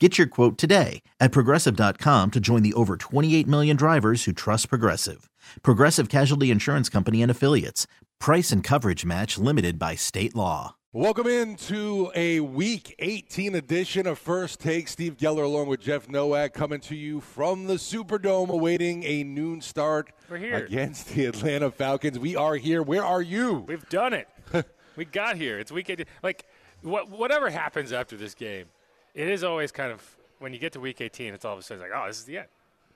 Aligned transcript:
Get 0.00 0.18
your 0.18 0.26
quote 0.26 0.58
today 0.58 1.02
at 1.20 1.30
progressive.com 1.30 2.32
to 2.32 2.40
join 2.40 2.62
the 2.64 2.72
over 2.74 2.96
28 2.96 3.46
million 3.46 3.76
drivers 3.76 4.24
who 4.24 4.32
trust 4.32 4.68
Progressive. 4.68 5.30
Progressive 5.62 6.08
Casualty 6.08 6.50
Insurance 6.50 6.88
Company 6.88 7.22
and 7.22 7.30
Affiliates. 7.30 7.86
Price 8.18 8.50
and 8.50 8.64
coverage 8.64 9.04
match 9.04 9.38
limited 9.38 9.78
by 9.78 9.94
state 9.94 10.34
law. 10.34 10.74
Welcome 10.92 11.28
into 11.28 12.10
a 12.16 12.40
week 12.40 12.96
18 12.98 13.54
edition 13.54 14.08
of 14.08 14.18
First 14.18 14.58
Take. 14.58 14.88
Steve 14.88 15.16
Geller 15.16 15.44
along 15.44 15.68
with 15.68 15.80
Jeff 15.80 16.08
Nowak 16.08 16.54
coming 16.54 16.80
to 16.80 16.96
you 16.96 17.20
from 17.20 17.68
the 17.68 17.74
Superdome 17.74 18.48
awaiting 18.48 19.04
a 19.04 19.22
noon 19.22 19.60
start 19.60 20.10
We're 20.28 20.38
here. 20.38 20.56
against 20.56 21.10
the 21.10 21.26
Atlanta 21.26 21.70
Falcons. 21.70 22.18
We 22.18 22.34
are 22.34 22.56
here. 22.56 22.82
Where 22.82 23.04
are 23.04 23.22
you? 23.22 23.64
We've 23.68 23.88
done 23.88 24.12
it. 24.12 24.28
we 24.96 25.04
got 25.04 25.36
here. 25.36 25.60
It's 25.60 25.70
week 25.70 25.88
18. 25.88 26.06
Like, 26.24 26.46
what, 26.82 27.08
whatever 27.10 27.48
happens 27.48 27.92
after 27.92 28.16
this 28.16 28.34
game, 28.34 28.66
it 29.14 29.28
is 29.28 29.44
always 29.44 29.72
kind 29.72 29.92
of 29.92 30.16
when 30.38 30.52
you 30.52 30.58
get 30.58 30.72
to 30.72 30.80
week 30.80 31.00
18, 31.00 31.32
it's 31.34 31.44
all 31.44 31.54
of 31.54 31.58
a 31.58 31.62
sudden 31.62 31.82
like, 31.82 31.92
oh, 31.94 32.06
this 32.06 32.18
is 32.18 32.24
the 32.24 32.38
end, 32.38 32.48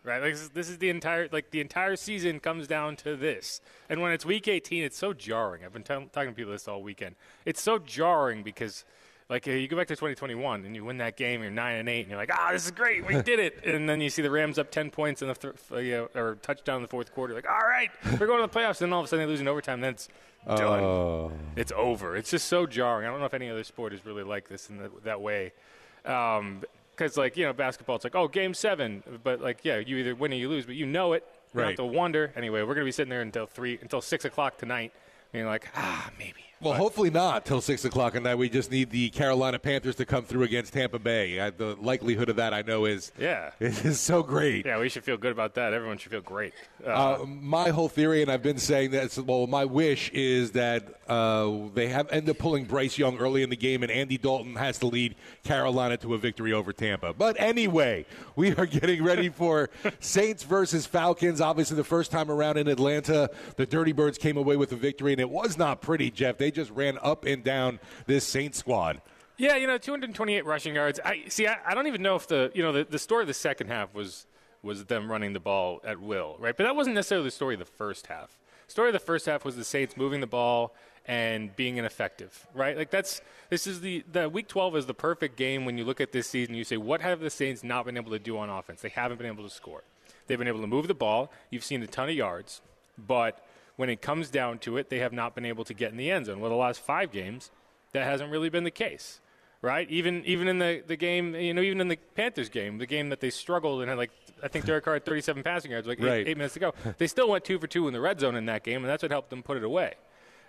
right? 0.04 0.20
Like 0.20 0.32
this 0.32 0.42
is, 0.42 0.48
this 0.50 0.68
is 0.68 0.78
the 0.78 0.90
entire 0.90 1.28
like 1.32 1.50
the 1.50 1.60
entire 1.60 1.96
season 1.96 2.40
comes 2.40 2.66
down 2.66 2.96
to 2.96 3.16
this. 3.16 3.60
And 3.88 4.02
when 4.02 4.12
it's 4.12 4.26
week 4.26 4.48
18, 4.48 4.84
it's 4.84 4.98
so 4.98 5.12
jarring. 5.12 5.64
I've 5.64 5.72
been 5.72 5.82
t- 5.82 6.08
talking 6.12 6.30
to 6.30 6.34
people 6.34 6.52
this 6.52 6.68
all 6.68 6.82
weekend. 6.82 7.14
It's 7.44 7.60
so 7.62 7.78
jarring 7.78 8.42
because. 8.42 8.84
Like 9.30 9.46
uh, 9.46 9.50
you 9.50 9.68
go 9.68 9.76
back 9.76 9.88
to 9.88 9.94
2021 9.94 10.64
and 10.64 10.74
you 10.74 10.86
win 10.86 10.96
that 10.96 11.18
game, 11.18 11.42
you're 11.42 11.50
nine 11.50 11.76
and 11.76 11.86
eight, 11.86 12.00
and 12.00 12.08
you're 12.08 12.18
like, 12.18 12.30
"Ah, 12.32 12.48
this 12.50 12.64
is 12.64 12.70
great, 12.70 13.06
we 13.06 13.20
did 13.20 13.38
it!" 13.38 13.62
And 13.62 13.86
then 13.86 14.00
you 14.00 14.08
see 14.08 14.22
the 14.22 14.30
Rams 14.30 14.58
up 14.58 14.70
10 14.70 14.90
points 14.90 15.20
in 15.20 15.28
the 15.28 15.34
th- 15.34 15.54
uh, 15.70 15.76
you 15.76 15.92
know, 15.92 16.08
or 16.18 16.36
touchdown 16.36 16.76
in 16.76 16.82
the 16.82 16.88
fourth 16.88 17.12
quarter, 17.12 17.34
like, 17.34 17.46
"All 17.46 17.68
right, 17.68 17.90
we're 18.18 18.26
going 18.26 18.40
to 18.40 18.46
the 18.50 18.58
playoffs." 18.58 18.80
And 18.80 18.88
then 18.88 18.94
all 18.94 19.00
of 19.00 19.04
a 19.04 19.08
sudden 19.08 19.26
they 19.26 19.30
lose 19.30 19.42
in 19.42 19.46
overtime. 19.46 19.82
Then 19.82 19.92
it's 19.92 20.08
done. 20.46 20.80
Oh. 20.82 21.32
It's 21.56 21.72
over. 21.76 22.16
It's 22.16 22.30
just 22.30 22.48
so 22.48 22.64
jarring. 22.64 23.06
I 23.06 23.10
don't 23.10 23.20
know 23.20 23.26
if 23.26 23.34
any 23.34 23.50
other 23.50 23.64
sport 23.64 23.92
is 23.92 24.06
really 24.06 24.22
like 24.22 24.48
this 24.48 24.70
in 24.70 24.78
the, 24.78 24.90
that 25.04 25.20
way. 25.20 25.52
Because, 26.02 27.16
like, 27.16 27.36
you 27.36 27.44
know, 27.46 27.52
basketball, 27.52 27.96
it's 27.96 28.04
like, 28.04 28.14
oh, 28.16 28.28
game 28.28 28.54
seven. 28.54 29.02
But, 29.22 29.40
like, 29.40 29.60
yeah, 29.64 29.78
you 29.78 29.96
either 29.98 30.14
win 30.14 30.32
or 30.32 30.36
you 30.36 30.48
lose, 30.48 30.66
but 30.66 30.74
you 30.74 30.86
know 30.86 31.12
it. 31.12 31.24
You 31.26 31.60
don't 31.60 31.62
Right. 31.62 31.68
have 31.70 31.76
to 31.76 31.84
wonder. 31.84 32.32
Anyway, 32.36 32.60
we're 32.60 32.74
going 32.74 32.78
to 32.80 32.84
be 32.84 32.92
sitting 32.92 33.10
there 33.10 33.22
until 33.22 33.46
3, 33.46 33.78
until 33.80 34.00
6 34.00 34.24
o'clock 34.24 34.58
tonight. 34.58 34.92
You're 35.32 35.46
like, 35.46 35.68
ah, 35.76 36.10
maybe. 36.18 36.44
Well, 36.60 36.74
hopefully 36.74 37.10
not 37.10 37.44
till 37.46 37.60
6 37.60 37.84
o'clock 37.84 38.16
at 38.16 38.22
night. 38.22 38.34
We 38.34 38.48
just 38.48 38.70
need 38.70 38.90
the 38.90 39.10
Carolina 39.10 39.58
Panthers 39.60 39.94
to 39.96 40.04
come 40.04 40.24
through 40.24 40.42
against 40.42 40.72
Tampa 40.72 40.98
Bay. 40.98 41.38
Uh, 41.38 41.52
the 41.56 41.76
likelihood 41.80 42.28
of 42.28 42.36
that, 42.36 42.52
I 42.52 42.62
know, 42.62 42.84
is, 42.84 43.12
Yeah. 43.18 43.50
is 43.60 44.00
so 44.00 44.22
great. 44.24 44.66
Yeah, 44.66 44.80
we 44.80 44.88
should 44.88 45.04
feel 45.04 45.16
good 45.16 45.30
about 45.32 45.54
that. 45.54 45.72
Everyone 45.72 45.98
should 45.98 46.10
feel 46.10 46.20
great. 46.20 46.52
Uh, 46.84 46.90
Uh, 47.20 47.24
my 47.26 47.68
whole 47.70 47.88
theory, 47.88 48.22
and 48.22 48.30
I've 48.30 48.42
been 48.42 48.58
saying 48.58 48.90
that. 48.90 49.16
Well, 49.18 49.46
my 49.46 49.64
wish 49.64 50.10
is 50.10 50.50
that 50.52 50.84
uh, 51.08 51.68
they 51.74 51.88
have 51.88 52.10
end 52.12 52.28
up 52.28 52.38
pulling 52.38 52.64
Bryce 52.64 52.98
Young 52.98 53.18
early 53.18 53.42
in 53.42 53.50
the 53.50 53.56
game, 53.56 53.82
and 53.82 53.90
Andy 53.92 54.18
Dalton 54.18 54.56
has 54.56 54.78
to 54.78 54.86
lead 54.86 55.14
Carolina 55.44 55.96
to 55.98 56.14
a 56.14 56.18
victory 56.18 56.52
over 56.52 56.72
Tampa. 56.72 57.12
But 57.14 57.36
anyway, 57.40 58.04
we 58.36 58.54
are 58.56 58.66
getting 58.78 59.02
ready 59.04 59.28
for 59.28 59.70
Saints 60.00 60.42
versus 60.42 60.86
Falcons. 60.86 61.40
Obviously, 61.40 61.76
the 61.76 61.84
first 61.84 62.10
time 62.10 62.30
around 62.30 62.56
in 62.58 62.68
Atlanta, 62.68 63.30
the 63.56 63.64
Dirty 63.64 63.92
Birds 63.92 64.18
came 64.18 64.36
away 64.36 64.56
with 64.56 64.72
a 64.72 64.76
victory, 64.76 65.12
and 65.12 65.20
it 65.20 65.30
was 65.30 65.56
not 65.56 65.80
pretty. 65.80 66.10
Jeff, 66.10 66.36
they 66.36 66.47
just 66.50 66.70
ran 66.70 66.98
up 67.02 67.24
and 67.24 67.44
down 67.44 67.80
this 68.06 68.24
Saints 68.24 68.58
squad. 68.58 69.00
Yeah, 69.36 69.56
you 69.56 69.66
know, 69.68 69.78
228 69.78 70.44
rushing 70.44 70.74
yards. 70.74 70.98
I 71.04 71.24
see. 71.28 71.46
I, 71.46 71.56
I 71.64 71.74
don't 71.74 71.86
even 71.86 72.02
know 72.02 72.16
if 72.16 72.26
the 72.26 72.50
you 72.54 72.62
know 72.62 72.72
the, 72.72 72.84
the 72.84 72.98
story 72.98 73.22
of 73.22 73.28
the 73.28 73.34
second 73.34 73.68
half 73.68 73.94
was 73.94 74.26
was 74.62 74.84
them 74.86 75.10
running 75.10 75.32
the 75.32 75.40
ball 75.40 75.80
at 75.84 76.00
will, 76.00 76.36
right? 76.40 76.56
But 76.56 76.64
that 76.64 76.74
wasn't 76.74 76.96
necessarily 76.96 77.28
the 77.28 77.32
story 77.32 77.54
of 77.54 77.60
the 77.60 77.64
first 77.64 78.08
half. 78.08 78.36
Story 78.66 78.88
of 78.88 78.92
the 78.92 78.98
first 78.98 79.26
half 79.26 79.44
was 79.44 79.56
the 79.56 79.64
Saints 79.64 79.96
moving 79.96 80.20
the 80.20 80.26
ball 80.26 80.74
and 81.06 81.54
being 81.56 81.78
ineffective, 81.78 82.46
right? 82.52 82.76
Like 82.76 82.90
that's 82.90 83.22
this 83.48 83.66
is 83.66 83.80
the 83.80 84.04
the 84.10 84.28
week 84.28 84.48
12 84.48 84.76
is 84.76 84.86
the 84.86 84.94
perfect 84.94 85.36
game 85.36 85.64
when 85.64 85.78
you 85.78 85.84
look 85.84 86.00
at 86.00 86.12
this 86.12 86.28
season. 86.28 86.54
You 86.54 86.64
say, 86.64 86.76
what 86.76 87.00
have 87.00 87.20
the 87.20 87.30
Saints 87.30 87.62
not 87.64 87.86
been 87.86 87.96
able 87.96 88.10
to 88.10 88.18
do 88.18 88.36
on 88.36 88.50
offense? 88.50 88.82
They 88.82 88.90
haven't 88.90 89.18
been 89.18 89.26
able 89.26 89.44
to 89.44 89.50
score. 89.50 89.84
They've 90.26 90.38
been 90.38 90.48
able 90.48 90.60
to 90.60 90.66
move 90.66 90.88
the 90.88 90.94
ball. 90.94 91.32
You've 91.50 91.64
seen 91.64 91.82
a 91.82 91.86
ton 91.86 92.08
of 92.10 92.14
yards, 92.14 92.60
but 92.98 93.42
when 93.78 93.88
it 93.88 94.02
comes 94.02 94.28
down 94.28 94.58
to 94.58 94.76
it, 94.76 94.90
they 94.90 94.98
have 94.98 95.12
not 95.12 95.36
been 95.36 95.46
able 95.46 95.64
to 95.64 95.72
get 95.72 95.92
in 95.92 95.96
the 95.96 96.10
end 96.10 96.26
zone. 96.26 96.40
Well, 96.40 96.50
the 96.50 96.56
last 96.56 96.80
five 96.80 97.12
games, 97.12 97.52
that 97.92 98.02
hasn't 98.04 98.28
really 98.28 98.48
been 98.48 98.64
the 98.64 98.72
case, 98.72 99.20
right? 99.62 99.88
Even 99.88 100.24
even 100.24 100.48
in 100.48 100.58
the, 100.58 100.82
the 100.84 100.96
game, 100.96 101.32
you 101.36 101.54
know, 101.54 101.62
even 101.62 101.80
in 101.80 101.86
the 101.86 101.96
Panthers 102.16 102.48
game, 102.48 102.78
the 102.78 102.86
game 102.86 103.08
that 103.10 103.20
they 103.20 103.30
struggled 103.30 103.80
and 103.80 103.88
had 103.88 103.96
like 103.96 104.10
I 104.42 104.48
think 104.48 104.64
Derek 104.66 104.84
Carr 104.84 104.94
had 104.94 105.04
37 105.04 105.44
passing 105.44 105.70
yards, 105.70 105.86
like 105.86 106.00
eight- 106.00 106.26
eight, 106.28 106.36
minutes 106.36 106.54
to 106.54 106.60
go. 106.60 106.74
They 106.98 107.06
still 107.06 107.28
went 107.28 107.44
two 107.44 107.60
for 107.60 107.68
two 107.68 107.86
in 107.86 107.94
the 107.94 108.00
red 108.00 108.18
zone 108.18 108.34
in 108.34 108.46
that 108.46 108.64
game, 108.64 108.82
and 108.82 108.90
that's 108.90 109.02
what 109.02 109.12
helped 109.12 109.30
them 109.30 109.44
put 109.44 109.56
it 109.56 109.62
away 109.62 109.94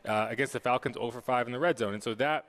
uh, 0.07 0.25
against 0.29 0.53
the 0.53 0.59
Falcons, 0.59 0.95
0 0.95 1.11
for 1.11 1.21
5 1.21 1.45
in 1.47 1.53
the 1.53 1.59
red 1.59 1.77
zone. 1.77 1.93
And 1.93 2.01
so 2.01 2.15
that 2.15 2.45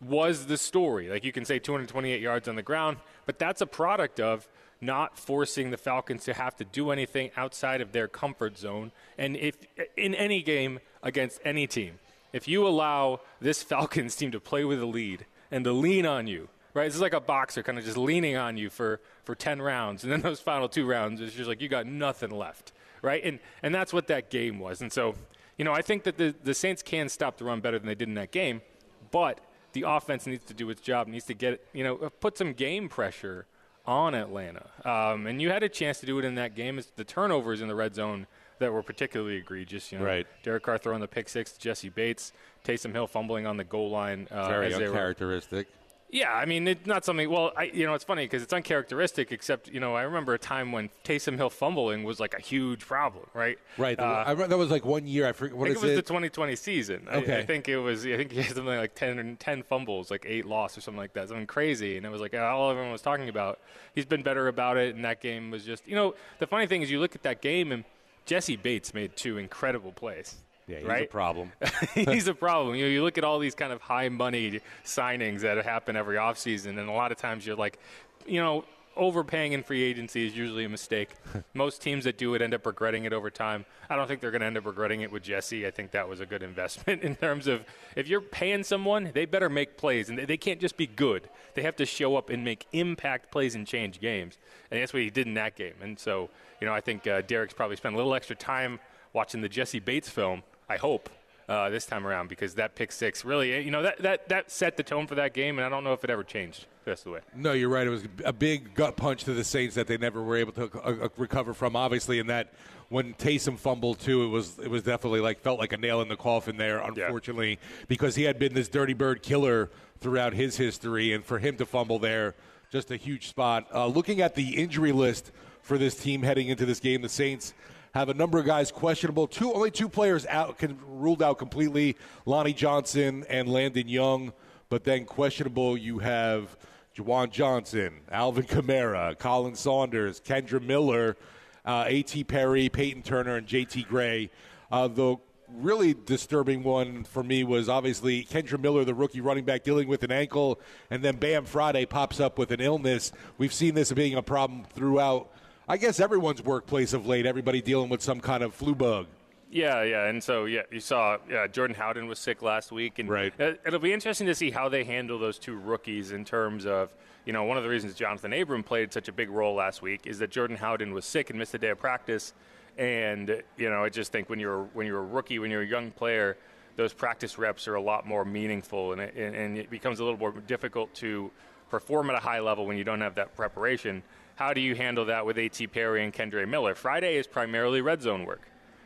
was 0.00 0.46
the 0.46 0.58
story. 0.58 1.08
Like 1.08 1.24
you 1.24 1.32
can 1.32 1.44
say 1.46 1.58
228 1.58 2.20
yards 2.20 2.48
on 2.48 2.56
the 2.56 2.62
ground, 2.62 2.98
but 3.24 3.38
that's 3.38 3.60
a 3.62 3.66
product 3.66 4.20
of 4.20 4.46
not 4.80 5.18
forcing 5.18 5.70
the 5.70 5.76
Falcons 5.76 6.24
to 6.24 6.34
have 6.34 6.56
to 6.56 6.64
do 6.64 6.90
anything 6.90 7.30
outside 7.36 7.80
of 7.80 7.92
their 7.92 8.08
comfort 8.08 8.56
zone. 8.56 8.92
And 9.16 9.36
if 9.36 9.56
in 9.96 10.14
any 10.14 10.42
game 10.42 10.80
against 11.02 11.40
any 11.44 11.66
team, 11.66 11.98
if 12.32 12.46
you 12.46 12.66
allow 12.66 13.20
this 13.40 13.62
Falcons 13.64 14.14
team 14.14 14.30
to 14.32 14.40
play 14.40 14.64
with 14.64 14.80
a 14.80 14.86
lead 14.86 15.26
and 15.50 15.64
to 15.64 15.72
lean 15.72 16.06
on 16.06 16.26
you, 16.26 16.48
right? 16.74 16.84
This 16.84 16.94
is 16.94 17.00
like 17.00 17.12
a 17.12 17.20
boxer 17.20 17.62
kind 17.62 17.78
of 17.78 17.84
just 17.84 17.96
leaning 17.96 18.36
on 18.36 18.56
you 18.56 18.70
for, 18.70 19.00
for 19.24 19.34
10 19.34 19.60
rounds. 19.60 20.04
And 20.04 20.12
then 20.12 20.20
those 20.22 20.40
final 20.40 20.68
two 20.68 20.86
rounds, 20.86 21.20
it's 21.20 21.34
just 21.34 21.48
like 21.48 21.60
you 21.60 21.68
got 21.68 21.86
nothing 21.86 22.30
left, 22.30 22.72
right? 23.02 23.22
And, 23.24 23.40
and 23.62 23.74
that's 23.74 23.92
what 23.92 24.06
that 24.08 24.30
game 24.30 24.58
was. 24.58 24.80
And 24.80 24.92
so, 24.92 25.14
you 25.56 25.64
know, 25.64 25.72
I 25.72 25.82
think 25.82 26.04
that 26.04 26.16
the, 26.16 26.34
the 26.44 26.54
Saints 26.54 26.82
can 26.82 27.08
stop 27.08 27.38
the 27.38 27.44
run 27.44 27.60
better 27.60 27.78
than 27.78 27.88
they 27.88 27.94
did 27.94 28.08
in 28.08 28.14
that 28.14 28.30
game, 28.30 28.62
but 29.10 29.40
the 29.72 29.82
offense 29.86 30.26
needs 30.26 30.44
to 30.46 30.54
do 30.54 30.70
its 30.70 30.80
job, 30.80 31.08
needs 31.08 31.26
to 31.26 31.34
get, 31.34 31.64
you 31.72 31.84
know, 31.84 31.96
uh, 31.98 32.08
put 32.08 32.38
some 32.38 32.52
game 32.52 32.88
pressure 32.88 33.46
on 33.88 34.14
Atlanta. 34.14 34.66
Um, 34.84 35.26
and 35.26 35.40
you 35.40 35.48
had 35.50 35.62
a 35.62 35.68
chance 35.68 35.98
to 36.00 36.06
do 36.06 36.18
it 36.18 36.24
in 36.26 36.34
that 36.34 36.54
game. 36.54 36.78
It's 36.78 36.88
the 36.94 37.04
turnovers 37.04 37.62
in 37.62 37.68
the 37.68 37.74
red 37.74 37.94
zone 37.94 38.26
that 38.58 38.70
were 38.72 38.82
particularly 38.82 39.36
egregious. 39.36 39.90
You 39.90 39.98
know, 39.98 40.04
Right. 40.04 40.26
Derek 40.42 40.62
Carr 40.64 40.76
throwing 40.78 41.00
the 41.00 41.08
pick 41.08 41.28
six 41.28 41.52
to 41.52 41.58
Jessie 41.60 41.88
Bates, 41.88 42.32
Taysom 42.64 42.92
Hill 42.92 43.06
fumbling 43.06 43.46
on 43.46 43.56
the 43.56 43.64
goal 43.64 43.90
line. 43.90 44.28
Uh, 44.30 44.48
Very 44.48 44.66
as 44.66 44.74
they 44.74 44.80
were- 44.84 44.88
uncharacteristic. 44.90 45.68
Yeah, 46.10 46.32
I 46.32 46.46
mean, 46.46 46.66
it's 46.66 46.86
not 46.86 47.04
something. 47.04 47.28
Well, 47.28 47.52
I, 47.56 47.64
you 47.64 47.84
know, 47.84 47.92
it's 47.92 48.04
funny 48.04 48.24
because 48.24 48.42
it's 48.42 48.52
uncharacteristic. 48.52 49.30
Except, 49.30 49.68
you 49.68 49.78
know, 49.78 49.94
I 49.94 50.02
remember 50.02 50.32
a 50.32 50.38
time 50.38 50.72
when 50.72 50.88
Taysom 51.04 51.36
Hill 51.36 51.50
fumbling 51.50 52.02
was 52.02 52.18
like 52.18 52.32
a 52.34 52.40
huge 52.40 52.86
problem, 52.86 53.26
right? 53.34 53.58
Right. 53.76 53.98
Uh, 54.00 54.24
I 54.26 54.34
that 54.34 54.56
was 54.56 54.70
like 54.70 54.86
one 54.86 55.06
year. 55.06 55.26
I 55.28 55.32
forget 55.32 55.56
I 55.58 55.64
think 55.64 55.76
is 55.76 55.82
it 55.82 55.86
was 55.86 55.96
the 55.96 56.02
2020 56.02 56.56
season. 56.56 57.06
I- 57.10 57.16
I, 57.18 57.44
think 57.44 57.68
it 57.68 57.76
was. 57.78 58.06
I 58.06 58.16
think 58.16 58.32
he 58.32 58.38
had 58.38 58.56
something 58.56 58.66
like 58.76 58.94
10 58.94 59.36
10 59.38 59.62
fumbles, 59.64 60.10
like 60.10 60.24
eight 60.26 60.46
loss 60.46 60.78
or 60.78 60.80
something 60.80 60.98
like 60.98 61.12
that. 61.12 61.28
Something 61.28 61.46
crazy, 61.46 61.98
and 61.98 62.06
it 62.06 62.10
was 62.10 62.22
like 62.22 62.34
all 62.34 62.70
everyone 62.70 62.92
was 62.92 63.02
talking 63.02 63.28
about. 63.28 63.60
He's 63.94 64.06
been 64.06 64.22
better 64.22 64.48
about 64.48 64.78
it, 64.78 64.94
and 64.94 65.04
that 65.04 65.20
game 65.20 65.50
was 65.50 65.64
just. 65.64 65.86
You 65.86 65.94
know, 65.94 66.14
the 66.38 66.46
funny 66.46 66.66
thing 66.66 66.80
is, 66.80 66.90
you 66.90 67.00
look 67.00 67.14
at 67.16 67.22
that 67.24 67.42
game, 67.42 67.70
and 67.70 67.84
Jessie 68.24 68.56
Bates 68.56 68.94
made 68.94 69.14
two 69.16 69.36
incredible 69.36 69.92
plays. 69.92 70.36
Yeah, 70.68 70.78
he's 70.78 70.86
right? 70.86 71.04
a 71.04 71.08
problem. 71.08 71.52
he's 71.94 72.28
a 72.28 72.34
problem. 72.34 72.76
You 72.76 72.84
know, 72.84 72.90
you 72.90 73.02
look 73.02 73.18
at 73.18 73.24
all 73.24 73.38
these 73.38 73.54
kind 73.54 73.72
of 73.72 73.80
high 73.80 74.08
money 74.08 74.60
signings 74.84 75.40
that 75.40 75.64
happen 75.64 75.96
every 75.96 76.16
offseason, 76.16 76.78
and 76.78 76.88
a 76.88 76.92
lot 76.92 77.10
of 77.10 77.18
times 77.18 77.46
you're 77.46 77.56
like, 77.56 77.78
you 78.26 78.40
know, 78.40 78.64
overpaying 78.98 79.52
in 79.52 79.62
free 79.62 79.82
agency 79.82 80.26
is 80.26 80.36
usually 80.36 80.64
a 80.64 80.68
mistake. 80.68 81.10
Most 81.54 81.80
teams 81.80 82.04
that 82.04 82.18
do 82.18 82.34
it 82.34 82.42
end 82.42 82.52
up 82.52 82.66
regretting 82.66 83.04
it 83.04 83.12
over 83.12 83.30
time. 83.30 83.64
I 83.88 83.96
don't 83.96 84.06
think 84.06 84.20
they're 84.20 84.32
going 84.32 84.40
to 84.40 84.46
end 84.46 84.58
up 84.58 84.66
regretting 84.66 85.00
it 85.00 85.10
with 85.10 85.22
Jessie. 85.22 85.66
I 85.66 85.70
think 85.70 85.92
that 85.92 86.08
was 86.08 86.20
a 86.20 86.26
good 86.26 86.42
investment 86.42 87.02
in 87.04 87.16
terms 87.16 87.46
of 87.46 87.64
if 87.96 88.08
you're 88.08 88.20
paying 88.20 88.64
someone, 88.64 89.12
they 89.14 89.24
better 89.24 89.48
make 89.48 89.78
plays, 89.78 90.10
and 90.10 90.18
they 90.18 90.36
can't 90.36 90.60
just 90.60 90.76
be 90.76 90.86
good. 90.86 91.30
They 91.54 91.62
have 91.62 91.76
to 91.76 91.86
show 91.86 92.16
up 92.16 92.28
and 92.28 92.44
make 92.44 92.66
impact 92.72 93.32
plays 93.32 93.54
and 93.54 93.66
change 93.66 94.00
games, 94.00 94.36
and 94.70 94.82
that's 94.82 94.92
what 94.92 95.02
he 95.02 95.10
did 95.10 95.26
in 95.26 95.34
that 95.34 95.56
game. 95.56 95.74
And 95.80 95.98
so, 95.98 96.28
you 96.60 96.66
know, 96.66 96.74
I 96.74 96.80
think 96.80 97.06
uh, 97.06 97.22
Derek's 97.22 97.54
probably 97.54 97.76
spent 97.76 97.94
a 97.94 97.96
little 97.96 98.14
extra 98.14 98.36
time 98.36 98.80
watching 99.12 99.40
the 99.40 99.48
Jessie 99.48 99.80
Bates 99.80 100.08
film. 100.08 100.42
I 100.68 100.76
hope 100.76 101.08
uh, 101.48 101.70
this 101.70 101.86
time 101.86 102.06
around 102.06 102.28
because 102.28 102.54
that 102.54 102.74
pick 102.74 102.92
six 102.92 103.24
really, 103.24 103.62
you 103.62 103.70
know, 103.70 103.82
that, 103.82 103.98
that, 104.02 104.28
that 104.28 104.50
set 104.50 104.76
the 104.76 104.82
tone 104.82 105.06
for 105.06 105.14
that 105.14 105.32
game, 105.32 105.58
and 105.58 105.64
I 105.64 105.68
don't 105.68 105.82
know 105.82 105.94
if 105.94 106.04
it 106.04 106.10
ever 106.10 106.22
changed 106.22 106.66
the 106.84 106.90
rest 106.90 107.00
of 107.00 107.04
the 107.04 107.10
way. 107.12 107.20
No, 107.34 107.52
you're 107.52 107.70
right. 107.70 107.86
It 107.86 107.90
was 107.90 108.04
a 108.24 108.32
big 108.32 108.74
gut 108.74 108.96
punch 108.96 109.24
to 109.24 109.34
the 109.34 109.44
Saints 109.44 109.74
that 109.76 109.86
they 109.86 109.96
never 109.96 110.22
were 110.22 110.36
able 110.36 110.52
to 110.52 110.70
uh, 110.84 111.06
uh 111.06 111.08
recover 111.16 111.54
from. 111.54 111.74
Obviously, 111.74 112.18
in 112.18 112.26
that 112.26 112.52
when 112.90 113.14
Taysom 113.14 113.58
fumbled 113.58 113.98
too, 113.98 114.24
it 114.24 114.28
was 114.28 114.58
it 114.58 114.70
was 114.70 114.82
definitely 114.82 115.20
like 115.20 115.40
felt 115.40 115.58
like 115.58 115.72
a 115.72 115.78
nail 115.78 116.02
in 116.02 116.08
the 116.08 116.16
coffin 116.16 116.56
there. 116.56 116.78
Unfortunately, 116.78 117.50
yeah. 117.50 117.84
because 117.88 118.14
he 118.14 118.24
had 118.24 118.38
been 118.38 118.54
this 118.54 118.68
dirty 118.68 118.94
bird 118.94 119.22
killer 119.22 119.70
throughout 120.00 120.34
his 120.34 120.56
history, 120.56 121.12
and 121.12 121.24
for 121.24 121.38
him 121.38 121.56
to 121.56 121.66
fumble 121.66 121.98
there, 121.98 122.34
just 122.70 122.90
a 122.90 122.96
huge 122.96 123.28
spot. 123.28 123.66
Uh, 123.74 123.86
looking 123.86 124.20
at 124.20 124.34
the 124.34 124.56
injury 124.56 124.92
list 124.92 125.32
for 125.62 125.78
this 125.78 125.94
team 125.94 126.22
heading 126.22 126.48
into 126.48 126.66
this 126.66 126.80
game, 126.80 127.02
the 127.02 127.08
Saints 127.08 127.54
have 127.94 128.08
a 128.08 128.14
number 128.14 128.38
of 128.38 128.46
guys 128.46 128.70
questionable. 128.70 129.26
Two 129.26 129.52
only 129.52 129.70
two 129.70 129.88
players 129.88 130.26
out 130.26 130.58
can, 130.58 130.78
ruled 130.86 131.22
out 131.22 131.38
completely: 131.38 131.96
Lonnie 132.26 132.52
Johnson 132.52 133.24
and 133.28 133.48
Landon 133.48 133.88
Young. 133.88 134.32
But 134.68 134.84
then 134.84 135.06
questionable, 135.06 135.78
you 135.78 135.98
have 136.00 136.56
Juwan 136.94 137.30
Johnson, 137.30 138.00
Alvin 138.10 138.44
Kamara, 138.44 139.18
Colin 139.18 139.54
Saunders, 139.54 140.20
Kendre 140.20 140.60
Miller, 140.60 141.16
uh, 141.64 141.84
A.T. 141.86 142.24
Perry, 142.24 142.68
Peyton 142.68 143.02
Turner, 143.02 143.36
and 143.36 143.46
J.T. 143.46 143.84
Gray. 143.84 144.30
Uh, 144.70 144.88
the 144.88 145.16
really 145.54 145.94
disturbing 145.94 146.62
one 146.62 147.04
for 147.04 147.22
me 147.22 147.44
was 147.44 147.68
obviously 147.68 148.24
Kendre 148.24 148.60
Miller, 148.60 148.84
the 148.84 148.94
rookie 148.94 149.20
running 149.20 149.44
back, 149.44 149.62
dealing 149.64 149.88
with 149.88 150.02
an 150.02 150.12
ankle, 150.12 150.60
and 150.90 151.02
then 151.02 151.16
Bam 151.16 151.44
Friday 151.44 151.86
pops 151.86 152.20
up 152.20 152.38
with 152.38 152.50
an 152.50 152.60
illness. 152.60 153.12
We've 153.38 153.52
seen 153.52 153.74
this 153.74 153.92
being 153.92 154.14
a 154.14 154.22
problem 154.22 154.64
throughout 154.64 155.30
I 155.70 155.76
guess 155.76 156.00
everyone's 156.00 156.42
workplace 156.42 156.94
of 156.94 157.06
late, 157.06 157.26
everybody 157.26 157.60
dealing 157.60 157.90
with 157.90 158.00
some 158.00 158.20
kind 158.20 158.42
of 158.42 158.54
flu 158.54 158.74
bug. 158.74 159.06
Yeah, 159.50 159.82
yeah, 159.82 160.06
and 160.06 160.22
so 160.22 160.46
yeah, 160.46 160.62
you 160.70 160.80
saw 160.80 161.18
yeah, 161.28 161.46
Jordan 161.46 161.76
Howden 161.76 162.06
was 162.06 162.18
sick 162.18 162.40
last 162.40 162.72
week, 162.72 162.98
and 162.98 163.08
right. 163.08 163.34
it'll 163.38 163.78
be 163.78 163.92
interesting 163.92 164.26
to 164.28 164.34
see 164.34 164.50
how 164.50 164.70
they 164.70 164.84
handle 164.84 165.18
those 165.18 165.38
two 165.38 165.56
rookies 165.56 166.12
in 166.12 166.24
terms 166.24 166.64
of 166.64 166.94
you 167.26 167.34
know 167.34 167.44
one 167.44 167.58
of 167.58 167.62
the 167.62 167.68
reasons 167.68 167.94
Jonathan 167.94 168.32
Abram 168.32 168.62
played 168.62 168.92
such 168.94 169.08
a 169.08 169.12
big 169.12 169.28
role 169.28 169.54
last 169.54 169.82
week 169.82 170.06
is 170.06 170.18
that 170.20 170.30
Jordan 170.30 170.56
Howden 170.56 170.92
was 170.92 171.04
sick 171.04 171.28
and 171.30 171.38
missed 171.38 171.52
a 171.54 171.58
day 171.58 171.68
of 171.68 171.78
practice, 171.78 172.32
and 172.78 173.42
you 173.58 173.68
know 173.68 173.84
I 173.84 173.90
just 173.90 174.10
think 174.10 174.30
when 174.30 174.38
you're 174.38 174.64
when 174.72 174.86
you're 174.86 175.00
a 175.00 175.06
rookie, 175.06 175.38
when 175.38 175.50
you're 175.50 175.62
a 175.62 175.66
young 175.66 175.90
player, 175.90 176.38
those 176.76 176.94
practice 176.94 177.38
reps 177.38 177.68
are 177.68 177.74
a 177.74 177.82
lot 177.82 178.06
more 178.06 178.24
meaningful, 178.24 178.92
and 178.92 179.00
it, 179.02 179.14
and 179.16 179.56
it 179.58 179.70
becomes 179.70 180.00
a 180.00 180.04
little 180.04 180.18
more 180.18 180.32
difficult 180.46 180.94
to 180.94 181.30
perform 181.70 182.08
at 182.10 182.16
a 182.16 182.20
high 182.20 182.40
level 182.40 182.66
when 182.66 182.76
you 182.76 182.84
don't 182.84 183.00
have 183.00 183.14
that 183.14 183.34
preparation. 183.34 184.02
How 184.38 184.52
do 184.52 184.60
you 184.60 184.76
handle 184.76 185.06
that 185.06 185.26
with 185.26 185.36
A.T. 185.36 185.66
Perry 185.66 186.04
and 186.04 186.14
Kendre 186.14 186.46
Miller? 186.46 186.76
Friday 186.76 187.16
is 187.16 187.26
primarily 187.26 187.80
red 187.80 188.00
zone 188.00 188.24
work, 188.24 188.42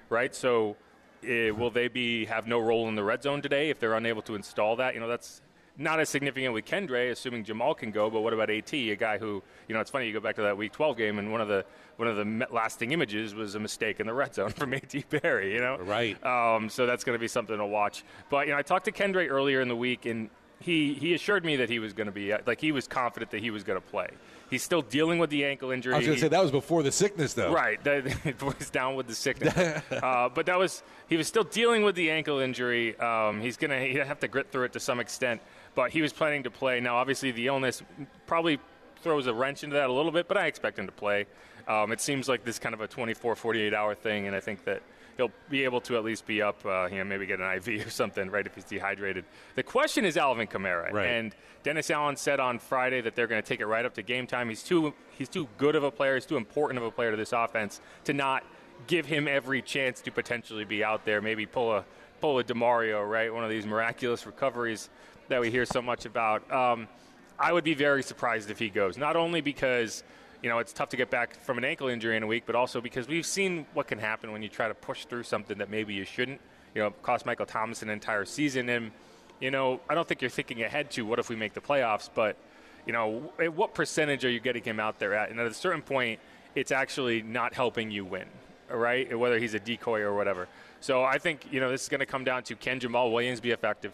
right? 0.09 0.35
So 0.35 0.77
uh, 1.25 1.53
will 1.55 1.71
they 1.71 1.89
be 1.89 2.25
have 2.25 2.47
no 2.47 2.59
role 2.59 2.89
in 2.89 2.95
the 2.95 3.05
red 3.05 3.23
zone 3.23 3.43
today 3.43 3.69
if 3.69 3.79
they're 3.79 3.93
unable 3.93 4.23
to 4.23 4.35
install 4.35 4.77
that? 4.77 4.95
You 4.95 5.01
know, 5.01 5.09
that's 5.09 5.43
not 5.77 6.01
as 6.01 6.09
significant 6.09 6.55
with 6.55 6.65
Kendre, 6.65 7.11
assuming 7.11 7.45
Jamaal 7.45 7.77
can 7.77 7.91
go. 7.91 8.09
But 8.09 8.23
what 8.23 8.33
about 8.33 8.49
At, 8.49 8.73
a 8.73 8.97
guy 8.97 9.19
who 9.19 9.43
you 9.69 9.75
know? 9.75 9.81
It's 9.83 9.91
funny 9.91 10.07
you 10.07 10.15
go 10.15 10.21
back 10.21 10.37
to 10.37 10.43
that 10.43 10.57
Week 10.57 10.73
12 10.73 10.97
game, 10.97 11.19
and 11.19 11.31
one 11.31 11.43
of 11.43 11.49
the 11.49 11.67
one 11.97 12.09
of 12.09 12.17
the 12.17 12.47
lasting 12.51 12.93
images 12.93 13.35
was 13.35 13.55
a 13.55 13.61
mistake 13.61 14.01
in 14.01 14.07
the 14.07 14.15
red 14.15 14.35
zone 14.35 14.51
from 14.57 14.73
At 14.73 14.95
Perry. 15.11 15.53
You 15.53 15.61
know, 15.61 15.77
right? 15.81 16.17
Um, 16.25 16.71
so 16.71 16.87
that's 16.87 17.05
going 17.05 17.15
to 17.15 17.21
be 17.21 17.29
something 17.29 17.59
to 17.59 17.67
watch. 17.67 18.05
But 18.31 18.47
you 18.47 18.55
know, 18.55 18.59
I 18.59 18.63
talked 18.63 18.87
to 18.87 18.93
Kendre 18.93 19.29
earlier 19.29 19.61
in 19.61 19.69
the 19.69 19.77
week, 19.77 20.07
and 20.07 20.31
he 20.63 20.95
he 20.95 21.15
assured 21.15 21.45
me 21.45 21.57
that 21.57 21.69
he 21.69 21.79
was 21.79 21.93
going 21.93 22.07
to 22.07 22.13
be 22.13 22.35
like 22.47 22.61
he 22.61 22.73
was 22.73 22.87
confident 22.87 23.31
that 23.33 23.41
he 23.41 23.51
was 23.51 23.65
going 23.65 23.81
to 23.81 23.87
play. 23.87 24.09
He's 24.51 24.63
still 24.63 24.83
dealing 24.83 25.19
with 25.19 25.31
the 25.31 25.47
ankle 25.47 25.71
injury. 25.71 25.95
I 25.95 25.97
was 25.97 26.07
going 26.07 26.17
to 26.17 26.23
say 26.23 26.29
that 26.29 26.43
was 26.43 26.51
before 26.51 26.83
the 26.83 26.93
sickness, 26.93 27.33
though. 27.33 27.53
Right, 27.53 27.81
he's 28.59 28.71
down 28.71 28.97
with 28.97 29.07
the 29.07 29.15
sickness. 29.15 29.57
uh, 29.91 30.29
but 30.29 30.45
that 30.47 30.59
was 30.59 30.83
he 31.09 31.17
was 31.17 31.27
still 31.27 31.45
dealing 31.45 31.85
with 31.85 31.95
the 31.95 32.11
ankle 32.11 32.39
injury. 32.39 32.99
Um, 32.99 33.41
he's 33.41 33.57
going 33.57 33.71
to 33.71 34.05
have 34.05 34.21
to 34.21 34.29
grit 34.29 34.53
through 34.53 34.65
it 34.65 34.73
to 34.75 34.81
some 34.81 35.01
extent. 35.01 35.41
But 35.75 35.91
he 35.91 36.03
was 36.03 36.13
planning 36.13 36.43
to 36.43 36.51
play. 36.51 36.81
Now, 36.81 36.97
obviously, 36.97 37.31
the 37.31 37.47
illness 37.47 37.83
probably 38.27 38.59
throws 39.03 39.27
a 39.27 39.33
wrench 39.33 39.65
into 39.65 39.75
that 39.77 39.89
a 39.89 39.93
little 39.93 40.13
bit, 40.13 40.29
but 40.29 40.37
I 40.37 40.47
expect 40.47 40.79
him 40.79 40.87
to 40.87 40.93
play. 40.93 41.27
Um, 41.67 41.93
it 41.93 42.01
seems 42.01 42.29
like 42.29 42.45
this 42.45 42.59
kind 42.59 42.75
of 42.75 42.81
a 42.81 42.87
24, 42.89 43.37
48 43.37 43.73
hour 43.73 43.95
thing, 43.95 44.27
and 44.27 44.37
I 44.37 44.41
think 44.41 44.65
that 44.65 44.83
he'll 45.23 45.33
be 45.49 45.65
able 45.65 45.81
to 45.81 45.97
at 45.97 46.05
least 46.05 46.27
be 46.27 46.43
up, 46.43 46.65
uh, 46.67 46.89
you 46.91 46.99
know, 46.99 47.05
maybe 47.05 47.27
get 47.27 47.41
an 47.41 47.57
IV 47.57 47.87
or 47.87 47.91
something, 47.91 48.29
right, 48.31 48.45
if 48.45 48.55
he's 48.55 48.65
dehydrated. 48.65 49.25
The 49.55 49.63
question 49.63 50.05
is 50.05 50.17
Alvin 50.17 50.49
Kamara. 50.49 50.93
Right. 50.93 51.07
And 51.07 51.35
Dennis 51.63 51.91
Allen 51.91 52.17
said 52.17 52.41
on 52.41 52.59
Friday 52.59 53.01
that 53.03 53.15
they're 53.15 53.29
going 53.29 53.41
to 53.41 53.49
take 53.49 53.61
it 53.61 53.67
right 53.67 53.85
up 53.85 53.95
to 53.95 54.03
game 54.03 54.27
time. 54.27 54.49
He's 54.49 54.63
too, 54.63 54.93
he's 55.11 55.29
too 55.29 55.47
good 55.59 55.77
of 55.77 55.85
a 55.85 55.91
player, 55.91 56.15
he's 56.15 56.27
too 56.27 56.37
important 56.37 56.79
of 56.79 56.85
a 56.85 56.91
player 56.91 57.13
to 57.13 57.17
this 57.17 57.33
offense 57.33 57.81
to 58.05 58.13
not 58.13 58.45
give 58.89 59.07
him 59.07 59.29
every 59.29 59.63
chance 59.63 60.01
to 60.01 60.11
potentially 60.11 60.65
be 60.65 60.83
out 60.83 61.05
there, 61.05 61.21
maybe 61.21 61.47
pull 61.47 61.73
a, 61.73 61.85
pull 62.21 62.39
a 62.41 62.45
DeMario, 62.45 63.09
right, 63.09 63.33
one 63.33 63.45
of 63.45 63.51
these 63.51 63.67
miraculous 63.67 64.27
recoveries 64.27 64.91
that 65.29 65.41
we 65.41 65.51
hear 65.51 65.65
so 65.65 65.81
much 65.81 66.05
about. 66.05 66.51
Um, 66.51 66.89
I 67.39 67.53
would 67.53 67.65
be 67.65 67.75
very 67.75 68.03
surprised 68.03 68.51
if 68.51 68.59
he 68.59 68.69
goes, 68.69 68.99
not 68.99 69.15
only 69.17 69.41
because– 69.41 70.03
you 70.43 70.49
know, 70.49 70.59
it's 70.59 70.73
tough 70.73 70.89
to 70.91 70.97
get 70.97 71.09
back 71.09 71.41
from 71.41 71.57
an 71.57 71.65
ankle 71.65 71.89
injury 71.89 72.17
in 72.17 72.23
a 72.23 72.27
week, 72.27 72.45
but 72.47 72.57
also 72.57 72.81
because 72.81 73.07
we've 73.07 73.27
seen 73.27 73.65
what 73.75 73.87
can 73.87 73.99
happen 73.99 74.33
when 74.33 74.43
you 74.43 74.49
try 74.49 74.69
to 74.69 74.75
push 74.75 75.05
through 75.05 75.23
something 75.23 75.59
that 75.59 75.71
maybe 75.71 75.95
you 75.95 76.05
shouldn't. 76.05 76.41
You 76.75 76.83
know, 76.83 76.91
cost 77.03 77.27
Michael 77.27 77.47
Thomas 77.47 77.83
an 77.83 77.91
entire 77.91 78.25
season. 78.25 78.69
And, 78.69 78.91
you 79.41 79.51
know, 79.51 79.81
I 79.89 79.95
don't 79.95 80.09
think 80.09 80.21
you're 80.21 80.31
thinking 80.31 80.63
ahead 80.63 80.91
to 80.93 81.03
what 81.03 81.19
if 81.19 81.29
we 81.29 81.37
make 81.37 81.55
the 81.55 81.61
playoffs, 81.61 82.09
but, 82.13 82.37
you 82.87 82.93
know, 82.93 83.31
what 83.55 83.75
percentage 83.75 84.25
are 84.25 84.31
you 84.31 84.41
getting 84.41 84.65
him 84.65 84.81
out 84.81 84.99
there 84.99 85.15
at? 85.15 85.31
And 85.31 85.39
at 85.39 85.47
a 85.47 85.55
certain 85.55 85.83
point, 85.83 86.19
it's 86.55 86.73
actually 86.73 87.23
not 87.23 87.55
helping 87.55 87.91
you 87.91 88.05
win, 88.05 88.27
right? 88.71 89.17
Whether 89.17 89.39
he's 89.39 89.55
a 89.55 89.61
decoy 89.61 90.01
or 90.01 90.15
whatever. 90.15 90.49
So 90.81 91.05
I 91.05 91.19
think, 91.19 91.47
you 91.53 91.61
know, 91.61 91.71
this 91.71 91.83
is 91.83 91.89
going 91.89 92.01
to 92.01 92.07
come 92.07 92.25
down 92.25 92.43
to 92.45 92.57
can 92.57 92.81
Jamaal 92.81 93.13
Williams 93.13 93.41
be 93.41 93.53
effective? 93.53 93.93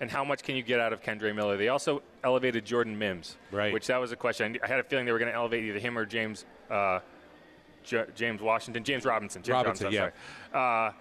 And 0.00 0.10
how 0.10 0.24
much 0.24 0.44
can 0.44 0.54
you 0.54 0.62
get 0.62 0.78
out 0.78 0.92
of 0.92 1.02
Kendre 1.02 1.34
Miller? 1.34 1.56
They 1.56 1.68
also 1.68 2.02
elevated 2.22 2.64
Jordan 2.64 2.98
Mims, 2.98 3.36
right? 3.50 3.72
Which 3.72 3.88
that 3.88 3.98
was 3.98 4.12
a 4.12 4.16
question. 4.16 4.56
I 4.62 4.66
had 4.66 4.78
a 4.78 4.84
feeling 4.84 5.06
they 5.06 5.12
were 5.12 5.18
going 5.18 5.30
to 5.30 5.36
elevate 5.36 5.64
either 5.64 5.78
him 5.78 5.98
or 5.98 6.06
James 6.06 6.44
uh, 6.70 7.00
J- 7.84 8.06
James 8.14 8.40
Washington, 8.40 8.84
James 8.84 9.04
Robinson. 9.04 9.42
James 9.42 9.54
Robinson, 9.54 9.86
Robinson 9.86 10.12
yeah. 10.52 10.58
Uh, 10.58 10.92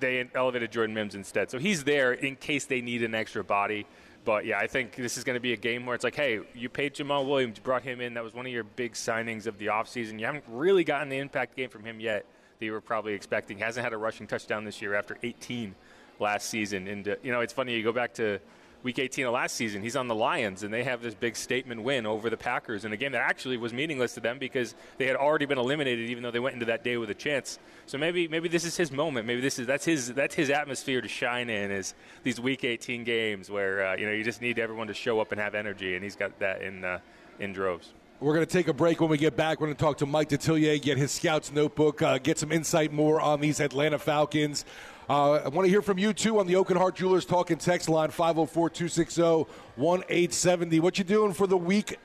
they 0.00 0.28
elevated 0.34 0.72
Jordan 0.72 0.94
Mims 0.94 1.14
instead, 1.14 1.50
so 1.50 1.58
he's 1.58 1.84
there 1.84 2.12
in 2.12 2.34
case 2.36 2.64
they 2.64 2.80
need 2.80 3.02
an 3.02 3.14
extra 3.14 3.44
body. 3.44 3.86
But 4.24 4.44
yeah, 4.44 4.58
I 4.58 4.66
think 4.66 4.96
this 4.96 5.16
is 5.16 5.24
going 5.24 5.34
to 5.34 5.40
be 5.40 5.52
a 5.52 5.56
game 5.56 5.86
where 5.86 5.94
it's 5.94 6.04
like, 6.04 6.14
hey, 6.14 6.40
you 6.54 6.68
paid 6.68 6.94
Jamaal 6.94 7.26
Williams, 7.26 7.58
brought 7.58 7.82
him 7.82 8.00
in. 8.00 8.14
That 8.14 8.24
was 8.24 8.34
one 8.34 8.46
of 8.46 8.52
your 8.52 8.64
big 8.64 8.92
signings 8.92 9.46
of 9.46 9.58
the 9.58 9.66
offseason. 9.66 10.18
You 10.18 10.26
haven't 10.26 10.44
really 10.48 10.84
gotten 10.84 11.08
the 11.08 11.18
impact 11.18 11.56
game 11.56 11.70
from 11.70 11.84
him 11.84 12.00
yet 12.00 12.26
that 12.58 12.66
you 12.66 12.72
were 12.72 12.80
probably 12.80 13.14
expecting. 13.14 13.56
He 13.56 13.62
hasn't 13.62 13.82
had 13.82 13.92
a 13.92 13.96
rushing 13.96 14.26
touchdown 14.26 14.64
this 14.64 14.82
year 14.82 14.94
after 14.94 15.16
18 15.22 15.74
last 16.20 16.48
season. 16.48 16.86
And, 16.86 17.08
uh, 17.08 17.16
you 17.22 17.32
know, 17.32 17.40
it's 17.40 17.52
funny, 17.52 17.74
you 17.74 17.82
go 17.82 17.92
back 17.92 18.14
to 18.14 18.40
week 18.82 18.98
18 18.98 19.26
of 19.26 19.32
last 19.32 19.56
season, 19.56 19.82
he's 19.82 19.96
on 19.96 20.08
the 20.08 20.14
Lions, 20.14 20.62
and 20.62 20.72
they 20.72 20.84
have 20.84 21.02
this 21.02 21.14
big 21.14 21.36
statement 21.36 21.82
win 21.82 22.06
over 22.06 22.30
the 22.30 22.36
Packers 22.36 22.84
in 22.84 22.92
a 22.92 22.96
game 22.96 23.12
that 23.12 23.22
actually 23.22 23.56
was 23.56 23.72
meaningless 23.72 24.14
to 24.14 24.20
them 24.20 24.38
because 24.38 24.74
they 24.98 25.06
had 25.06 25.16
already 25.16 25.46
been 25.46 25.58
eliminated, 25.58 26.08
even 26.10 26.22
though 26.22 26.30
they 26.30 26.40
went 26.40 26.54
into 26.54 26.66
that 26.66 26.82
day 26.84 26.96
with 26.96 27.10
a 27.10 27.14
chance. 27.14 27.58
So 27.86 27.98
maybe 27.98 28.28
maybe 28.28 28.48
this 28.48 28.64
is 28.64 28.76
his 28.76 28.90
moment. 28.90 29.26
Maybe 29.26 29.40
this 29.40 29.58
is 29.58 29.66
that's 29.66 29.84
his 29.84 30.12
that's 30.14 30.34
his 30.34 30.50
atmosphere 30.50 31.00
to 31.00 31.08
shine 31.08 31.50
in 31.50 31.70
is 31.70 31.94
these 32.22 32.40
week 32.40 32.64
18 32.64 33.04
games 33.04 33.50
where 33.50 33.86
uh, 33.86 33.96
you 33.96 34.06
know 34.06 34.12
you 34.12 34.24
just 34.24 34.40
need 34.40 34.58
everyone 34.58 34.86
to 34.86 34.94
show 34.94 35.20
up 35.20 35.32
and 35.32 35.40
have 35.40 35.54
energy, 35.54 35.94
and 35.94 36.04
he's 36.04 36.16
got 36.16 36.38
that 36.38 36.62
in 36.62 36.84
uh, 36.84 37.00
in 37.38 37.52
droves. 37.52 37.92
We're 38.20 38.34
going 38.34 38.46
to 38.46 38.52
take 38.52 38.68
a 38.68 38.74
break 38.74 39.00
when 39.00 39.08
we 39.08 39.16
get 39.16 39.34
back. 39.34 39.60
We're 39.60 39.68
going 39.68 39.76
to 39.76 39.82
talk 39.82 39.96
to 39.98 40.06
Mike 40.06 40.28
Detillier, 40.28 40.80
get 40.82 40.98
his 40.98 41.10
scouts 41.10 41.50
notebook, 41.52 42.02
uh, 42.02 42.18
get 42.18 42.38
some 42.38 42.52
insight 42.52 42.92
more 42.92 43.18
on 43.18 43.40
these 43.40 43.60
Atlanta 43.60 43.98
Falcons. 43.98 44.66
Uh, 45.10 45.42
I 45.44 45.48
want 45.48 45.66
to 45.66 45.68
hear 45.68 45.82
from 45.82 45.98
you 45.98 46.12
too 46.12 46.38
on 46.38 46.46
the 46.46 46.54
Aucoin 46.54 46.76
Hart 46.76 46.94
Jewelers 46.94 47.24
Talk 47.24 47.48
Talking 47.48 47.58
text 47.58 47.88
line 47.88 48.10
504-260-1870. 48.10 50.80
What 50.80 50.98
you 50.98 51.04
doing 51.04 51.32
for 51.32 51.48
the 51.48 51.56
week 51.56 51.98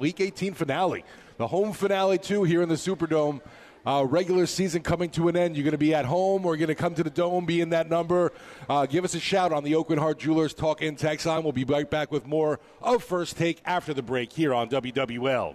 week 0.00 0.20
18 0.20 0.54
finale? 0.54 1.04
The 1.36 1.46
home 1.46 1.72
finale 1.72 2.18
too 2.18 2.42
here 2.42 2.62
in 2.62 2.68
the 2.68 2.74
Superdome. 2.74 3.40
Uh, 3.86 4.04
regular 4.04 4.46
season 4.46 4.82
coming 4.82 5.08
to 5.10 5.28
an 5.28 5.36
end. 5.36 5.56
You're 5.56 5.62
going 5.62 5.70
to 5.70 5.78
be 5.78 5.94
at 5.94 6.04
home 6.04 6.44
or 6.44 6.56
you're 6.56 6.66
going 6.66 6.76
to 6.76 6.82
come 6.82 6.96
to 6.96 7.04
the 7.04 7.10
Dome, 7.10 7.46
be 7.46 7.60
in 7.60 7.70
that 7.70 7.88
number. 7.88 8.32
Uh, 8.68 8.86
give 8.86 9.04
us 9.04 9.14
a 9.14 9.20
shout 9.20 9.52
on 9.52 9.62
the 9.62 9.74
Aucoin 9.74 10.00
Hart 10.00 10.18
Jewelers 10.18 10.52
Talk 10.52 10.82
in 10.82 10.96
text 10.96 11.26
line. 11.26 11.44
We'll 11.44 11.52
be 11.52 11.62
right 11.62 11.88
back 11.88 12.10
with 12.10 12.26
more 12.26 12.58
of 12.82 13.04
First 13.04 13.36
Take 13.36 13.62
after 13.64 13.94
the 13.94 14.02
break 14.02 14.32
here 14.32 14.52
on 14.52 14.68
WWL. 14.68 15.54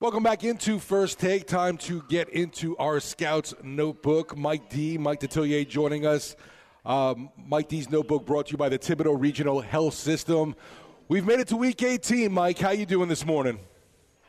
Welcome 0.00 0.22
back 0.22 0.44
into 0.44 0.78
First 0.78 1.20
Take. 1.20 1.46
Time 1.46 1.76
to 1.76 2.02
get 2.08 2.30
into 2.30 2.74
our 2.78 3.00
Scouts 3.00 3.52
Notebook. 3.62 4.34
Mike 4.34 4.70
D, 4.70 4.96
Mike 4.96 5.20
Detillier 5.20 5.68
joining 5.68 6.06
us. 6.06 6.36
Um, 6.86 7.28
Mike 7.36 7.68
D's 7.68 7.90
Notebook 7.90 8.24
brought 8.24 8.46
to 8.46 8.52
you 8.52 8.56
by 8.56 8.70
the 8.70 8.78
Thibodaux 8.78 9.20
Regional 9.20 9.60
Health 9.60 9.92
System. 9.92 10.56
We've 11.08 11.26
made 11.26 11.38
it 11.40 11.48
to 11.48 11.56
Week 11.58 11.82
18. 11.82 12.32
Mike, 12.32 12.58
how 12.58 12.70
you 12.70 12.86
doing 12.86 13.10
this 13.10 13.26
morning? 13.26 13.58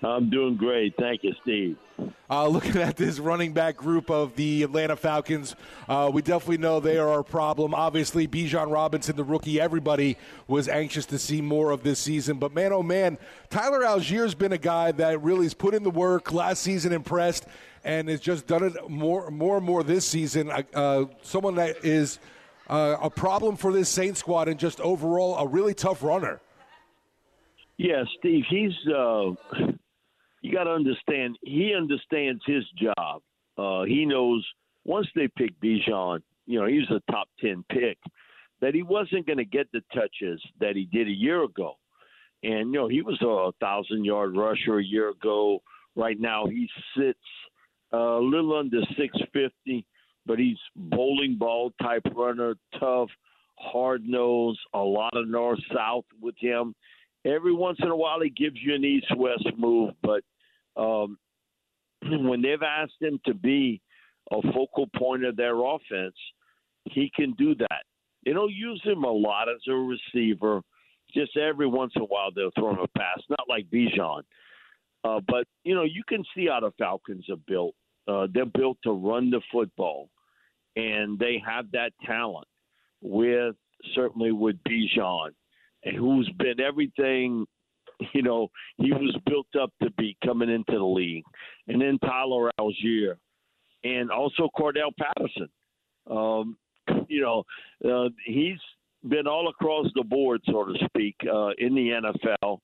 I'm 0.03 0.29
doing 0.29 0.57
great. 0.57 0.95
Thank 0.97 1.23
you, 1.23 1.33
Steve. 1.43 1.77
Uh, 2.29 2.47
looking 2.47 2.77
at 2.81 2.95
this 2.95 3.19
running 3.19 3.53
back 3.53 3.77
group 3.77 4.09
of 4.09 4.35
the 4.35 4.63
Atlanta 4.63 4.95
Falcons, 4.95 5.55
uh, 5.87 6.09
we 6.11 6.21
definitely 6.21 6.57
know 6.57 6.79
they 6.79 6.97
are 6.97 7.19
a 7.19 7.23
problem. 7.23 7.75
Obviously, 7.75 8.27
Bijan 8.27 8.71
Robinson, 8.71 9.15
the 9.15 9.23
rookie, 9.23 9.61
everybody 9.61 10.17
was 10.47 10.67
anxious 10.67 11.05
to 11.07 11.19
see 11.19 11.41
more 11.41 11.71
of 11.71 11.83
this 11.83 11.99
season. 11.99 12.39
But 12.39 12.53
man, 12.53 12.73
oh 12.73 12.81
man, 12.81 13.17
Tyler 13.49 13.81
Allgeier's 13.81 14.33
been 14.33 14.53
a 14.53 14.57
guy 14.57 14.91
that 14.93 15.21
really 15.21 15.43
has 15.43 15.53
put 15.53 15.75
in 15.75 15.83
the 15.83 15.91
work. 15.91 16.31
Last 16.31 16.63
season, 16.63 16.93
impressed, 16.93 17.45
and 17.83 18.09
has 18.09 18.19
just 18.19 18.47
done 18.47 18.63
it 18.63 18.89
more, 18.89 19.29
more 19.29 19.57
and 19.57 19.65
more 19.65 19.83
this 19.83 20.05
season. 20.05 20.51
Uh, 20.73 21.05
someone 21.21 21.55
that 21.55 21.85
is 21.85 22.17
uh, 22.67 22.97
a 23.01 23.09
problem 23.09 23.55
for 23.55 23.71
this 23.71 23.89
Saint 23.89 24.17
squad, 24.17 24.47
and 24.47 24.59
just 24.59 24.81
overall 24.81 25.37
a 25.37 25.47
really 25.47 25.75
tough 25.75 26.01
runner. 26.01 26.39
Yeah, 27.77 28.03
Steve, 28.19 28.45
he's 28.47 28.73
uh, 28.95 29.31
you 30.41 30.51
got 30.53 30.65
to 30.65 30.71
understand, 30.71 31.37
he 31.41 31.73
understands 31.75 32.41
his 32.45 32.63
job. 32.77 33.21
Uh, 33.57 33.83
he 33.83 34.05
knows 34.05 34.45
once 34.85 35.07
they 35.15 35.27
pick 35.37 35.59
Bijan, 35.59 36.21
you 36.47 36.59
know, 36.59 36.65
he 36.65 36.79
was 36.79 36.91
a 36.91 37.11
top 37.11 37.27
10 37.39 37.63
pick, 37.71 37.97
that 38.59 38.73
he 38.73 38.83
wasn't 38.83 39.25
going 39.25 39.37
to 39.37 39.45
get 39.45 39.71
the 39.71 39.81
touches 39.93 40.41
that 40.59 40.75
he 40.75 40.85
did 40.85 41.07
a 41.07 41.11
year 41.11 41.43
ago. 41.43 41.73
And, 42.43 42.73
you 42.73 42.79
know, 42.79 42.87
he 42.87 43.01
was 43.01 43.21
a 43.21 43.51
thousand 43.63 44.03
yard 44.03 44.35
rusher 44.35 44.79
a 44.79 44.83
year 44.83 45.09
ago. 45.09 45.61
Right 45.95 46.19
now, 46.19 46.47
he 46.47 46.67
sits 46.97 47.19
a 47.91 47.97
little 47.97 48.57
under 48.57 48.81
650, 48.97 49.85
but 50.25 50.39
he's 50.39 50.57
bowling 50.75 51.37
ball 51.37 51.71
type 51.81 52.03
runner, 52.15 52.55
tough, 52.79 53.09
hard 53.59 54.03
nose, 54.07 54.57
a 54.73 54.79
lot 54.79 55.15
of 55.15 55.27
north 55.27 55.59
south 55.73 56.05
with 56.19 56.35
him 56.39 56.73
every 57.25 57.53
once 57.53 57.77
in 57.81 57.89
a 57.89 57.95
while 57.95 58.21
he 58.21 58.29
gives 58.29 58.57
you 58.61 58.73
an 58.75 58.83
east 58.83 59.07
west 59.15 59.47
move, 59.57 59.93
but 60.01 60.23
um, 60.75 61.17
when 62.03 62.41
they've 62.41 62.61
asked 62.61 62.99
him 62.99 63.19
to 63.25 63.33
be 63.33 63.81
a 64.31 64.41
focal 64.53 64.87
point 64.95 65.25
of 65.25 65.35
their 65.35 65.55
offense, 65.55 66.15
he 66.85 67.11
can 67.15 67.33
do 67.33 67.55
that. 67.55 67.83
They 68.25 68.33
don't 68.33 68.51
use 68.51 68.81
him 68.83 69.03
a 69.03 69.11
lot 69.11 69.49
as 69.49 69.61
a 69.67 69.73
receiver. 69.73 70.61
Just 71.13 71.35
every 71.35 71.67
once 71.67 71.91
in 71.95 72.03
a 72.03 72.05
while 72.05 72.31
they'll 72.31 72.51
throw 72.57 72.71
him 72.71 72.79
a 72.79 72.87
pass, 72.97 73.19
not 73.29 73.49
like 73.49 73.69
Bijan. 73.69 74.21
Uh, 75.03 75.19
but 75.27 75.45
you 75.63 75.75
know 75.75 75.83
you 75.83 76.03
can 76.07 76.23
see 76.35 76.47
how 76.47 76.59
the 76.59 76.71
Falcons 76.77 77.25
are 77.29 77.41
built. 77.47 77.75
Uh, 78.07 78.27
they're 78.33 78.45
built 78.45 78.77
to 78.83 78.91
run 78.91 79.29
the 79.29 79.41
football, 79.51 80.09
and 80.75 81.17
they 81.19 81.41
have 81.45 81.71
that 81.71 81.91
talent 82.05 82.47
with 83.01 83.55
certainly 83.95 84.31
with 84.31 84.57
Bijan, 84.63 85.31
who's 85.83 86.29
been 86.37 86.59
everything 86.59 87.45
you 88.13 88.21
know, 88.21 88.49
he 88.77 88.91
was 88.91 89.15
built 89.25 89.47
up 89.61 89.71
to 89.81 89.91
be 89.91 90.17
coming 90.25 90.49
into 90.49 90.73
the 90.77 90.83
league. 90.83 91.23
And 91.67 91.81
then 91.81 91.99
Tyler 91.99 92.51
Allgeier 92.59 93.15
and 93.83 94.11
also 94.11 94.49
Cordarrelle 94.57 94.95
Patterson. 94.97 95.49
Um, 96.09 96.57
you 97.07 97.21
know, 97.21 97.43
uh, 97.87 98.09
he's 98.25 98.57
been 99.07 99.27
all 99.27 99.49
across 99.49 99.87
the 99.95 100.03
board, 100.03 100.41
so 100.45 100.65
to 100.65 100.73
speak, 100.85 101.15
uh, 101.31 101.49
in 101.57 101.75
the 101.75 102.01
NFL. 102.43 102.59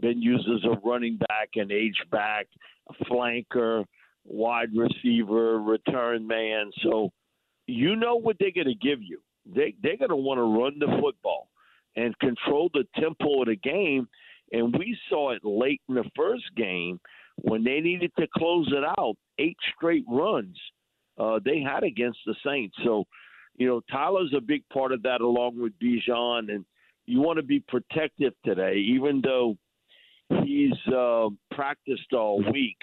Been 0.00 0.22
used 0.22 0.48
as 0.48 0.64
a 0.64 0.78
running 0.86 1.18
back, 1.28 1.50
an 1.56 1.72
H 1.72 1.96
back, 2.10 2.46
a 2.88 3.04
flanker, 3.04 3.84
wide 4.24 4.70
receiver, 4.74 5.60
return 5.60 6.26
man. 6.26 6.70
So 6.82 7.10
you 7.66 7.96
know 7.96 8.16
what 8.16 8.36
they're 8.38 8.52
going 8.52 8.68
to 8.68 8.74
give 8.74 9.02
you. 9.02 9.20
They 9.46 9.74
they're 9.82 9.96
going 9.96 10.10
to 10.10 10.16
want 10.16 10.38
to 10.38 10.42
run 10.42 10.78
the 10.78 11.00
football 11.02 11.49
and 11.96 12.18
control 12.18 12.70
the 12.72 12.84
tempo 12.98 13.40
of 13.40 13.48
the 13.48 13.56
game 13.56 14.08
and 14.52 14.74
we 14.76 14.98
saw 15.08 15.30
it 15.30 15.44
late 15.44 15.80
in 15.88 15.94
the 15.94 16.10
first 16.16 16.44
game 16.56 17.00
when 17.42 17.64
they 17.64 17.80
needed 17.80 18.12
to 18.18 18.26
close 18.36 18.68
it 18.72 18.84
out, 18.98 19.16
eight 19.38 19.56
straight 19.76 20.04
runs 20.08 20.56
uh, 21.18 21.38
they 21.44 21.60
had 21.60 21.84
against 21.84 22.18
the 22.26 22.34
Saints. 22.44 22.74
So, 22.84 23.04
you 23.56 23.66
know, 23.66 23.80
Tyler's 23.90 24.32
a 24.36 24.40
big 24.40 24.62
part 24.72 24.92
of 24.92 25.02
that 25.02 25.20
along 25.20 25.60
with 25.60 25.72
Bijan. 25.78 26.52
And 26.52 26.64
you 27.06 27.20
want 27.20 27.38
to 27.38 27.42
be 27.42 27.60
protective 27.60 28.32
today, 28.44 28.76
even 28.76 29.20
though 29.22 29.56
he's 30.44 30.94
uh, 30.94 31.28
practiced 31.52 32.12
all 32.12 32.42
week. 32.52 32.78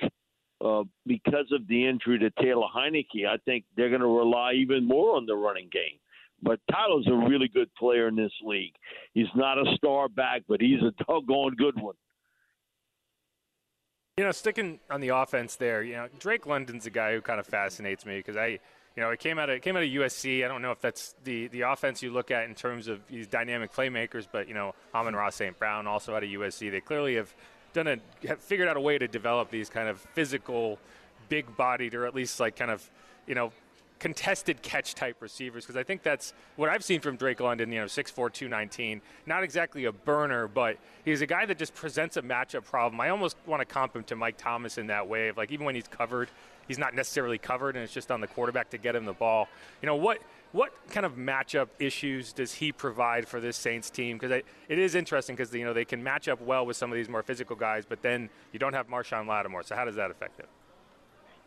Uh, 0.60 0.82
because 1.06 1.46
of 1.52 1.68
the 1.68 1.88
injury 1.88 2.18
to 2.18 2.32
Taylor 2.42 2.66
Heinicke, 2.76 3.28
I 3.30 3.38
think 3.46 3.64
they're 3.76 3.90
going 3.90 4.02
to 4.02 4.08
rely 4.08 4.54
even 4.54 4.88
more 4.88 5.16
on 5.16 5.28
the 5.28 5.36
running 5.36 5.70
game. 5.72 6.00
But 6.42 6.60
Tyler's 6.72 7.08
a 7.08 7.16
really 7.16 7.48
good 7.48 7.74
player 7.76 8.08
in 8.08 8.16
this 8.16 8.32
league. 8.44 8.74
He's 9.14 9.28
not 9.36 9.58
a 9.58 9.76
star 9.76 10.08
back, 10.08 10.44
but 10.48 10.62
he's 10.62 10.82
a 10.82 10.92
doggone 11.04 11.56
good 11.56 11.82
one. 11.82 11.96
You 14.18 14.24
know, 14.24 14.32
sticking 14.32 14.80
on 14.90 15.02
the 15.02 15.10
offense 15.10 15.56
there, 15.56 15.84
you 15.84 15.94
know, 15.94 16.08
Drake 16.20 16.46
London's 16.48 16.86
a 16.86 16.90
guy 16.90 17.14
who 17.14 17.22
kind 17.22 17.40
of 17.40 17.46
fascinates 17.46 18.06
me 18.06 18.18
because 18.18 18.36
I, 18.36 18.48
you 18.96 19.04
know, 19.04 19.12
it 19.12 19.20
came 19.20 19.38
out 19.38 19.50
of 19.50 19.58
it 19.58 19.62
came 19.62 19.76
out 19.76 19.84
of 19.84 19.90
USC. 19.90 20.44
I 20.44 20.48
don't 20.48 20.62
know 20.62 20.72
if 20.72 20.82
that's 20.82 21.14
the 21.24 21.48
the 21.50 21.62
offense 21.62 22.02
you 22.02 22.12
look 22.12 22.32
at 22.32 22.48
in 22.48 22.56
terms 22.56 22.88
of 22.88 23.02
these 23.08 23.28
dynamic 23.28 23.72
playmakers, 23.72 24.28
but 24.32 24.48
you 24.48 24.56
know, 24.56 24.74
Amon-Ra 24.94 25.30
St. 25.30 25.58
Brown 25.58 25.86
also 25.86 26.16
out 26.16 26.24
of 26.24 26.30
USC. 26.30 26.72
They 26.72 26.82
clearly 26.82 27.16
have 27.16 27.34
done 27.74 27.88
a 27.88 28.28
have 28.28 28.40
figured 28.40 28.68
out 28.68 28.76
a 28.76 28.82
way 28.82 28.98
to 28.98 29.08
develop 29.08 29.52
these 29.52 29.70
kind 29.70 29.88
of 29.88 30.00
physical, 30.00 30.80
big-bodied, 31.30 31.94
or 31.94 32.08
at 32.08 32.16
least 32.16 32.40
like 32.40 32.56
kind 32.56 32.72
of 32.72 32.90
you 33.28 33.36
know 33.36 33.52
contested 34.00 34.62
catch 34.62 34.96
type 34.96 35.18
receivers 35.22 35.66
because 35.66 35.78
I 35.78 35.84
think 35.84 36.04
that's 36.04 36.34
what 36.56 36.70
I've 36.70 36.84
seen 36.84 37.02
from 37.02 37.16
Drake 37.16 37.40
London, 37.40 37.72
you 37.72 37.80
know, 37.80 37.86
6'4, 37.86 38.32
219. 38.32 39.02
Not 39.26 39.44
exactly 39.44 39.86
a 39.86 39.92
burner, 39.92 40.48
but 40.48 40.78
he's 41.06 41.22
a 41.22 41.26
guy 41.26 41.46
that 41.46 41.58
just 41.58 41.74
presents 41.74 42.18
a 42.18 42.22
matchup 42.22 42.64
problem. 42.64 43.00
I 43.02 43.10
almost 43.10 43.38
want 43.46 43.62
to 43.62 43.66
comp 43.66 43.96
him 43.96 44.04
to 44.06 44.16
Mike 44.16 44.38
Thomas 44.38 44.78
in 44.78 44.88
that 44.88 45.08
way 45.08 45.30
of 45.30 45.38
like 45.38 45.52
even 45.52 45.66
when 45.66 45.76
he's 45.76 45.88
covered, 45.88 46.30
he's 46.68 46.78
not 46.78 46.94
necessarily 46.94 47.38
covered 47.38 47.76
and 47.76 47.84
it's 47.84 47.94
just 47.94 48.12
on 48.12 48.22
the 48.22 48.28
quarterback 48.28 48.70
to 48.72 48.78
get 48.78 48.96
him 48.96 49.06
the 49.06 49.14
ball. 49.14 49.48
You 49.82 49.88
know, 49.88 49.96
what 49.96 50.20
what 50.54 50.72
kind 50.90 51.06
of 51.06 51.16
matchup 51.16 51.68
issues 51.80 52.32
does 52.32 52.54
he 52.54 52.72
provide 52.72 53.28
for 53.28 53.40
this 53.40 53.58
Saints 53.58 53.90
team? 53.90 54.18
Because 54.18 54.44
it 54.70 54.80
is 54.80 54.96
interesting 54.96 55.36
because 55.36 55.54
you 55.54 55.66
know 55.66 55.74
they 55.74 55.86
can 55.86 56.04
match 56.04 56.28
up 56.28 56.42
well 56.42 56.66
with 56.66 56.78
some 56.78 56.92
of 56.92 56.96
these 56.96 57.10
more 57.10 57.24
physical 57.24 57.56
guys, 57.56 57.86
but 57.86 58.02
then 58.02 58.30
you 58.54 58.60
don't 58.60 58.74
have 58.74 58.88
Marshon 58.88 59.28
Lattimore. 59.28 59.64
So 59.64 59.76
how 59.76 59.86
does 59.86 59.96
that 59.96 60.12
affect 60.12 60.40
it? 60.40 60.48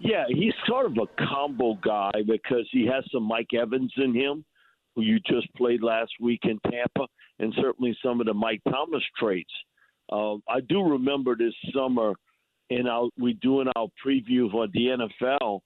Yeah, 0.00 0.24
he's 0.28 0.54
sort 0.66 0.86
of 0.86 0.96
a 0.96 1.26
combo 1.26 1.74
guy 1.74 2.10
because 2.26 2.66
he 2.72 2.86
has 2.86 3.04
some 3.12 3.22
Mike 3.22 3.52
Evans 3.52 3.92
in 3.98 4.14
him, 4.14 4.44
who 4.96 5.02
you 5.02 5.20
just 5.20 5.52
played 5.54 5.82
last 5.82 6.12
week 6.20 6.40
in 6.44 6.58
Tampa, 6.70 7.06
and 7.38 7.52
certainly 7.60 7.96
some 8.02 8.18
of 8.20 8.26
the 8.26 8.34
Mike 8.34 8.62
Thomas 8.68 9.02
traits. 9.18 9.52
Uh, 10.10 10.36
I 10.48 10.60
do 10.66 10.82
remember 10.82 11.36
this 11.36 11.54
summer, 11.74 12.14
and 12.70 12.88
we 13.18 13.34
doing 13.34 13.68
our 13.76 13.88
preview 14.04 14.50
for 14.50 14.66
the 14.68 15.06
NFL. 15.30 15.60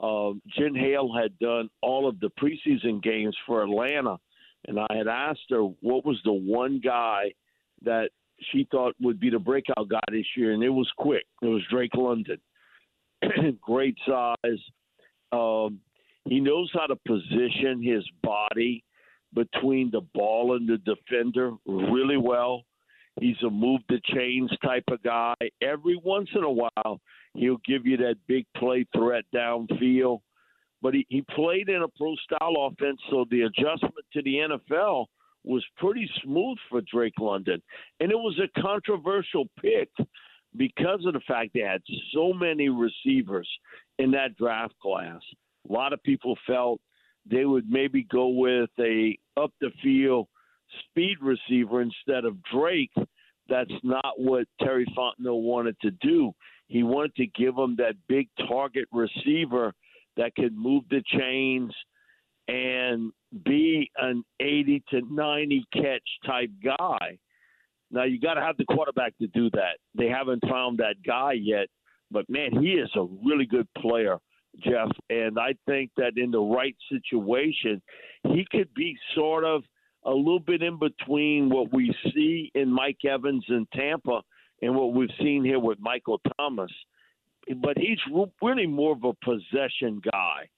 Uh, 0.00 0.38
Jen 0.56 0.74
Hale 0.74 1.10
had 1.12 1.36
done 1.38 1.70
all 1.82 2.06
of 2.06 2.20
the 2.20 2.30
preseason 2.40 3.02
games 3.02 3.36
for 3.46 3.62
Atlanta, 3.62 4.18
and 4.66 4.78
I 4.78 4.86
had 4.94 5.08
asked 5.08 5.46
her 5.48 5.62
what 5.62 6.04
was 6.04 6.20
the 6.24 6.32
one 6.32 6.80
guy 6.84 7.32
that 7.82 8.10
she 8.52 8.68
thought 8.70 8.94
would 9.00 9.18
be 9.18 9.30
the 9.30 9.38
breakout 9.38 9.88
guy 9.88 10.00
this 10.10 10.26
year, 10.36 10.52
and 10.52 10.62
it 10.62 10.68
was 10.68 10.90
quick. 10.98 11.24
It 11.42 11.46
was 11.46 11.62
Drake 11.70 11.94
London. 11.94 12.38
Great 13.60 13.96
size. 14.06 14.60
Um, 15.32 15.80
he 16.24 16.40
knows 16.40 16.70
how 16.74 16.86
to 16.86 16.96
position 17.06 17.82
his 17.82 18.04
body 18.22 18.84
between 19.34 19.90
the 19.90 20.02
ball 20.14 20.56
and 20.56 20.68
the 20.68 20.78
defender 20.78 21.52
really 21.66 22.16
well. 22.16 22.64
He's 23.20 23.36
a 23.44 23.50
move 23.50 23.80
the 23.88 24.00
chains 24.14 24.50
type 24.64 24.84
of 24.90 25.02
guy. 25.02 25.34
Every 25.60 26.00
once 26.02 26.28
in 26.34 26.44
a 26.44 26.50
while, 26.50 27.00
he'll 27.34 27.60
give 27.66 27.84
you 27.84 27.96
that 27.98 28.16
big 28.26 28.46
play 28.56 28.86
threat 28.94 29.24
downfield. 29.34 30.20
But 30.80 30.94
he, 30.94 31.06
he 31.08 31.22
played 31.34 31.68
in 31.68 31.82
a 31.82 31.88
pro 31.88 32.14
style 32.16 32.54
offense, 32.70 33.00
so 33.10 33.24
the 33.30 33.42
adjustment 33.42 33.94
to 34.12 34.22
the 34.22 34.58
NFL 34.70 35.06
was 35.44 35.64
pretty 35.76 36.08
smooth 36.22 36.58
for 36.70 36.80
Drake 36.82 37.18
London. 37.18 37.60
And 38.00 38.12
it 38.12 38.18
was 38.18 38.38
a 38.38 38.60
controversial 38.60 39.46
pick 39.60 39.88
because 40.58 41.04
of 41.06 41.14
the 41.14 41.20
fact 41.26 41.52
they 41.54 41.60
had 41.60 41.82
so 42.12 42.32
many 42.32 42.68
receivers 42.68 43.48
in 43.98 44.10
that 44.10 44.36
draft 44.36 44.74
class. 44.82 45.20
A 45.68 45.72
lot 45.72 45.92
of 45.92 46.02
people 46.02 46.36
felt 46.46 46.80
they 47.30 47.44
would 47.44 47.70
maybe 47.70 48.02
go 48.04 48.28
with 48.28 48.70
a 48.78 49.18
up 49.36 49.52
the 49.60 49.70
field 49.82 50.26
speed 50.90 51.16
receiver 51.22 51.80
instead 51.80 52.24
of 52.24 52.36
Drake. 52.52 52.92
That's 53.48 53.70
not 53.82 54.18
what 54.18 54.46
Terry 54.60 54.86
Fontenot 54.96 55.42
wanted 55.42 55.76
to 55.80 55.90
do. 55.90 56.32
He 56.66 56.82
wanted 56.82 57.14
to 57.16 57.26
give 57.26 57.56
him 57.56 57.76
that 57.76 57.94
big 58.08 58.28
target 58.46 58.86
receiver 58.92 59.72
that 60.16 60.34
could 60.34 60.54
move 60.54 60.84
the 60.90 61.02
chains 61.16 61.72
and 62.48 63.12
be 63.44 63.90
an 63.96 64.22
80 64.40 64.82
to 64.90 65.00
90 65.10 65.64
catch 65.72 66.02
type 66.26 66.50
guy. 66.62 67.18
Now 67.90 68.04
you 68.04 68.20
got 68.20 68.34
to 68.34 68.40
have 68.40 68.56
the 68.56 68.64
quarterback 68.64 69.16
to 69.18 69.26
do 69.28 69.50
that. 69.50 69.78
They 69.94 70.08
haven't 70.08 70.42
found 70.48 70.78
that 70.78 70.96
guy 71.06 71.32
yet, 71.32 71.68
but 72.10 72.28
man, 72.28 72.50
he 72.60 72.72
is 72.72 72.90
a 72.96 73.06
really 73.24 73.46
good 73.46 73.68
player, 73.78 74.18
Jeff. 74.62 74.90
And 75.10 75.38
I 75.38 75.54
think 75.66 75.90
that 75.96 76.12
in 76.16 76.30
the 76.30 76.40
right 76.40 76.76
situation, 76.90 77.80
he 78.24 78.46
could 78.50 78.72
be 78.74 78.96
sort 79.14 79.44
of 79.44 79.62
a 80.04 80.10
little 80.10 80.40
bit 80.40 80.62
in 80.62 80.78
between 80.78 81.48
what 81.48 81.72
we 81.72 81.94
see 82.14 82.50
in 82.54 82.70
Mike 82.70 83.04
Evans 83.08 83.44
in 83.48 83.66
Tampa 83.74 84.22
and 84.62 84.74
what 84.74 84.92
we've 84.92 85.08
seen 85.20 85.44
here 85.44 85.58
with 85.58 85.78
Michael 85.80 86.20
Thomas. 86.38 86.70
But 87.62 87.78
he's 87.78 87.98
really 88.42 88.66
more 88.66 88.92
of 88.92 89.04
a 89.04 89.14
possession 89.24 90.00
guy 90.12 90.48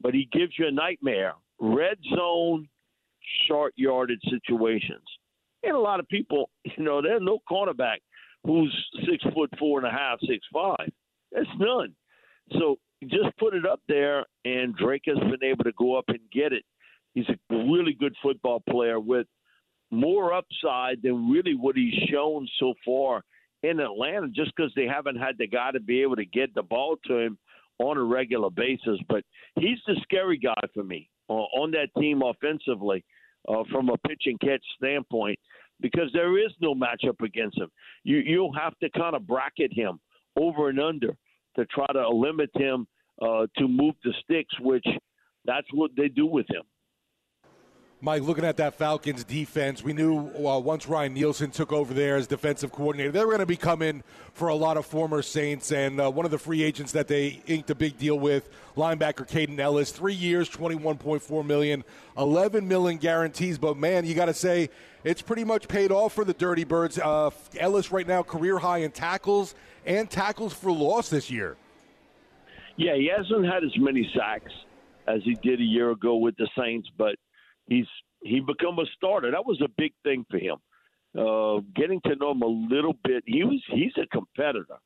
but 0.00 0.14
he 0.14 0.28
gives 0.32 0.52
you 0.58 0.66
a 0.66 0.72
nightmare. 0.72 1.34
Red 1.60 1.98
zone, 2.14 2.68
short 3.46 3.74
yardage 3.76 4.22
situations. 4.30 5.04
And 5.62 5.76
a 5.76 5.80
lot 5.80 6.00
of 6.00 6.08
people, 6.08 6.50
you 6.64 6.84
know, 6.84 7.02
there's 7.02 7.22
no 7.22 7.38
cornerback 7.50 7.98
who's 8.44 8.74
six 9.08 9.22
foot 9.34 9.50
four 9.58 9.78
and 9.78 9.86
a 9.86 9.90
half, 9.90 10.18
six 10.20 10.46
five. 10.52 10.88
There's 11.32 11.48
none. 11.58 11.94
So 12.58 12.76
just 13.02 13.36
put 13.38 13.54
it 13.54 13.64
up 13.64 13.80
there, 13.88 14.26
and 14.44 14.74
Drake 14.76 15.02
has 15.06 15.18
been 15.18 15.44
able 15.44 15.64
to 15.64 15.72
go 15.78 15.96
up 15.96 16.06
and 16.08 16.18
get 16.32 16.52
it. 16.52 16.64
He's 17.14 17.28
a 17.28 17.54
really 17.54 17.92
good 17.92 18.14
football 18.22 18.62
player 18.68 19.00
with 19.00 19.26
more 19.90 20.32
upside 20.32 21.02
than 21.02 21.30
really 21.30 21.54
what 21.54 21.76
he's 21.76 21.94
shown 22.08 22.48
so 22.58 22.74
far 22.84 23.22
in 23.62 23.80
Atlanta, 23.80 24.28
just 24.28 24.52
because 24.56 24.72
they 24.74 24.86
haven't 24.86 25.16
had 25.16 25.36
the 25.38 25.46
guy 25.46 25.70
to 25.72 25.80
be 25.80 26.02
able 26.02 26.16
to 26.16 26.24
get 26.24 26.54
the 26.54 26.62
ball 26.62 26.96
to 27.06 27.18
him 27.18 27.38
on 27.78 27.96
a 27.96 28.02
regular 28.02 28.50
basis. 28.50 28.98
But 29.08 29.24
he's 29.58 29.78
the 29.86 29.96
scary 30.02 30.38
guy 30.38 30.60
for 30.72 30.84
me 30.84 31.08
uh, 31.28 31.32
on 31.32 31.70
that 31.72 31.88
team 32.00 32.22
offensively 32.22 33.04
uh, 33.48 33.64
from 33.70 33.88
a 33.88 33.96
pitch 34.08 34.22
and 34.26 34.40
catch 34.40 34.64
standpoint 34.76 35.38
because 35.80 36.10
there 36.12 36.38
is 36.38 36.52
no 36.60 36.74
matchup 36.74 37.20
against 37.24 37.58
him. 37.58 37.70
You 38.04 38.18
you'll 38.18 38.52
have 38.54 38.78
to 38.78 38.90
kind 38.90 39.14
of 39.14 39.26
bracket 39.26 39.72
him 39.72 40.00
over 40.38 40.68
and 40.68 40.80
under 40.80 41.16
to 41.56 41.66
try 41.66 41.86
to 41.92 42.08
limit 42.08 42.50
him 42.54 42.86
uh, 43.20 43.46
to 43.58 43.68
move 43.68 43.94
the 44.04 44.14
sticks, 44.24 44.54
which 44.60 44.86
that's 45.44 45.66
what 45.72 45.90
they 45.96 46.08
do 46.08 46.26
with 46.26 46.46
him. 46.50 46.62
Mike, 48.02 48.22
looking 48.22 48.46
at 48.46 48.56
that 48.56 48.76
Falcons 48.76 49.24
defense, 49.24 49.82
we 49.82 49.92
knew 49.92 50.30
uh, 50.34 50.58
once 50.58 50.88
Ryan 50.88 51.12
Nielsen 51.12 51.50
took 51.50 51.70
over 51.70 51.92
there 51.92 52.16
as 52.16 52.26
defensive 52.26 52.72
coordinator, 52.72 53.12
they 53.12 53.20
were 53.20 53.26
going 53.26 53.40
to 53.40 53.46
be 53.46 53.58
coming 53.58 54.02
for 54.32 54.48
a 54.48 54.54
lot 54.54 54.78
of 54.78 54.86
former 54.86 55.20
Saints. 55.20 55.70
And 55.70 56.00
uh, 56.00 56.10
one 56.10 56.24
of 56.24 56.30
the 56.30 56.38
free 56.38 56.62
agents 56.62 56.92
that 56.92 57.08
they 57.08 57.42
inked 57.46 57.68
a 57.68 57.74
big 57.74 57.98
deal 57.98 58.18
with, 58.18 58.48
linebacker 58.74 59.28
Kaden 59.28 59.58
Elliss, 59.58 59.92
three 59.92 60.14
years, 60.14 60.48
twenty-one 60.48 60.96
point 60.96 61.20
four 61.20 61.44
million, 61.44 61.84
eleven 62.16 62.66
million 62.66 62.96
guarantees. 62.96 63.58
But 63.58 63.76
man, 63.76 64.06
you 64.06 64.14
got 64.14 64.26
to 64.26 64.34
say 64.34 64.70
it's 65.04 65.20
pretty 65.20 65.44
much 65.44 65.68
paid 65.68 65.92
off 65.92 66.14
for 66.14 66.24
the 66.24 66.32
Dirty 66.32 66.64
Birds. 66.64 66.98
Uh, 66.98 67.28
Elliss 67.58 67.92
right 67.92 68.06
now 68.06 68.22
career 68.22 68.58
high 68.58 68.78
in 68.78 68.92
tackles 68.92 69.54
and 69.84 70.08
tackles 70.08 70.54
for 70.54 70.72
loss 70.72 71.10
this 71.10 71.30
year. 71.30 71.58
Yeah, 72.78 72.94
he 72.94 73.12
hasn't 73.14 73.44
had 73.44 73.62
as 73.62 73.76
many 73.76 74.10
sacks 74.16 74.52
as 75.06 75.22
he 75.22 75.34
did 75.34 75.60
a 75.60 75.64
year 75.64 75.90
ago 75.90 76.16
with 76.16 76.34
the 76.38 76.48
Saints, 76.56 76.88
but 76.96 77.16
he's 77.70 77.86
he 78.22 78.40
become 78.40 78.78
a 78.78 78.84
starter. 78.96 79.30
That 79.30 79.46
was 79.46 79.62
a 79.64 79.68
big 79.78 79.92
thing 80.04 80.26
for 80.30 80.36
him. 80.36 80.56
Uh, 81.18 81.62
getting 81.74 82.00
to 82.02 82.14
know 82.16 82.32
him 82.32 82.42
a 82.42 82.74
little 82.74 82.94
bit, 83.02 83.24
he 83.26 83.42
was 83.44 83.62
he's 83.72 83.92
a 83.96 84.06
competitor. 84.08 84.76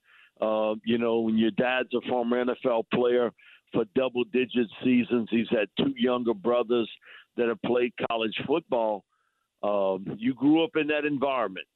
Uh, 0.40 0.75
you 0.85 0.99
know, 0.99 1.20
when 1.20 1.37
your 1.37 1.51
dad's 1.53 1.92
a 1.94 2.09
former 2.09 2.44
NFL 2.44 2.85
player 2.92 3.33
for 3.73 3.85
double 3.97 4.25
digit 4.25 4.68
seasons, 4.85 5.29
he's 5.31 5.49
had 5.51 5.68
two 5.79 5.92
younger 5.97 6.35
brothers 6.35 6.88
that 7.37 7.49
have 7.49 7.61
played 7.62 7.92
college 8.09 8.35
football. 8.47 9.05
Um, 9.62 10.16
you 10.18 10.35
grew 10.35 10.62
up 10.62 10.77
in 10.77 10.87
that 10.88 11.05
environment, 11.05 11.66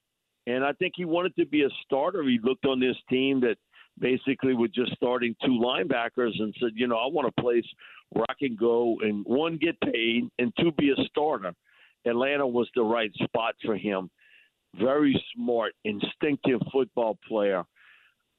and 0.47 0.64
I 0.64 0.73
think 0.73 0.94
he 0.97 1.05
wanted 1.05 1.35
to 1.37 1.47
be 1.47 1.62
a 1.62 1.71
starter. 1.85 2.23
He 2.23 2.38
looked 2.42 2.66
on 2.66 2.81
this 2.81 2.97
team 3.11 3.40
that 3.40 3.57
basically 4.01 4.55
with 4.55 4.73
just 4.73 4.93
starting 4.93 5.35
two 5.45 5.61
linebackers 5.63 6.33
and 6.39 6.55
said, 6.61 6.71
you 6.75 6.87
know, 6.87 6.97
I 6.97 7.07
want 7.07 7.29
a 7.29 7.41
place 7.41 7.67
where 8.11 8.25
I 8.29 8.35
can 8.39 8.57
go 8.57 8.97
and 9.01 9.25
one 9.25 9.59
get 9.59 9.81
paid 9.81 10.29
and 10.39 10.53
two 10.59 10.73
be 10.73 10.91
a 10.91 11.05
starter. 11.11 11.53
Atlanta 12.07 12.47
was 12.47 12.69
the 12.75 12.83
right 12.83 13.13
spot 13.15 13.55
for 13.65 13.77
him. 13.77 14.11
Very 14.79 15.23
smart, 15.35 15.73
instinctive 15.85 16.61
football 16.73 17.19
player. 17.27 17.65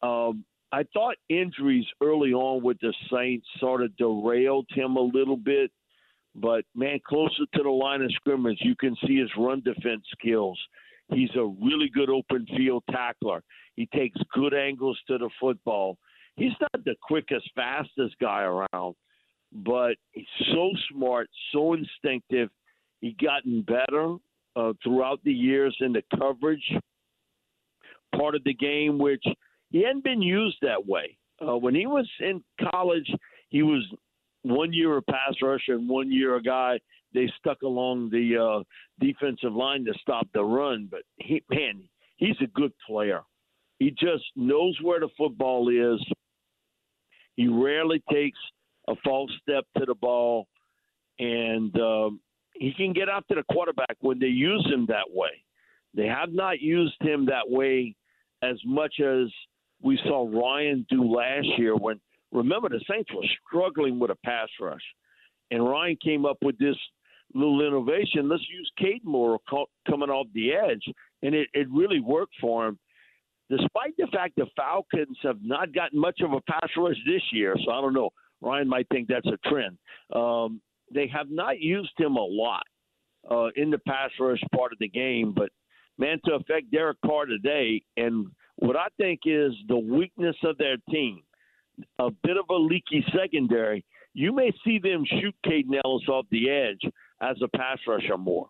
Um, 0.02 0.46
I 0.72 0.84
thought 0.94 1.16
injuries 1.30 1.86
early 2.02 2.32
on 2.32 2.64
with 2.64 2.78
the 2.80 2.94
Saints 3.12 3.48
sort 3.60 3.82
of 3.82 3.96
derailed 3.98 4.68
him 4.70 4.96
a 4.96 5.02
little 5.02 5.38
bit, 5.38 5.72
but 6.36 6.64
man, 6.76 7.00
closer 7.08 7.46
to 7.56 7.64
the 7.64 7.70
line 7.70 8.02
of 8.02 8.12
scrimmage, 8.14 8.60
you 8.62 8.76
can 8.76 8.96
see 9.06 9.18
his 9.18 9.30
run 9.38 9.62
defense 9.62 10.04
skills. 10.12 10.60
He's 11.12 11.32
a 11.36 11.44
really 11.44 11.90
good 11.92 12.10
open 12.10 12.46
field 12.56 12.84
tackler. 12.92 13.42
He 13.80 13.88
takes 13.96 14.20
good 14.34 14.54
angles 14.54 15.00
to 15.08 15.18
the 15.18 15.30
football. 15.40 15.98
He's 16.36 16.52
not 16.60 16.84
the 16.84 16.96
quickest, 17.02 17.50
fastest 17.56 18.14
guy 18.20 18.42
around, 18.42 18.96
but 19.54 19.96
he's 20.12 20.26
so 20.54 20.72
smart, 20.92 21.30
so 21.54 21.76
instinctive. 21.76 22.50
He 23.00 23.16
gotten 23.26 23.62
better 23.62 24.18
uh, 24.58 24.74
throughout 24.84 25.22
the 25.24 25.32
years 25.32 25.78
in 25.80 25.94
the 25.94 26.04
coverage 26.20 26.70
part 28.14 28.36
of 28.36 28.44
the 28.44 28.54
game, 28.54 28.98
which 28.98 29.24
he 29.70 29.82
hadn't 29.84 30.04
been 30.04 30.22
used 30.22 30.58
that 30.62 30.86
way. 30.86 31.18
Uh, 31.42 31.56
when 31.56 31.74
he 31.74 31.88
was 31.88 32.06
in 32.20 32.44
college, 32.74 33.10
he 33.48 33.64
was 33.64 33.82
one 34.42 34.74
year 34.74 34.98
a 34.98 35.02
pass 35.02 35.36
rusher 35.42 35.76
and 35.76 35.88
one 35.88 36.12
year 36.12 36.36
a 36.36 36.44
guy 36.44 36.78
they 37.14 37.32
stuck 37.40 37.62
along 37.62 38.10
the 38.10 38.36
uh, 38.38 38.62
defensive 39.00 39.54
line 39.54 39.86
to 39.86 39.94
stop 40.02 40.28
the 40.34 40.44
run. 40.44 40.90
But 40.92 41.04
he, 41.16 41.42
man, 41.50 41.84
he's 42.18 42.36
a 42.44 42.48
good 42.48 42.74
player. 42.86 43.22
He 43.80 43.92
just 43.92 44.26
knows 44.36 44.78
where 44.82 45.00
the 45.00 45.08
football 45.18 45.70
is. 45.70 46.06
He 47.36 47.48
rarely 47.48 48.04
takes 48.12 48.38
a 48.90 48.94
false 49.04 49.32
step 49.42 49.64
to 49.78 49.86
the 49.86 49.96
ball, 49.96 50.48
and 51.18 51.74
um, 51.80 52.20
he 52.54 52.74
can 52.74 52.92
get 52.92 53.08
after 53.08 53.36
the 53.36 53.44
quarterback 53.52 53.96
when 54.02 54.20
they 54.20 54.28
use 54.28 54.66
him 54.70 54.86
that 54.88 55.10
way. 55.10 55.44
They 55.94 56.08
have 56.08 56.34
not 56.34 56.60
used 56.60 57.02
him 57.02 57.26
that 57.28 57.50
way 57.50 57.96
as 58.44 58.58
much 58.66 59.00
as 59.00 59.28
we 59.82 59.98
saw 60.04 60.30
Ryan 60.30 60.86
do 60.90 61.04
last 61.04 61.48
year. 61.58 61.76
When 61.76 62.02
remember 62.34 62.68
the 62.68 62.84
Saints 62.90 63.10
were 63.14 63.24
struggling 63.48 63.98
with 63.98 64.12
a 64.12 64.18
pass 64.26 64.50
rush, 64.60 64.84
and 65.52 65.64
Ryan 65.64 65.98
came 66.04 66.26
up 66.26 66.38
with 66.42 66.58
this 66.60 66.76
little 67.34 67.66
innovation. 67.66 68.28
Let's 68.28 68.46
use 68.50 68.70
Kaden 68.78 69.06
more 69.06 69.40
coming 69.88 70.10
off 70.10 70.28
the 70.34 70.52
edge, 70.52 70.84
and 71.24 71.34
it, 71.34 71.48
it 71.54 71.68
really 71.72 72.02
worked 72.02 72.34
for 72.42 72.68
him 72.68 72.80
despite 73.50 73.96
the 73.98 74.08
fact 74.14 74.36
the 74.36 74.46
Falcons 74.56 75.18
have 75.24 75.40
not 75.42 75.74
gotten 75.74 76.00
much 76.00 76.22
of 76.22 76.34
a 76.34 76.42
pass 76.42 76.70
rush 76.78 76.98
this 77.06 77.22
year, 77.32 77.56
so 77.66 77.72
I 77.72 77.82
don't 77.82 77.94
know. 77.94 78.10
Ryan 78.42 78.70
might 78.70 78.88
think 78.90 79.08
that's 79.08 79.28
a 79.28 79.50
trend. 79.50 79.78
Um, 80.16 80.62
they 80.94 81.08
have 81.08 81.30
not 81.30 81.60
used 81.60 81.92
him 81.98 82.16
a 82.16 82.26
lot 82.26 82.64
uh, 83.30 83.48
in 83.56 83.70
the 83.70 83.80
pass 83.80 84.12
rush 84.20 84.42
part 84.56 84.72
of 84.72 84.80
the 84.80 84.88
game, 84.88 85.34
but 85.36 85.50
man, 85.98 86.20
to 86.26 86.36
affect 86.36 86.72
Derek 86.72 86.98
Carr 87.06 87.26
today, 87.26 87.84
and 87.98 88.28
what 88.58 88.76
I 88.76 88.88
think 88.98 89.22
is 89.26 89.54
the 89.68 89.78
weakness 89.78 90.36
of 90.44 90.58
their 90.58 90.78
team, 90.90 91.22
a 92.00 92.10
bit 92.24 92.38
of 92.38 92.46
a 92.50 92.56
leaky 92.56 93.06
secondary. 93.16 93.86
You 94.14 94.34
may 94.34 94.52
see 94.66 94.80
them 94.80 95.06
shoot 95.06 95.36
Kaden 95.46 95.80
Elliss 95.84 96.08
off 96.10 96.26
the 96.32 96.50
edge 96.50 96.92
as 97.22 97.38
a 97.44 97.58
pass 97.58 97.78
rusher 97.88 98.18
more. 98.18 98.50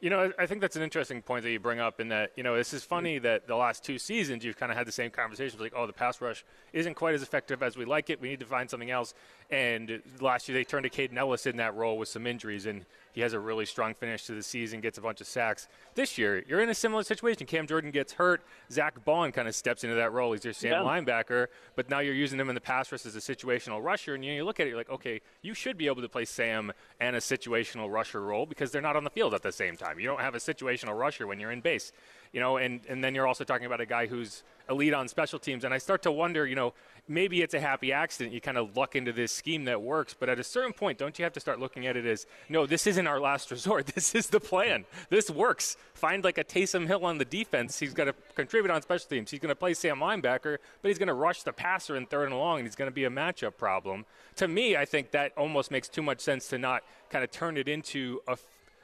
You 0.00 0.08
know, 0.08 0.32
I 0.38 0.46
think 0.46 0.62
that's 0.62 0.76
an 0.76 0.82
interesting 0.82 1.20
point 1.20 1.42
that 1.44 1.50
you 1.50 1.60
bring 1.60 1.78
up 1.78 2.00
in 2.00 2.08
that, 2.08 2.32
you 2.34 2.42
know, 2.42 2.56
this 2.56 2.72
is 2.72 2.82
mm-hmm. 2.82 2.88
funny 2.88 3.18
that 3.18 3.46
the 3.46 3.54
last 3.54 3.84
two 3.84 3.98
seasons 3.98 4.42
you've 4.44 4.56
kind 4.56 4.72
of 4.72 4.78
had 4.78 4.86
the 4.86 4.92
same 4.92 5.10
conversations 5.10 5.60
like, 5.60 5.74
oh, 5.76 5.86
the 5.86 5.92
pass 5.92 6.22
rush 6.22 6.42
isn't 6.72 6.94
quite 6.94 7.14
as 7.14 7.22
effective 7.22 7.62
as 7.62 7.76
we 7.76 7.84
like 7.84 8.08
it. 8.08 8.18
We 8.18 8.30
need 8.30 8.40
to 8.40 8.46
find 8.46 8.70
something 8.70 8.90
else. 8.90 9.12
And 9.50 10.00
last 10.20 10.48
year 10.48 10.56
they 10.56 10.64
turned 10.64 10.84
to 10.84 10.90
Kaden 10.90 11.16
Elliss 11.16 11.46
in 11.46 11.56
that 11.56 11.74
role 11.74 11.98
with 11.98 12.08
some 12.08 12.26
injuries, 12.26 12.66
and 12.66 12.86
he 13.12 13.20
has 13.20 13.32
a 13.32 13.40
really 13.40 13.66
strong 13.66 13.94
finish 13.94 14.24
to 14.26 14.32
the 14.32 14.42
season, 14.42 14.80
gets 14.80 14.96
a 14.96 15.00
bunch 15.00 15.20
of 15.20 15.26
sacks. 15.26 15.66
This 15.96 16.16
year, 16.16 16.44
you're 16.46 16.60
in 16.60 16.68
a 16.68 16.74
similar 16.74 17.02
situation. 17.02 17.46
Cam 17.46 17.66
Jordan 17.66 17.90
gets 17.90 18.12
hurt. 18.12 18.42
Zach 18.70 19.04
Baun 19.04 19.32
kind 19.32 19.48
of 19.48 19.54
steps 19.56 19.82
into 19.82 19.96
that 19.96 20.12
role. 20.12 20.32
He's 20.32 20.44
your 20.44 20.52
Sam 20.52 20.70
yeah. 20.70 20.78
linebacker, 20.82 21.48
but 21.74 21.90
now 21.90 21.98
you're 21.98 22.14
using 22.14 22.38
him 22.38 22.48
in 22.48 22.54
the 22.54 22.60
pass 22.60 22.92
rush 22.92 23.04
as 23.06 23.16
a 23.16 23.18
situational 23.18 23.82
rusher. 23.82 24.14
And 24.14 24.24
you, 24.24 24.32
you 24.32 24.44
look 24.44 24.60
at 24.60 24.66
it, 24.66 24.70
you're 24.70 24.78
like, 24.78 24.90
okay, 24.90 25.20
you 25.42 25.52
should 25.52 25.76
be 25.76 25.88
able 25.88 26.02
to 26.02 26.08
play 26.08 26.24
Sam 26.24 26.72
and 27.00 27.16
a 27.16 27.20
situational 27.20 27.90
rusher 27.90 28.20
role 28.20 28.46
because 28.46 28.70
they're 28.70 28.80
not 28.80 28.94
on 28.94 29.02
the 29.02 29.10
field 29.10 29.34
at 29.34 29.42
the 29.42 29.52
same 29.52 29.76
time. 29.76 29.98
You 29.98 30.06
don't 30.06 30.20
have 30.20 30.36
a 30.36 30.38
situational 30.38 30.96
rusher 30.96 31.26
when 31.26 31.40
you're 31.40 31.50
in 31.50 31.60
base 31.60 31.92
you 32.32 32.40
know, 32.40 32.58
and, 32.58 32.80
and 32.88 33.02
then 33.02 33.14
you're 33.14 33.26
also 33.26 33.44
talking 33.44 33.66
about 33.66 33.80
a 33.80 33.86
guy 33.86 34.06
who's 34.06 34.42
elite 34.70 34.94
on 34.94 35.08
special 35.08 35.38
teams. 35.38 35.64
And 35.64 35.74
I 35.74 35.78
start 35.78 36.02
to 36.02 36.12
wonder, 36.12 36.46
you 36.46 36.54
know, 36.54 36.72
maybe 37.08 37.42
it's 37.42 37.54
a 37.54 37.60
happy 37.60 37.92
accident. 37.92 38.32
You 38.32 38.40
kind 38.40 38.56
of 38.56 38.76
luck 38.76 38.94
into 38.96 39.12
this 39.12 39.32
scheme 39.32 39.64
that 39.64 39.82
works. 39.82 40.14
But 40.18 40.28
at 40.28 40.38
a 40.38 40.44
certain 40.44 40.72
point, 40.72 40.96
don't 40.96 41.18
you 41.18 41.24
have 41.24 41.32
to 41.34 41.40
start 41.40 41.58
looking 41.58 41.86
at 41.86 41.96
it 41.96 42.06
as, 42.06 42.26
no, 42.48 42.66
this 42.66 42.86
isn't 42.86 43.06
our 43.06 43.20
last 43.20 43.50
resort. 43.50 43.90
This 44.00 44.14
is 44.14 44.28
the 44.28 44.40
plan. 44.40 44.84
This 45.10 45.30
works. 45.30 45.76
Find 45.94 46.22
like 46.22 46.38
a 46.38 46.44
Taysom 46.44 46.86
Hill 46.86 47.04
on 47.04 47.18
the 47.18 47.24
defense. 47.24 47.78
He's 47.78 47.92
going 47.92 48.06
to 48.06 48.14
contribute 48.34 48.70
on 48.70 48.80
special 48.82 49.08
teams. 49.08 49.30
He's 49.30 49.40
going 49.40 49.50
to 49.50 49.56
play 49.56 49.74
Sam 49.74 49.98
linebacker, 49.98 50.58
but 50.80 50.88
he's 50.88 50.98
going 50.98 51.08
to 51.08 51.14
rush 51.14 51.42
the 51.42 51.52
passer 51.52 51.96
in 51.96 52.06
third 52.06 52.28
and 52.28 52.38
long, 52.38 52.60
and 52.60 52.66
he's 52.66 52.76
going 52.76 52.90
to 52.90 52.94
be 52.94 53.04
a 53.04 53.10
matchup 53.10 53.56
problem. 53.56 54.06
To 54.36 54.48
me, 54.48 54.76
I 54.76 54.84
think 54.84 55.10
that 55.10 55.32
almost 55.36 55.70
makes 55.70 55.88
too 55.88 56.02
much 56.02 56.20
sense 56.20 56.48
to 56.48 56.58
not 56.58 56.82
kind 57.10 57.24
of 57.24 57.30
turn 57.30 57.56
it 57.56 57.68
into 57.68 58.20
a 58.28 58.38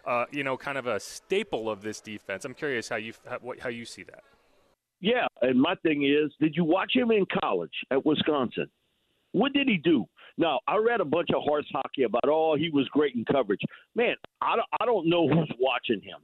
uh, 0.07 0.25
you 0.31 0.45
know, 0.45 0.57
kind 0.57 0.79
of 0.79 0.87
a 0.87 1.01
staple 1.01 1.69
of 1.69 1.83
this 1.83 2.01
defense. 2.01 2.45
I'm 2.45 2.55
curious 2.55 2.89
how 2.89 2.97
you 2.97 3.13
how, 3.29 3.39
how 3.59 3.69
you 3.69 3.85
see 3.85 4.05
that. 4.05 4.23
Yeah, 5.07 5.29
and 5.41 5.61
my 5.61 5.77
thing 5.85 6.03
is, 6.03 6.33
did 6.41 6.57
you 6.57 6.65
watch 6.65 6.91
him 6.93 7.13
in 7.13 7.27
college 7.41 7.71
at 7.93 8.05
Wisconsin? 8.05 8.67
What 9.31 9.53
did 9.53 9.69
he 9.69 9.77
do? 9.77 10.05
Now, 10.37 10.59
I 10.67 10.79
read 10.79 11.01
a 11.01 11.05
bunch 11.05 11.29
of 11.33 11.45
horse 11.45 11.67
hockey 11.71 12.03
about, 12.03 12.25
oh, 12.27 12.57
he 12.57 12.71
was 12.71 12.89
great 12.89 13.15
in 13.15 13.25
coverage. 13.25 13.61
Man, 13.95 14.17
I 14.41 14.57
don't, 14.57 14.67
I 14.81 14.85
don't 14.85 15.09
know 15.09 15.29
who's 15.29 15.53
watching 15.61 16.01
him, 16.03 16.19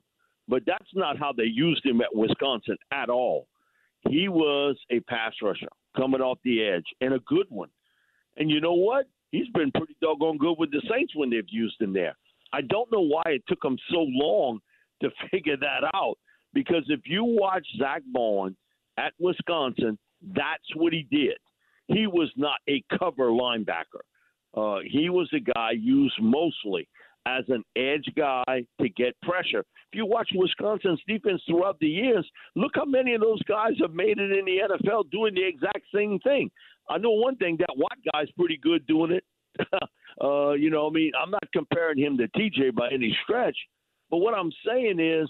but 0.48 0.64
that's 0.66 0.90
not 0.96 1.16
how 1.16 1.32
they 1.32 1.44
used 1.44 1.86
him 1.86 2.00
at 2.00 2.12
Wisconsin 2.12 2.76
at 2.92 3.08
all. 3.08 3.46
He 4.08 4.28
was 4.28 4.76
a 4.90 4.98
pass 4.98 5.32
rusher 5.40 5.68
coming 5.96 6.20
off 6.20 6.38
the 6.42 6.64
edge 6.64 6.86
and 7.00 7.14
a 7.14 7.20
good 7.20 7.46
one. 7.50 7.70
And 8.36 8.50
you 8.50 8.60
know 8.60 8.74
what? 8.74 9.06
He's 9.30 9.48
been 9.54 9.70
pretty 9.70 9.94
doggone 10.02 10.38
good 10.38 10.56
with 10.58 10.72
the 10.72 10.82
Saints 10.90 11.14
when 11.14 11.30
they've 11.30 11.44
used 11.50 11.80
him 11.80 11.92
there. 11.92 12.16
I 12.52 12.62
don't 12.62 12.90
know 12.90 13.02
why 13.02 13.22
it 13.26 13.44
took 13.46 13.62
them 13.62 13.76
so 13.92 13.98
long 14.08 14.58
to 15.02 15.10
figure 15.30 15.56
that 15.56 15.88
out. 15.94 16.18
Because 16.52 16.84
if 16.88 17.02
you 17.04 17.22
watch 17.24 17.64
Zach 17.78 18.02
Baun 18.12 18.56
at 18.98 19.12
Wisconsin, 19.18 19.98
that's 20.34 20.76
what 20.76 20.92
he 20.92 21.06
did. 21.10 21.36
He 21.88 22.06
was 22.06 22.30
not 22.36 22.58
a 22.68 22.82
cover 22.98 23.30
linebacker. 23.30 24.02
Uh, 24.54 24.80
he 24.84 25.08
was 25.08 25.30
a 25.34 25.40
guy 25.40 25.72
used 25.72 26.20
mostly 26.20 26.88
as 27.26 27.44
an 27.48 27.64
edge 27.76 28.06
guy 28.16 28.64
to 28.80 28.88
get 28.88 29.20
pressure. 29.22 29.60
If 29.92 29.96
you 29.96 30.06
watch 30.06 30.30
Wisconsin's 30.34 31.00
defense 31.06 31.40
throughout 31.46 31.78
the 31.80 31.86
years, 31.86 32.28
look 32.56 32.72
how 32.74 32.84
many 32.84 33.14
of 33.14 33.20
those 33.20 33.42
guys 33.44 33.72
have 33.80 33.92
made 33.92 34.18
it 34.18 34.32
in 34.32 34.44
the 34.44 34.58
NFL 34.68 35.10
doing 35.10 35.34
the 35.34 35.46
exact 35.46 35.82
same 35.94 36.18
thing. 36.20 36.50
I 36.88 36.98
know 36.98 37.12
one 37.12 37.36
thing 37.36 37.56
that 37.58 37.76
Watt 37.76 37.98
guy's 38.12 38.30
pretty 38.32 38.58
good 38.62 38.86
doing 38.86 39.12
it. 39.12 39.24
Uh, 40.20 40.52
you 40.52 40.68
know, 40.68 40.86
I 40.86 40.90
mean, 40.90 41.10
I'm 41.20 41.30
not 41.30 41.42
comparing 41.54 41.98
him 41.98 42.18
to 42.18 42.28
TJ 42.38 42.74
by 42.74 42.90
any 42.92 43.16
stretch, 43.24 43.56
but 44.10 44.18
what 44.18 44.34
I'm 44.34 44.52
saying 44.64 45.00
is, 45.00 45.26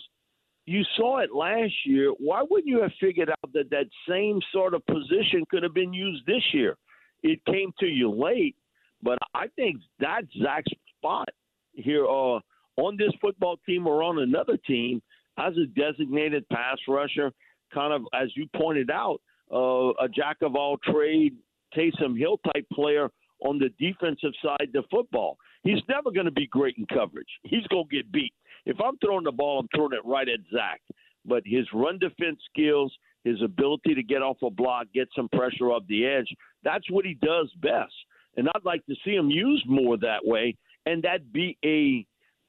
you 0.66 0.82
saw 0.96 1.18
it 1.18 1.34
last 1.34 1.72
year. 1.84 2.12
Why 2.18 2.42
wouldn't 2.48 2.68
you 2.68 2.82
have 2.82 2.92
figured 3.00 3.30
out 3.30 3.52
that 3.52 3.70
that 3.70 3.86
same 4.08 4.40
sort 4.52 4.74
of 4.74 4.86
position 4.86 5.44
could 5.50 5.62
have 5.62 5.74
been 5.74 5.92
used 5.92 6.24
this 6.26 6.42
year? 6.52 6.76
It 7.22 7.44
came 7.46 7.72
to 7.80 7.86
you 7.86 8.10
late, 8.10 8.56
but 9.02 9.18
I 9.34 9.46
think 9.56 9.78
that's 9.98 10.26
Zach's 10.40 10.72
spot 10.98 11.28
here 11.72 12.04
uh, 12.04 12.40
on 12.76 12.96
this 12.96 13.12
football 13.20 13.58
team 13.66 13.86
or 13.86 14.02
on 14.02 14.18
another 14.18 14.56
team 14.66 15.02
as 15.38 15.54
a 15.56 15.66
designated 15.66 16.48
pass 16.48 16.78
rusher, 16.88 17.32
kind 17.72 17.92
of 17.92 18.02
as 18.14 18.28
you 18.36 18.46
pointed 18.56 18.90
out, 18.90 19.20
uh, 19.52 19.90
a 20.02 20.08
jack 20.08 20.38
of 20.42 20.56
all 20.56 20.76
trade, 20.78 21.34
Taysom 21.76 22.18
Hill 22.18 22.38
type 22.52 22.66
player 22.72 23.08
on 23.40 23.58
the 23.58 23.70
defensive 23.78 24.32
side 24.42 24.68
of 24.74 24.84
football. 24.90 25.36
He's 25.62 25.82
never 25.88 26.10
going 26.10 26.26
to 26.26 26.32
be 26.32 26.46
great 26.46 26.76
in 26.76 26.86
coverage. 26.86 27.28
He's 27.42 27.66
going 27.68 27.86
to 27.88 27.96
get 27.96 28.12
beat. 28.12 28.32
If 28.66 28.76
I'm 28.80 28.96
throwing 28.98 29.24
the 29.24 29.32
ball, 29.32 29.60
I'm 29.60 29.68
throwing 29.74 29.92
it 29.92 30.04
right 30.04 30.28
at 30.28 30.40
Zach. 30.52 30.80
But 31.24 31.42
his 31.44 31.66
run 31.72 31.98
defense 31.98 32.40
skills, 32.50 32.92
his 33.24 33.40
ability 33.42 33.94
to 33.94 34.02
get 34.02 34.22
off 34.22 34.38
a 34.42 34.50
block, 34.50 34.86
get 34.92 35.08
some 35.14 35.28
pressure 35.28 35.70
off 35.70 35.82
the 35.88 36.06
edge, 36.06 36.26
that's 36.64 36.90
what 36.90 37.04
he 37.04 37.14
does 37.14 37.50
best. 37.60 37.92
And 38.36 38.48
I'd 38.48 38.64
like 38.64 38.84
to 38.86 38.94
see 39.04 39.14
him 39.14 39.30
used 39.30 39.68
more 39.68 39.96
that 39.98 40.24
way, 40.24 40.56
and 40.86 41.02
that 41.02 41.32
be 41.32 41.56
a 41.64 42.06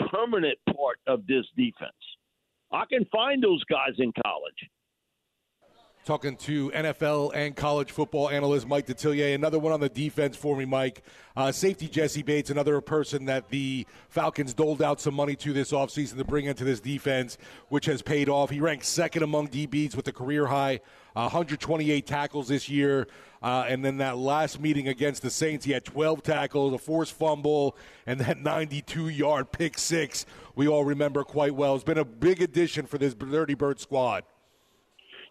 permanent 0.08 0.58
part 0.76 0.97
of 1.08 1.28
this 1.28 1.45
defense. 1.56 1.91
I 2.71 2.86
can 2.86 3.06
find 3.12 3.43
those 3.43 3.63
guys 3.65 3.93
in 3.99 4.12
college 4.26 4.69
talking 6.06 6.36
to 6.36 6.70
NFL 6.72 7.32
and 7.34 7.56
college 7.56 7.92
football 7.92 8.30
analyst 8.30 8.68
Mike 8.68 8.86
Detillier. 8.86 9.36
Another 9.36 9.60
one 9.60 9.72
on 9.72 9.80
the 9.80 9.89
defense 9.89 10.36
for 10.36 10.56
me, 10.56 10.66
Mike. 10.66 11.02
Uh, 11.36 11.52
safety 11.52 11.88
Jessie 11.88 12.22
Bates, 12.22 12.50
another 12.50 12.80
person 12.82 13.26
that 13.26 13.50
the 13.50 13.88
Falcons 14.10 14.54
doled 14.54 14.82
out 14.82 15.00
some 15.00 15.13
money 15.13 15.36
to 15.38 15.54
this 15.54 15.72
offseason 15.72 16.18
to 16.18 16.24
bring 16.24 16.46
into 16.46 16.63
this 16.63 16.80
defense, 16.80 17.38
which 17.70 17.86
has 17.86 18.02
paid 18.02 18.30
off. 18.30 18.50
He 18.50 18.60
ranks 18.60 18.88
second 18.88 19.24
among 19.24 19.48
DBs 19.48 19.96
with 19.96 20.08
a 20.08 20.12
career 20.12 20.48
high 20.48 20.82
uh, 21.16 21.30
128 21.30 22.06
tackles 22.06 22.48
this 22.48 22.70
year. 22.70 23.08
Uh, 23.42 23.66
and 23.68 23.84
then 23.84 23.98
that 23.98 24.18
last 24.18 24.60
meeting 24.60 24.88
against 24.88 25.22
the 25.22 25.30
Saints, 25.30 25.66
he 25.66 25.74
had 25.74 25.84
12 25.84 26.24
tackles, 26.24 26.74
a 26.74 26.78
forced 26.78 27.13
fumble, 27.13 27.76
and 28.06 28.20
that 28.22 28.39
92 28.39 29.10
yard 29.10 29.52
pick 29.52 29.78
six 29.78 30.26
we 30.56 30.68
all 30.68 30.86
remember 30.86 31.24
quite 31.24 31.56
well. 31.56 31.76
It's 31.76 31.84
been 31.84 31.98
a 31.98 32.06
big 32.06 32.42
addition 32.42 32.86
for 32.86 32.98
this 32.98 33.13
Dirty 33.13 33.56
Bird 33.56 33.80
squad. 33.80 34.24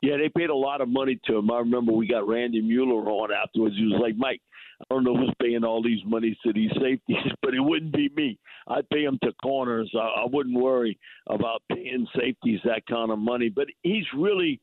Yeah, 0.03 0.17
they 0.17 0.29
paid 0.37 0.51
a 0.51 0.55
lot 0.55 0.81
of 0.81 0.89
money 0.89 1.19
to 1.27 1.39
him. 1.39 1.51
I 1.51 1.59
remember 1.59 1.93
we 1.93 2.09
got 2.09 2.27
Randy 2.27 2.61
Mueller 2.61 3.09
on 3.09 3.31
afterwards. 3.33 3.77
He 3.77 3.85
was 3.85 4.01
like, 4.03 4.17
Mike, 4.17 4.41
I 4.81 4.95
don't 4.95 5.05
know 5.05 5.17
who's 5.17 5.33
paying 5.41 5.65
all 5.65 5.81
these 5.81 6.01
monies 6.05 6.37
to 6.45 6.53
these 6.53 6.73
safeties, 6.73 7.33
but 7.43 7.55
it 7.55 7.61
wouldn't 7.61 7.93
be 7.93 8.11
me. 8.17 8.39
I'd 8.67 8.89
pay 8.91 9.05
them 9.05 9.19
to 9.23 9.33
corners. 9.43 9.91
I, 9.95 10.23
I 10.23 10.27
wouldn't 10.31 10.61
worry 10.61 10.99
about 11.29 11.63
paying 11.71 12.07
safeties 12.19 12.61
that 12.65 12.87
kind 12.87 13.13
of 13.13 13.19
money. 13.19 13.49
But 13.49 13.69
he's 13.83 14.05
really 14.17 14.61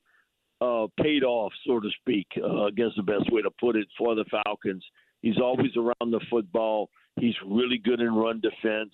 uh, 0.62 0.88
paid 1.02 1.24
off, 1.24 1.54
so 1.66 1.80
to 1.80 1.90
speak. 2.02 2.28
Uh, 2.38 2.66
I 2.66 2.72
guess 2.72 2.92
the 2.98 3.04
best 3.04 3.32
way 3.32 3.42
to 3.42 3.52
put 3.60 3.78
it 3.78 3.88
for 3.98 4.16
the 4.16 4.26
Falcons. 4.44 4.84
He's 5.22 5.38
always 5.38 5.72
around 5.78 6.12
the 6.12 6.22
football. 6.30 6.90
He's 7.20 7.36
really 7.46 7.78
good 7.78 8.02
in 8.02 8.14
run 8.14 8.42
defense. 8.42 8.94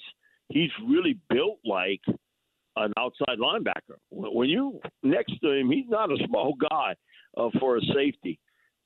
He's 0.50 0.72
really 0.88 1.20
built 1.30 1.60
like 1.66 2.02
an 2.76 2.94
outside 2.98 3.38
linebacker. 3.40 3.98
When 4.12 4.50
you 4.50 4.80
next 5.04 5.40
to 5.42 5.52
him, 5.52 5.72
he's 5.72 5.90
not 5.90 6.12
a 6.12 6.18
small 6.28 6.56
guy 6.70 6.96
uh, 7.38 7.50
for 7.60 7.78
a 7.78 7.82
safety, 7.94 8.40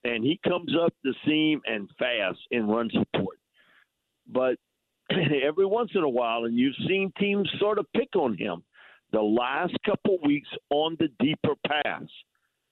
and 0.03 0.23
he 0.23 0.39
comes 0.47 0.73
up 0.79 0.93
the 1.03 1.13
seam 1.25 1.61
and 1.65 1.89
fast 1.97 2.39
in 2.51 2.67
run 2.67 2.89
support. 2.91 3.37
But 4.27 4.55
every 5.11 5.65
once 5.65 5.91
in 5.95 6.03
a 6.03 6.09
while, 6.09 6.45
and 6.45 6.57
you've 6.57 6.75
seen 6.87 7.11
teams 7.19 7.49
sort 7.59 7.79
of 7.79 7.85
pick 7.95 8.15
on 8.15 8.37
him 8.37 8.63
the 9.11 9.21
last 9.21 9.73
couple 9.85 10.19
weeks 10.23 10.49
on 10.69 10.95
the 10.99 11.07
deeper 11.19 11.55
pass. 11.65 12.03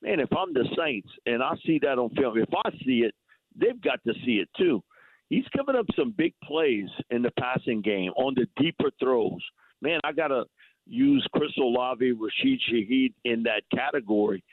Man, 0.01 0.19
if 0.19 0.29
I'm 0.31 0.53
the 0.53 0.65
Saints 0.77 1.09
and 1.25 1.41
I 1.41 1.53
see 1.65 1.79
that 1.81 1.97
on 1.97 2.11
film, 2.11 2.37
if 2.37 2.49
I 2.53 2.69
see 2.85 2.99
it, 2.99 3.15
they've 3.59 3.81
got 3.81 3.99
to 4.05 4.13
see 4.25 4.35
it 4.35 4.49
too. 4.57 4.83
He's 5.29 5.45
giving 5.53 5.75
up 5.75 5.87
some 5.97 6.13
big 6.15 6.33
plays 6.43 6.87
in 7.09 7.21
the 7.21 7.31
passing 7.39 7.81
game 7.81 8.11
on 8.15 8.35
the 8.35 8.47
deeper 8.61 8.91
throws. 8.99 9.41
Man, 9.81 9.99
I 10.03 10.11
got 10.11 10.27
to 10.27 10.45
use 10.89 11.25
Chris 11.33 11.51
Olave, 11.57 12.11
Rashid 12.11 12.61
Shaheed 12.71 13.13
in 13.25 13.43
that 13.43 13.63
category, 13.73 14.43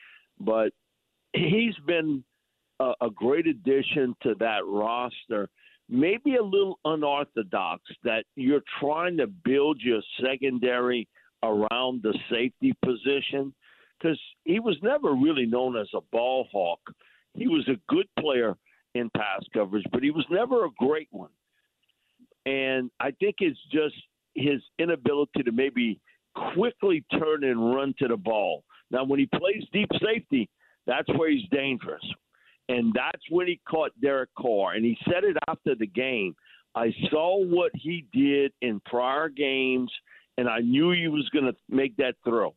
but 0.41 0.73
he's 1.33 1.77
been 1.87 2.25
a, 2.81 2.93
a 3.03 3.11
great 3.11 3.47
addition 3.47 4.15
to 4.23 4.35
that 4.41 4.65
roster. 4.67 5.49
Maybe 5.89 6.37
a 6.37 6.43
little 6.43 6.79
unorthodox 6.85 7.83
that 8.05 8.25
you're 8.37 8.63
trying 8.81 9.19
to 9.19 9.27
build 9.27 9.81
your 9.83 10.01
secondary 10.23 11.07
around 11.43 12.03
the 12.03 12.19
safety 12.31 12.73
position 12.83 13.55
because 13.99 14.19
he 14.45 14.61
was 14.61 14.77
never 14.83 15.13
really 15.13 15.47
known 15.47 15.77
as 15.77 15.89
a 15.95 16.01
ball 16.11 16.49
hawk. 16.51 16.81
He 17.35 17.49
was 17.49 17.69
a 17.69 17.79
good 17.93 18.07
player 18.19 18.55
in 18.95 19.11
pass 19.17 19.43
coverage, 19.53 19.85
but 19.93 20.03
he 20.03 20.11
was 20.11 20.25
never 20.31 20.65
a 20.65 20.71
great 20.79 21.09
one. 21.11 21.31
And 22.47 22.91
I 23.01 23.11
think 23.11 23.37
it's 23.41 23.59
just 23.71 23.95
his 24.35 24.61
inability 24.79 25.43
to 25.45 25.53
maybe 25.53 26.01
quickly 26.55 27.05
turn 27.13 27.45
and 27.45 27.75
run 27.75 27.95
to 27.99 28.09
the 28.09 28.17
ball. 28.17 28.65
Now, 28.91 29.05
when 29.05 29.19
he 29.19 29.27
plays 29.27 29.65
deep 29.73 29.89
safety, 30.05 30.49
that's 30.87 31.09
where 31.17 31.31
he's 31.31 31.49
dangerous. 31.51 32.05
And 32.69 32.93
that's 32.95 33.23
when 33.31 33.47
he 33.47 33.61
caught 33.69 33.91
Derek 34.01 34.31
Carr. 34.39 34.73
And 34.75 34.85
he 34.85 34.97
said 35.05 35.25
it 35.25 35.37
after 35.49 35.75
the 35.75 35.87
game. 35.87 36.35
I 36.75 36.93
saw 37.11 37.45
what 37.45 37.73
he 37.75 38.07
did 38.13 38.53
in 38.63 38.81
prior 38.85 39.29
games, 39.29 39.93
and 40.39 40.49
I 40.49 40.59
knew 40.61 40.91
he 40.91 41.09
was 41.09 41.29
going 41.33 41.45
to 41.45 41.55
make 41.69 41.97
that 41.99 42.15
throw. 42.25 42.55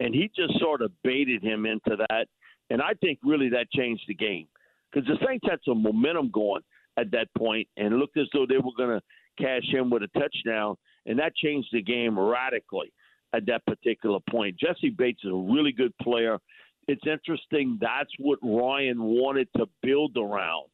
And 0.00 0.14
he 0.14 0.30
just 0.34 0.58
sort 0.58 0.82
of 0.82 0.90
baited 1.04 1.42
him 1.42 1.66
into 1.66 1.96
that. 2.08 2.26
And 2.70 2.82
I 2.82 2.94
think 3.00 3.18
really 3.22 3.50
that 3.50 3.70
changed 3.70 4.04
the 4.08 4.14
game 4.14 4.48
because 4.90 5.06
the 5.06 5.24
Saints 5.24 5.46
had 5.48 5.60
some 5.64 5.82
momentum 5.82 6.30
going 6.32 6.62
at 6.96 7.10
that 7.12 7.28
point 7.36 7.68
and 7.76 7.98
looked 7.98 8.16
as 8.16 8.26
though 8.32 8.46
they 8.48 8.56
were 8.56 8.72
going 8.76 8.98
to 8.98 9.02
cash 9.42 9.64
in 9.72 9.90
with 9.90 10.02
a 10.02 10.18
touchdown, 10.18 10.76
and 11.06 11.18
that 11.18 11.34
changed 11.36 11.68
the 11.72 11.82
game 11.82 12.18
radically 12.18 12.92
at 13.34 13.46
that 13.46 13.64
particular 13.66 14.18
point. 14.30 14.58
Jessie 14.58 14.90
Bates 14.90 15.24
is 15.24 15.30
a 15.30 15.52
really 15.52 15.72
good 15.72 15.96
player. 16.02 16.38
It's 16.86 17.06
interesting. 17.06 17.78
That's 17.80 18.10
what 18.18 18.38
Ryan 18.42 19.02
wanted 19.02 19.48
to 19.56 19.66
build 19.82 20.16
around 20.16 20.66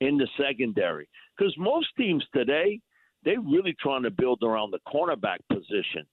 in 0.00 0.16
the 0.16 0.28
secondary 0.40 1.08
because 1.36 1.54
most 1.58 1.88
teams 1.96 2.24
today 2.34 2.80
they're 3.24 3.40
really 3.40 3.76
trying 3.80 4.04
to 4.04 4.10
build 4.10 4.42
around 4.42 4.70
the 4.70 4.78
cornerback 4.86 5.38
position, 5.52 6.06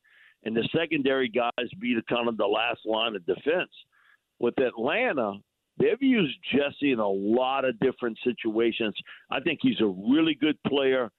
and 0.43 0.55
the 0.55 0.67
secondary 0.75 1.29
guys 1.29 1.69
be 1.79 1.95
the 1.95 2.01
kind 2.13 2.27
of 2.27 2.37
the 2.37 2.45
last 2.45 2.79
line 2.85 3.15
of 3.15 3.25
defense. 3.25 3.69
With 4.39 4.59
Atlanta, 4.59 5.33
they've 5.77 6.01
used 6.01 6.37
Jessie 6.51 6.91
in 6.91 6.99
a 6.99 7.07
lot 7.07 7.63
of 7.63 7.79
different 7.79 8.17
situations. 8.23 8.95
I 9.29 9.39
think 9.39 9.59
he's 9.61 9.79
a 9.81 9.85
really 9.85 10.35
good 10.35 10.57
player. 10.67 11.09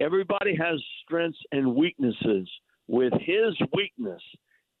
Everybody 0.00 0.54
has 0.56 0.80
strengths 1.04 1.40
and 1.52 1.74
weaknesses. 1.74 2.48
With 2.88 3.12
his 3.20 3.54
weakness, 3.74 4.22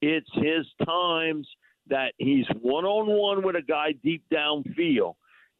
it's 0.00 0.28
his 0.34 0.66
times 0.86 1.46
that 1.88 2.12
he's 2.18 2.46
one 2.60 2.84
on 2.84 3.06
one 3.06 3.44
with 3.44 3.56
a 3.56 3.62
guy 3.62 3.92
deep 4.02 4.24
downfield, 4.32 5.14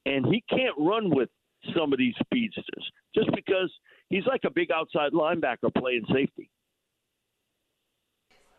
and 0.06 0.26
he 0.26 0.42
can't 0.48 0.74
run 0.78 1.10
with 1.14 1.28
some 1.76 1.92
of 1.92 1.98
these 1.98 2.14
speedsters 2.20 2.90
just 3.14 3.28
because 3.34 3.72
he's 4.08 4.24
like 4.26 4.42
a 4.44 4.50
big 4.50 4.70
outside 4.70 5.12
linebacker 5.12 5.74
playing 5.76 6.04
safety. 6.12 6.50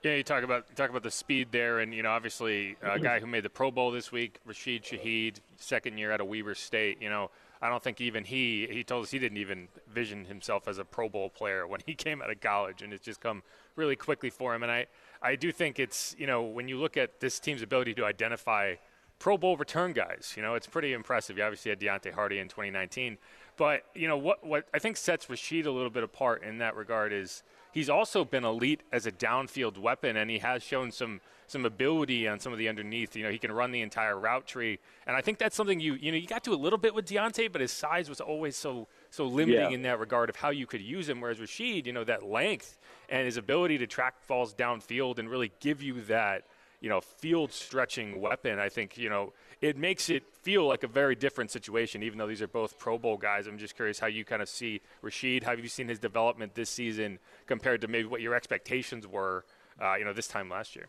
Yeah, 0.03 0.15
you 0.15 0.23
talk 0.23 0.43
about 0.43 0.73
talk 0.77 0.89
about 0.89 1.03
the 1.03 1.11
speed 1.11 1.49
there, 1.51 1.79
and 1.79 1.93
you 1.93 2.03
know, 2.03 2.11
obviously, 2.11 2.77
a 2.81 2.99
guy 2.99 3.19
who 3.19 3.27
made 3.27 3.43
the 3.43 3.49
Pro 3.49 3.69
Bowl 3.69 3.91
this 3.91 4.11
week, 4.13 4.39
Rashid 4.45 4.83
Shaheed, 4.83 5.35
second 5.57 5.97
year 5.97 6.13
out 6.13 6.21
of 6.21 6.27
Weber 6.27 6.55
State. 6.55 7.01
You 7.01 7.09
know, 7.09 7.31
I 7.61 7.69
don't 7.69 7.83
think 7.83 7.99
even 7.99 8.23
he 8.23 8.67
he 8.71 8.83
told 8.83 9.03
us 9.03 9.11
he 9.11 9.19
didn't 9.19 9.37
even 9.37 9.67
vision 9.91 10.25
himself 10.25 10.67
as 10.67 10.77
a 10.77 10.85
Pro 10.85 11.09
Bowl 11.09 11.29
player 11.29 11.67
when 11.67 11.81
he 11.85 11.93
came 12.05 12.21
out 12.21 12.29
of 12.29 12.39
college, 12.39 12.81
and 12.81 12.93
it's 12.93 13.03
just 13.03 13.19
come 13.19 13.43
really 13.75 13.95
quickly 13.95 14.29
for 14.29 14.55
him. 14.55 14.63
And 14.63 14.71
I 14.71 14.87
I 15.21 15.35
do 15.35 15.51
think 15.51 15.79
it's 15.79 16.15
you 16.17 16.27
know 16.27 16.41
when 16.41 16.67
you 16.67 16.79
look 16.79 16.97
at 16.97 17.19
this 17.19 17.39
team's 17.39 17.61
ability 17.61 17.93
to 17.95 18.05
identify 18.05 18.75
Pro 19.19 19.37
Bowl 19.37 19.57
return 19.57 19.91
guys, 19.91 20.33
you 20.37 20.41
know, 20.41 20.55
it's 20.55 20.67
pretty 20.67 20.93
impressive. 20.93 21.37
You 21.37 21.43
obviously 21.43 21.71
had 21.71 21.79
Deonte 21.81 22.13
Harty 22.13 22.39
in 22.39 22.47
2019, 22.47 23.17
but 23.57 23.83
you 23.93 24.07
know 24.07 24.17
what 24.17 24.45
what 24.45 24.67
I 24.73 24.79
think 24.79 24.95
sets 24.95 25.29
Rashid 25.29 25.65
a 25.65 25.71
little 25.71 25.89
bit 25.89 26.03
apart 26.03 26.43
in 26.43 26.59
that 26.59 26.77
regard 26.77 27.11
is 27.11 27.43
he's 27.73 27.89
also 27.89 28.23
been 28.23 28.45
elite 28.45 28.83
as 28.93 29.05
a 29.05 29.11
downfield 29.11 29.77
weapon, 29.77 30.15
and 30.15 30.31
he 30.31 30.39
has 30.39 30.63
shown 30.63 30.91
some 30.91 31.19
some 31.49 31.65
ability 31.65 32.27
on 32.27 32.39
some 32.39 32.51
of 32.53 32.59
the 32.59 32.69
underneath. 32.69 33.15
You 33.15 33.23
know, 33.23 33.31
he 33.31 33.37
can 33.39 33.51
run 33.51 33.71
the 33.71 33.81
entire 33.81 34.17
route 34.17 34.45
tree, 34.47 34.79
and 35.07 35.15
I 35.15 35.21
think 35.21 35.37
that's 35.37 35.55
something 35.55 35.79
you 35.79 35.93
you 35.95 36.11
know 36.11 36.17
you 36.17 36.27
got 36.27 36.43
to 36.45 36.53
a 36.53 36.55
little 36.55 36.79
bit 36.79 36.93
with 36.93 37.05
Deonte, 37.07 37.51
but 37.51 37.61
his 37.61 37.71
size 37.71 38.09
was 38.09 38.21
always 38.21 38.55
so 38.55 38.87
so 39.09 39.25
limiting 39.25 39.61
Yeah. 39.61 39.69
in 39.69 39.81
that 39.83 39.99
regard 39.99 40.29
of 40.29 40.35
how 40.37 40.49
you 40.49 40.65
could 40.67 40.81
use 40.81 41.09
him. 41.09 41.21
Whereas 41.21 41.39
Rashid, 41.39 41.87
you 41.87 41.93
know, 41.93 42.03
that 42.03 42.23
length 42.23 42.77
and 43.09 43.25
his 43.25 43.37
ability 43.37 43.77
to 43.79 43.87
track 43.87 44.21
falls 44.21 44.53
downfield 44.53 45.17
and 45.19 45.29
really 45.29 45.51
give 45.59 45.81
you 45.81 46.01
that 46.03 46.45
you 46.81 46.87
know 46.89 47.01
field 47.01 47.51
stretching 47.51 48.21
weapon. 48.21 48.59
I 48.59 48.69
think 48.69 48.97
you 48.97 49.09
know 49.09 49.33
it 49.61 49.75
makes 49.75 50.09
it 50.09 50.23
feel 50.41 50.65
like 50.65 50.83
a 50.83 50.87
very 50.87 51.15
different 51.15 51.51
situation. 51.51 52.01
Even 52.03 52.17
though 52.17 52.27
these 52.27 52.41
are 52.41 52.47
both 52.47 52.77
Pro 52.77 52.97
Bowl 52.97 53.17
guys, 53.17 53.47
I'm 53.47 53.57
just 53.57 53.75
curious 53.75 53.99
how 53.99 54.07
you 54.07 54.23
kind 54.23 54.41
of 54.41 54.47
see 54.47 54.79
Rashid. 55.01 55.43
Have 55.43 55.59
you 55.59 55.67
seen 55.67 55.87
his 55.89 55.99
development 55.99 56.55
this 56.55 56.69
season 56.69 57.19
compared 57.47 57.81
to 57.81 57.87
maybe 57.87 58.07
what 58.07 58.21
your 58.21 58.35
expectations 58.35 59.05
were? 59.07 59.43
Uh, 59.81 59.95
you 59.95 60.03
know, 60.05 60.11
this 60.13 60.27
time 60.27 60.49
last 60.49 60.75
year. 60.75 60.87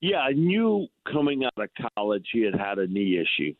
Yeah, 0.00 0.18
I 0.18 0.32
knew 0.32 0.86
coming 1.10 1.44
out 1.44 1.52
of 1.56 1.68
college 1.96 2.26
he 2.32 2.42
had 2.42 2.54
had 2.54 2.78
a 2.78 2.86
knee 2.86 3.18
issue, 3.18 3.54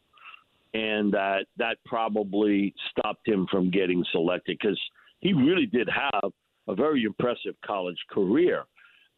and 0.74 1.12
that 1.12 1.46
that 1.56 1.78
probably 1.84 2.74
stopped 2.90 3.26
him 3.26 3.46
from 3.50 3.70
getting 3.70 4.04
selected 4.12 4.58
because 4.60 4.80
he 5.20 5.32
really 5.32 5.66
did 5.66 5.88
have 5.88 6.30
a 6.68 6.74
very 6.74 7.04
impressive 7.04 7.54
college 7.64 7.98
career 8.10 8.64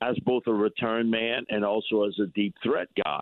as 0.00 0.16
both 0.24 0.44
a 0.46 0.52
return 0.52 1.10
man 1.10 1.44
and 1.48 1.64
also 1.64 2.04
as 2.04 2.16
a 2.22 2.26
deep 2.34 2.54
threat 2.62 2.88
guy. 3.04 3.20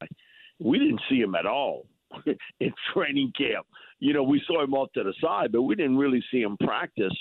We 0.59 0.78
didn't 0.78 1.00
see 1.09 1.20
him 1.20 1.35
at 1.35 1.46
all 1.46 1.87
in 2.61 2.72
training 2.92 3.32
camp. 3.37 3.66
You 3.98 4.12
know, 4.12 4.22
we 4.22 4.42
saw 4.46 4.62
him 4.62 4.74
off 4.74 4.92
to 4.92 5.04
the 5.04 5.14
side, 5.22 5.52
but 5.52 5.62
we 5.62 5.74
didn't 5.74 5.96
really 5.96 6.22
see 6.30 6.42
him 6.42 6.56
practice. 6.59 7.16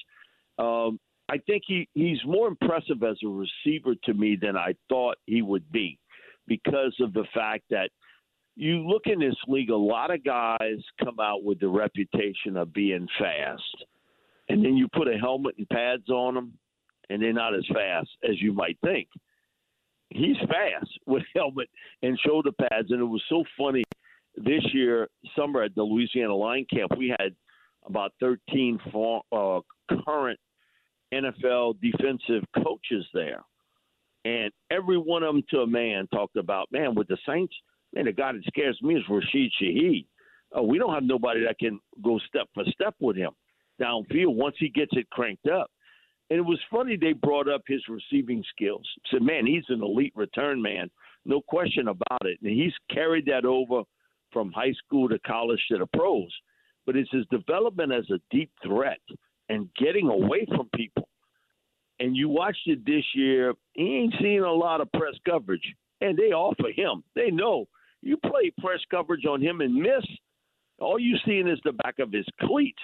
Um, 0.59 0.99
I 1.29 1.37
think 1.37 1.63
he, 1.65 1.87
he's 1.93 2.19
more 2.25 2.47
impressive 2.47 3.01
as 3.03 3.17
a 3.23 3.27
receiver 3.27 3.95
to 4.03 4.13
me 4.13 4.37
than 4.39 4.57
I 4.57 4.75
thought 4.89 5.17
he 5.25 5.41
would 5.41 5.71
be 5.71 5.97
because 6.47 6.95
of 7.01 7.13
the 7.13 7.25
fact 7.33 7.63
that 7.69 7.89
you 8.55 8.87
look 8.87 9.03
in 9.05 9.19
this 9.19 9.35
league, 9.47 9.69
a 9.69 9.75
lot 9.75 10.13
of 10.13 10.23
guys 10.23 10.77
come 11.03 11.19
out 11.19 11.43
with 11.43 11.59
the 11.59 11.67
reputation 11.67 12.55
of 12.55 12.73
being 12.73 13.07
fast. 13.19 13.85
And 14.47 14.63
then 14.63 14.77
you 14.77 14.87
put 14.93 15.07
a 15.07 15.17
helmet 15.17 15.55
and 15.57 15.67
pads 15.69 16.09
on 16.09 16.35
them, 16.35 16.53
and 17.09 17.21
they're 17.21 17.33
not 17.33 17.55
as 17.55 17.65
fast 17.73 18.09
as 18.23 18.41
you 18.41 18.53
might 18.53 18.77
think. 18.83 19.07
He's 20.09 20.37
fast 20.47 20.89
with 21.05 21.23
helmet 21.35 21.69
and 22.01 22.17
shoulder 22.25 22.51
pads, 22.51 22.91
and 22.91 23.01
it 23.01 23.05
was 23.05 23.23
so 23.27 23.43
funny 23.57 23.83
this 24.37 24.63
year, 24.73 25.07
summer 25.35 25.63
at 25.63 25.75
the 25.75 25.83
Louisiana 25.83 26.35
Line 26.35 26.65
Camp, 26.71 26.91
we 26.97 27.13
had 27.19 27.35
about 27.85 28.13
13 28.19 28.79
for, 28.91 29.21
uh, 29.31 29.61
current 30.05 30.39
NFL 31.13 31.79
defensive 31.81 32.43
coaches 32.63 33.05
there. 33.13 33.43
And 34.25 34.51
every 34.71 34.97
one 34.97 35.23
of 35.23 35.33
them 35.33 35.43
to 35.51 35.59
a 35.59 35.67
man 35.67 36.07
talked 36.07 36.35
about, 36.35 36.71
man, 36.71 36.95
with 36.95 37.07
the 37.07 37.17
Saints, 37.27 37.53
man, 37.93 38.05
the 38.05 38.11
guy 38.11 38.33
that 38.33 38.43
scares 38.47 38.77
me 38.81 38.95
is 38.95 39.03
Rashid 39.07 39.51
Shaheed. 39.61 40.07
Uh, 40.57 40.63
we 40.63 40.79
don't 40.79 40.93
have 40.93 41.03
nobody 41.03 41.43
that 41.45 41.59
can 41.59 41.79
go 42.03 42.19
step 42.27 42.47
for 42.53 42.63
step 42.73 42.95
with 42.99 43.15
him 43.15 43.31
downfield 43.79 44.35
once 44.35 44.55
he 44.57 44.69
gets 44.69 44.91
it 44.93 45.09
cranked 45.11 45.47
up. 45.47 45.69
And 46.29 46.39
it 46.39 46.45
was 46.45 46.59
funny 46.71 46.97
they 46.97 47.13
brought 47.13 47.47
up 47.47 47.61
his 47.67 47.81
receiving 47.87 48.43
skills. 48.49 48.87
Said, 49.11 49.21
man, 49.21 49.45
he's 49.45 49.65
an 49.69 49.83
elite 49.83 50.13
return 50.15 50.61
man, 50.61 50.89
no 51.25 51.41
question 51.41 51.87
about 51.89 52.25
it. 52.25 52.39
And 52.41 52.51
he's 52.51 52.73
carried 52.91 53.25
that 53.27 53.45
over 53.45 53.83
from 54.31 54.51
high 54.51 54.73
school 54.85 55.07
to 55.09 55.19
college 55.19 55.63
to 55.69 55.77
the 55.77 55.85
pros. 55.87 56.33
But 56.85 56.95
it's 56.95 57.11
his 57.11 57.25
development 57.29 57.93
as 57.93 58.09
a 58.09 58.19
deep 58.31 58.51
threat 58.63 58.99
and 59.49 59.69
getting 59.75 60.07
away 60.07 60.47
from 60.47 60.69
people. 60.75 61.09
And 61.99 62.15
you 62.15 62.29
watched 62.29 62.67
it 62.67 62.85
this 62.85 63.03
year, 63.13 63.53
he 63.75 63.95
ain't 63.97 64.15
seen 64.21 64.41
a 64.41 64.51
lot 64.51 64.81
of 64.81 64.91
press 64.93 65.13
coverage. 65.27 65.63
And 66.01 66.17
they 66.17 66.33
offer 66.33 66.69
him. 66.75 67.03
They 67.15 67.31
know 67.31 67.67
you 68.01 68.17
play 68.17 68.51
press 68.59 68.79
coverage 68.91 69.25
on 69.25 69.41
him 69.41 69.61
and 69.61 69.73
miss, 69.73 70.05
all 70.79 70.99
you 70.99 71.15
seeing 71.25 71.47
is 71.47 71.59
the 71.63 71.71
back 71.71 71.99
of 71.99 72.11
his 72.11 72.25
cleat 72.41 72.75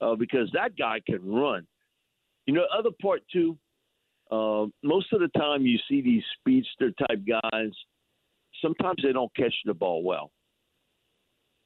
uh, 0.00 0.14
because 0.16 0.50
that 0.54 0.76
guy 0.76 1.00
can 1.06 1.20
run. 1.24 1.66
You 2.46 2.54
know, 2.54 2.64
other 2.76 2.90
part 3.02 3.22
too. 3.32 3.58
Uh, 4.30 4.66
most 4.82 5.12
of 5.12 5.20
the 5.20 5.28
time, 5.38 5.66
you 5.66 5.78
see 5.88 6.00
these 6.00 6.22
speedster 6.38 6.90
type 7.06 7.20
guys. 7.28 7.70
Sometimes 8.62 8.96
they 9.02 9.12
don't 9.12 9.34
catch 9.36 9.54
the 9.66 9.74
ball 9.74 10.02
well. 10.02 10.30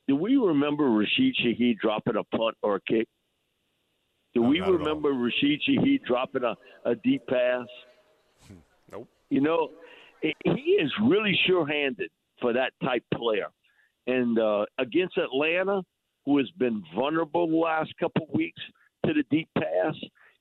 Do 0.09 0.17
we 0.17 0.37
remember 0.37 0.91
Rashid 0.91 1.37
Shaheed 1.45 1.79
dropping 1.79 2.17
a 2.17 2.25
punt 2.37 2.57
or 2.63 2.77
a 2.77 2.81
kick? 2.81 3.07
Do 4.35 4.43
No, 4.43 4.49
we 4.49 4.59
not 4.59 4.69
at 4.69 4.73
all. 4.73 4.79
remember 4.79 5.13
Rashid 5.13 5.63
Shaheed 5.69 6.03
dropping 6.05 6.43
a, 6.45 6.57
a 6.85 6.97
deep 6.97 7.27
pass? 7.29 7.67
You 9.31 9.41
know, 9.41 9.71
he 10.23 10.35
he 10.45 10.79
is 10.83 10.93
really 11.05 11.39
sure-handed 11.47 12.11
for 12.41 12.53
that 12.53 12.73
type 12.83 13.05
player. 13.15 13.49
And 14.07 14.39
uh, 14.39 14.65
against 14.79 15.19
Atlanta, 15.19 15.83
who 16.25 16.39
has 16.39 16.51
been 16.59 16.83
vulnerable 16.95 17.49
the 17.49 17.57
last 17.57 17.93
couple 18.01 18.25
of 18.25 18.35
weeks 18.35 18.61
to 19.07 19.13
the 19.13 19.25
deep 19.31 19.49
pass, 19.57 19.95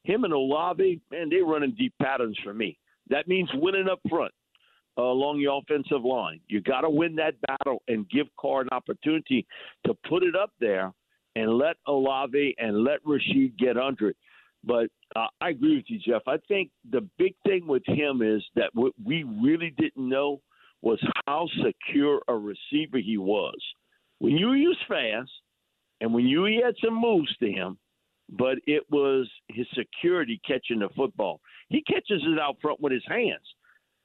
him 0.03 0.23
and 0.23 0.33
Olave, 0.33 1.01
man, 1.11 1.29
they're 1.29 1.43
running 1.43 1.75
deep 1.77 1.93
patterns 2.01 2.37
for 2.43 2.53
me. 2.53 2.77
That 3.09 3.27
means 3.27 3.49
winning 3.55 3.87
up 3.89 3.99
front 4.09 4.31
uh, 4.97 5.03
along 5.03 5.39
the 5.39 5.51
offensive 5.51 6.03
line. 6.03 6.39
You 6.47 6.61
got 6.61 6.81
to 6.81 6.89
win 6.89 7.15
that 7.15 7.35
battle 7.47 7.81
and 7.87 8.09
give 8.09 8.27
Carr 8.39 8.61
an 8.61 8.69
opportunity 8.71 9.45
to 9.85 9.93
put 10.09 10.23
it 10.23 10.35
up 10.35 10.51
there 10.59 10.93
and 11.35 11.57
let 11.57 11.75
Olave 11.87 12.55
and 12.57 12.83
let 12.83 12.99
Rashid 13.05 13.57
get 13.57 13.77
under 13.77 14.09
it. 14.09 14.17
But 14.67 14.89
uh, 15.15 15.27
I 15.39 15.49
agree 15.49 15.77
with 15.77 15.85
you, 15.87 15.99
Jeff. 15.99 16.23
I 16.27 16.37
think 16.47 16.71
the 16.91 17.07
big 17.17 17.33
thing 17.45 17.65
with 17.65 17.83
him 17.87 18.21
is 18.21 18.43
that 18.55 18.71
what 18.73 18.91
we 19.03 19.23
really 19.23 19.73
didn't 19.77 20.09
know 20.09 20.41
was 20.81 20.99
how 21.25 21.47
secure 21.63 22.21
a 22.27 22.35
receiver 22.35 22.97
he 22.97 23.17
was. 23.17 23.57
When 24.19 24.33
you 24.33 24.53
use 24.53 24.77
fast, 24.87 25.31
and 26.01 26.13
when 26.13 26.25
you 26.25 26.45
he 26.45 26.61
had 26.63 26.75
some 26.83 26.99
moves 26.99 27.35
to 27.37 27.49
him, 27.49 27.77
but 28.29 28.57
it 28.67 28.83
was 28.91 29.29
his 29.47 29.65
security 29.73 30.39
catching 30.45 30.79
the 30.79 30.89
football. 30.95 31.39
He 31.69 31.81
catches 31.83 32.21
it 32.23 32.39
out 32.39 32.57
front 32.61 32.81
with 32.81 32.91
his 32.91 33.05
hands. 33.07 33.45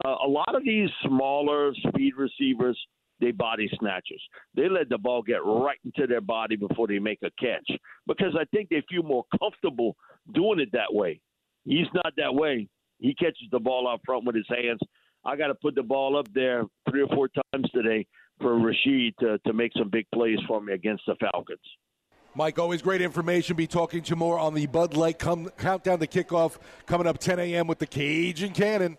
Uh, 0.05 0.17
a 0.25 0.29
lot 0.29 0.55
of 0.55 0.65
these 0.65 0.89
smaller 1.05 1.75
speed 1.89 2.15
receivers, 2.17 2.79
they 3.23 3.31
body 3.31 3.71
snatchers. 3.79 4.23
They 4.55 4.69
let 4.69 4.89
the 4.89 4.99
ball 4.99 5.23
get 5.23 5.45
right 5.45 5.79
into 5.85 6.07
their 6.07 6.21
body 6.21 6.57
before 6.57 6.89
they 6.89 6.99
make 6.99 7.21
a 7.23 7.31
catch 7.41 7.79
because 8.07 8.37
I 8.39 8.45
think 8.55 8.69
they 8.69 8.83
feel 8.91 9.05
more 9.05 9.25
comfortable 9.39 9.97
doing 10.35 10.59
it 10.59 10.71
that 10.73 10.93
way. 10.93 11.21
He's 11.65 11.87
not 11.95 12.13
that 12.17 12.35
way. 12.35 12.69
He 12.99 13.15
catches 13.15 13.49
the 13.51 13.61
ball 13.61 13.89
out 13.89 14.01
front 14.05 14.25
with 14.27 14.35
his 14.35 14.47
hands. 14.49 14.81
I 15.25 15.37
got 15.37 15.47
to 15.47 15.55
put 15.55 15.77
the 15.77 15.85
ball 15.85 16.19
up 16.19 16.27
there 16.35 16.65
three 16.91 17.03
or 17.03 17.09
four 17.15 17.29
times 17.29 17.71
today 17.73 18.07
for 18.41 18.59
Rashid 18.59 19.15
to, 19.21 19.39
to 19.47 19.53
make 19.53 19.71
some 19.79 19.89
big 19.89 20.07
plays 20.13 20.39
for 20.49 20.61
me 20.61 20.73
against 20.73 21.05
the 21.07 21.15
Falcons. 21.21 21.61
Mike, 22.35 22.59
always 22.59 22.83
great 22.83 23.03
information. 23.03 23.55
Be 23.55 23.69
talking 23.69 24.03
to 24.05 24.17
more 24.17 24.39
on 24.39 24.55
the 24.55 24.67
Bud 24.67 24.97
Light 24.97 25.19
come, 25.19 25.49
countdown 25.59 26.01
to 26.01 26.07
kickoff 26.07 26.59
coming 26.87 27.07
up 27.07 27.19
10 27.19 27.39
a.m. 27.39 27.69
with 27.69 27.79
the 27.79 27.87
Cajun 27.87 28.53
Cannon. 28.53 28.97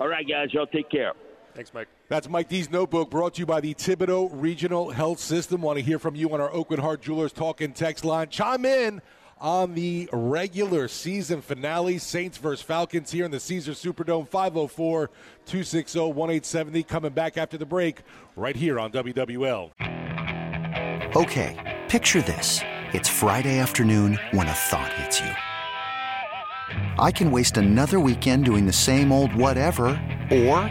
All 0.00 0.08
right, 0.08 0.26
guys, 0.26 0.48
y'all 0.52 0.66
take 0.66 0.90
care. 0.90 1.12
Thanks, 1.58 1.74
Mike. 1.74 1.88
That's 2.06 2.28
Mike 2.28 2.48
D's 2.48 2.70
notebook 2.70 3.10
brought 3.10 3.34
to 3.34 3.40
you 3.40 3.46
by 3.46 3.60
the 3.60 3.74
Thibodaux 3.74 4.30
Regional 4.32 4.90
Health 4.90 5.18
System. 5.18 5.60
Want 5.60 5.76
to 5.76 5.84
hear 5.84 5.98
from 5.98 6.14
you 6.14 6.32
on 6.32 6.40
our 6.40 6.50
Aucoin 6.50 6.78
Hart 6.78 7.02
Jewelers 7.02 7.32
Talk 7.32 7.60
and 7.60 7.74
Text 7.74 8.04
line. 8.04 8.28
Chime 8.28 8.64
in 8.64 9.02
on 9.40 9.74
the 9.74 10.08
regular 10.12 10.86
season 10.86 11.42
finale. 11.42 11.98
Saints 11.98 12.38
versus 12.38 12.64
Falcons 12.64 13.10
here 13.10 13.24
in 13.24 13.32
the 13.32 13.40
Caesar 13.40 13.72
Superdome, 13.72 14.28
504 14.28 15.08
260 15.46 15.98
1870. 15.98 16.84
Coming 16.84 17.10
back 17.10 17.36
after 17.36 17.58
the 17.58 17.66
break, 17.66 18.02
right 18.36 18.54
here 18.54 18.78
on 18.78 18.92
WWL. 18.92 19.72
Okay, 21.16 21.80
picture 21.88 22.22
this. 22.22 22.60
It's 22.92 23.08
Friday 23.08 23.58
afternoon 23.58 24.16
when 24.30 24.46
a 24.46 24.52
thought 24.52 24.92
hits 24.92 25.20
you. 25.20 25.32
I 27.00 27.10
can 27.10 27.32
waste 27.32 27.56
another 27.56 27.98
weekend 27.98 28.44
doing 28.44 28.64
the 28.64 28.72
same 28.72 29.10
old 29.10 29.34
whatever, 29.34 30.00
or 30.30 30.70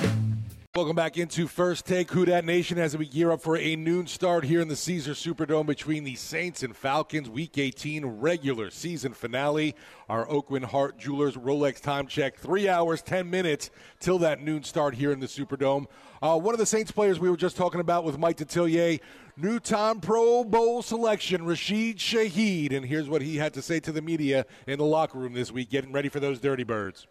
Welcome 0.73 0.95
back 0.95 1.17
into 1.17 1.47
First 1.47 1.85
Take 1.85 2.11
Who 2.11 2.25
Nation 2.25 2.77
as 2.77 2.95
we 2.95 3.05
gear 3.05 3.29
up 3.31 3.41
for 3.41 3.57
a 3.57 3.75
noon 3.75 4.07
start 4.07 4.45
here 4.45 4.61
in 4.61 4.69
the 4.69 4.77
Caesars 4.77 5.21
Superdome 5.21 5.65
between 5.65 6.05
the 6.05 6.15
Saints 6.15 6.63
and 6.63 6.73
Falcons. 6.73 7.29
Week 7.29 7.57
18 7.57 8.05
regular 8.05 8.69
season 8.69 9.11
finale. 9.11 9.75
Our 10.07 10.25
Aucoin 10.27 10.63
Hart 10.63 10.97
Jewelers 10.97 11.35
Rolex 11.35 11.81
time 11.81 12.07
check. 12.07 12.37
Three 12.37 12.69
hours, 12.69 13.01
10 13.01 13.29
minutes 13.29 13.69
till 13.99 14.17
that 14.19 14.39
noon 14.39 14.63
start 14.63 14.95
here 14.95 15.11
in 15.11 15.19
the 15.19 15.27
Superdome. 15.27 15.87
Uh, 16.21 16.39
one 16.39 16.55
of 16.55 16.59
the 16.59 16.65
Saints 16.65 16.89
players 16.89 17.19
we 17.19 17.29
were 17.29 17.35
just 17.35 17.57
talking 17.57 17.81
about 17.81 18.05
with 18.05 18.17
Mike 18.17 18.37
Detillier, 18.37 19.01
new 19.35 19.59
time 19.59 19.99
Pro 19.99 20.45
Bowl 20.45 20.81
selection, 20.81 21.45
Rashid 21.45 21.97
Shaheed. 21.97 22.73
And 22.73 22.85
here's 22.85 23.09
what 23.09 23.21
he 23.21 23.35
had 23.35 23.53
to 23.55 23.61
say 23.61 23.81
to 23.81 23.91
the 23.91 24.01
media 24.01 24.45
in 24.67 24.79
the 24.79 24.85
locker 24.85 25.19
room 25.19 25.33
this 25.33 25.51
week, 25.51 25.69
getting 25.69 25.91
ready 25.91 26.07
for 26.07 26.21
those 26.21 26.39
Dirty 26.39 26.63
Birds. 26.63 27.07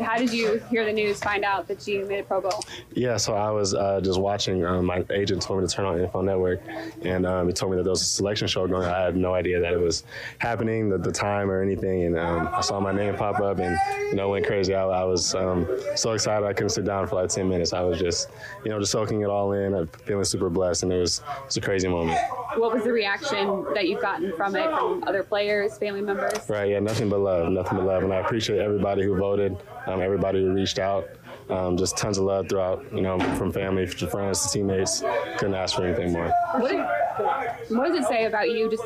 How 0.00 0.16
did 0.16 0.32
you 0.32 0.62
hear 0.70 0.84
the 0.84 0.92
news, 0.92 1.20
find 1.20 1.44
out 1.44 1.68
that 1.68 1.86
you 1.86 2.06
made 2.06 2.20
a 2.20 2.22
Pro 2.22 2.40
Bowl? 2.40 2.64
Yeah, 2.92 3.16
so 3.16 3.34
I 3.34 3.50
was 3.50 3.74
uh, 3.74 4.00
just 4.02 4.20
watching. 4.20 4.64
Um, 4.64 4.86
my 4.86 5.04
agent 5.10 5.42
told 5.42 5.60
me 5.60 5.66
to 5.68 5.74
turn 5.74 5.84
on 5.84 5.98
NFL 5.98 6.24
Network, 6.24 6.60
and 7.02 7.26
um, 7.26 7.46
he 7.46 7.52
told 7.52 7.72
me 7.72 7.76
that 7.76 7.84
there 7.84 7.90
was 7.90 8.02
a 8.02 8.06
selection 8.06 8.48
show 8.48 8.66
going. 8.66 8.86
I 8.86 9.04
had 9.04 9.16
no 9.16 9.34
idea 9.34 9.60
that 9.60 9.72
it 9.72 9.80
was 9.80 10.04
happening, 10.38 10.88
the, 10.88 10.98
the 10.98 11.12
time 11.12 11.50
or 11.50 11.62
anything. 11.62 12.04
And 12.04 12.18
um, 12.18 12.48
I 12.52 12.60
saw 12.60 12.80
my 12.80 12.92
name 12.92 13.14
pop 13.16 13.40
up, 13.40 13.58
and 13.58 13.78
you 14.10 14.14
know, 14.14 14.28
went 14.30 14.46
crazy. 14.46 14.74
I, 14.74 14.84
I 14.84 15.04
was 15.04 15.34
um, 15.34 15.66
so 15.94 16.12
excited 16.12 16.46
I 16.46 16.52
couldn't 16.52 16.70
sit 16.70 16.84
down 16.84 17.06
for 17.06 17.16
like 17.16 17.30
10 17.30 17.48
minutes. 17.48 17.72
I 17.72 17.82
was 17.82 17.98
just, 17.98 18.28
you 18.64 18.70
know, 18.70 18.78
just 18.78 18.92
soaking 18.92 19.22
it 19.22 19.28
all 19.28 19.52
in, 19.52 19.74
uh, 19.74 19.86
feeling 20.04 20.24
super 20.24 20.50
blessed, 20.50 20.84
and 20.84 20.92
it 20.92 21.00
was, 21.00 21.18
it 21.18 21.46
was 21.46 21.56
a 21.56 21.60
crazy 21.60 21.88
moment. 21.88 22.18
What 22.56 22.72
was 22.72 22.84
the 22.84 22.92
reaction 22.92 23.66
that 23.74 23.88
you've 23.88 24.00
gotten 24.00 24.32
from 24.36 24.56
it 24.56 24.64
from 24.70 25.04
other 25.06 25.22
players, 25.22 25.76
family 25.78 26.00
members? 26.00 26.48
Right, 26.48 26.70
yeah, 26.70 26.80
nothing 26.80 27.08
but 27.08 27.20
love, 27.20 27.50
nothing 27.50 27.78
but 27.78 27.86
love, 27.86 28.02
and 28.02 28.12
I 28.12 28.16
appreciate 28.16 28.60
everybody 28.60 29.04
who 29.04 29.16
voted 29.16 29.56
um, 29.86 30.00
everybody 30.00 30.42
who 30.42 30.52
reached 30.52 30.78
out. 30.78 31.08
Um, 31.48 31.76
just 31.76 31.96
tons 31.96 32.18
of 32.18 32.24
love 32.24 32.48
throughout, 32.48 32.84
you 32.92 33.02
know, 33.02 33.20
from 33.36 33.52
family 33.52 33.86
to 33.86 34.06
friends 34.08 34.44
to 34.44 34.52
teammates. 34.52 35.02
Couldn't 35.38 35.54
ask 35.54 35.76
for 35.76 35.86
anything 35.86 36.12
more. 36.12 36.32
What, 36.56 36.72
did, 36.72 37.76
what 37.76 37.86
does 37.86 38.04
it 38.04 38.08
say 38.08 38.24
about 38.24 38.50
you, 38.50 38.68
just 38.68 38.82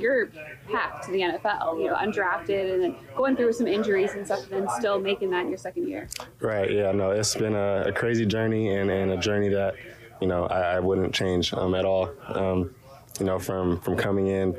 your 0.00 0.26
path 0.70 1.04
to 1.06 1.10
the 1.10 1.20
NFL? 1.20 1.80
You 1.80 1.88
know, 1.88 1.96
undrafted 1.96 2.72
and 2.72 2.82
then 2.84 2.96
going 3.16 3.36
through 3.36 3.52
some 3.54 3.66
injuries 3.66 4.12
and 4.12 4.24
stuff, 4.24 4.44
and 4.44 4.62
then 4.62 4.68
still 4.78 5.00
making 5.00 5.30
that 5.30 5.40
in 5.40 5.48
your 5.48 5.58
second 5.58 5.88
year. 5.88 6.08
Right. 6.40 6.70
Yeah. 6.70 6.92
No, 6.92 7.10
it's 7.10 7.34
been 7.34 7.56
a, 7.56 7.86
a 7.88 7.92
crazy 7.92 8.26
journey 8.26 8.76
and, 8.76 8.90
and, 8.90 9.10
a 9.10 9.16
journey 9.16 9.48
that, 9.48 9.74
you 10.20 10.28
know, 10.28 10.46
I, 10.46 10.76
I 10.76 10.80
wouldn't 10.80 11.12
change 11.12 11.52
um, 11.52 11.74
at 11.74 11.84
all. 11.84 12.10
Um, 12.28 12.72
you 13.18 13.26
know, 13.26 13.38
from 13.38 13.80
from 13.80 13.96
coming 13.96 14.26
in 14.26 14.56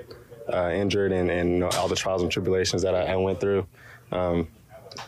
uh, 0.52 0.70
injured 0.70 1.12
and, 1.12 1.30
and 1.30 1.52
you 1.52 1.60
know, 1.60 1.70
all 1.74 1.88
the 1.88 1.96
trials 1.96 2.22
and 2.22 2.32
tribulations 2.32 2.82
that 2.82 2.96
I, 2.96 3.14
I 3.14 3.16
went 3.16 3.40
through. 3.40 3.66
Um, 4.12 4.48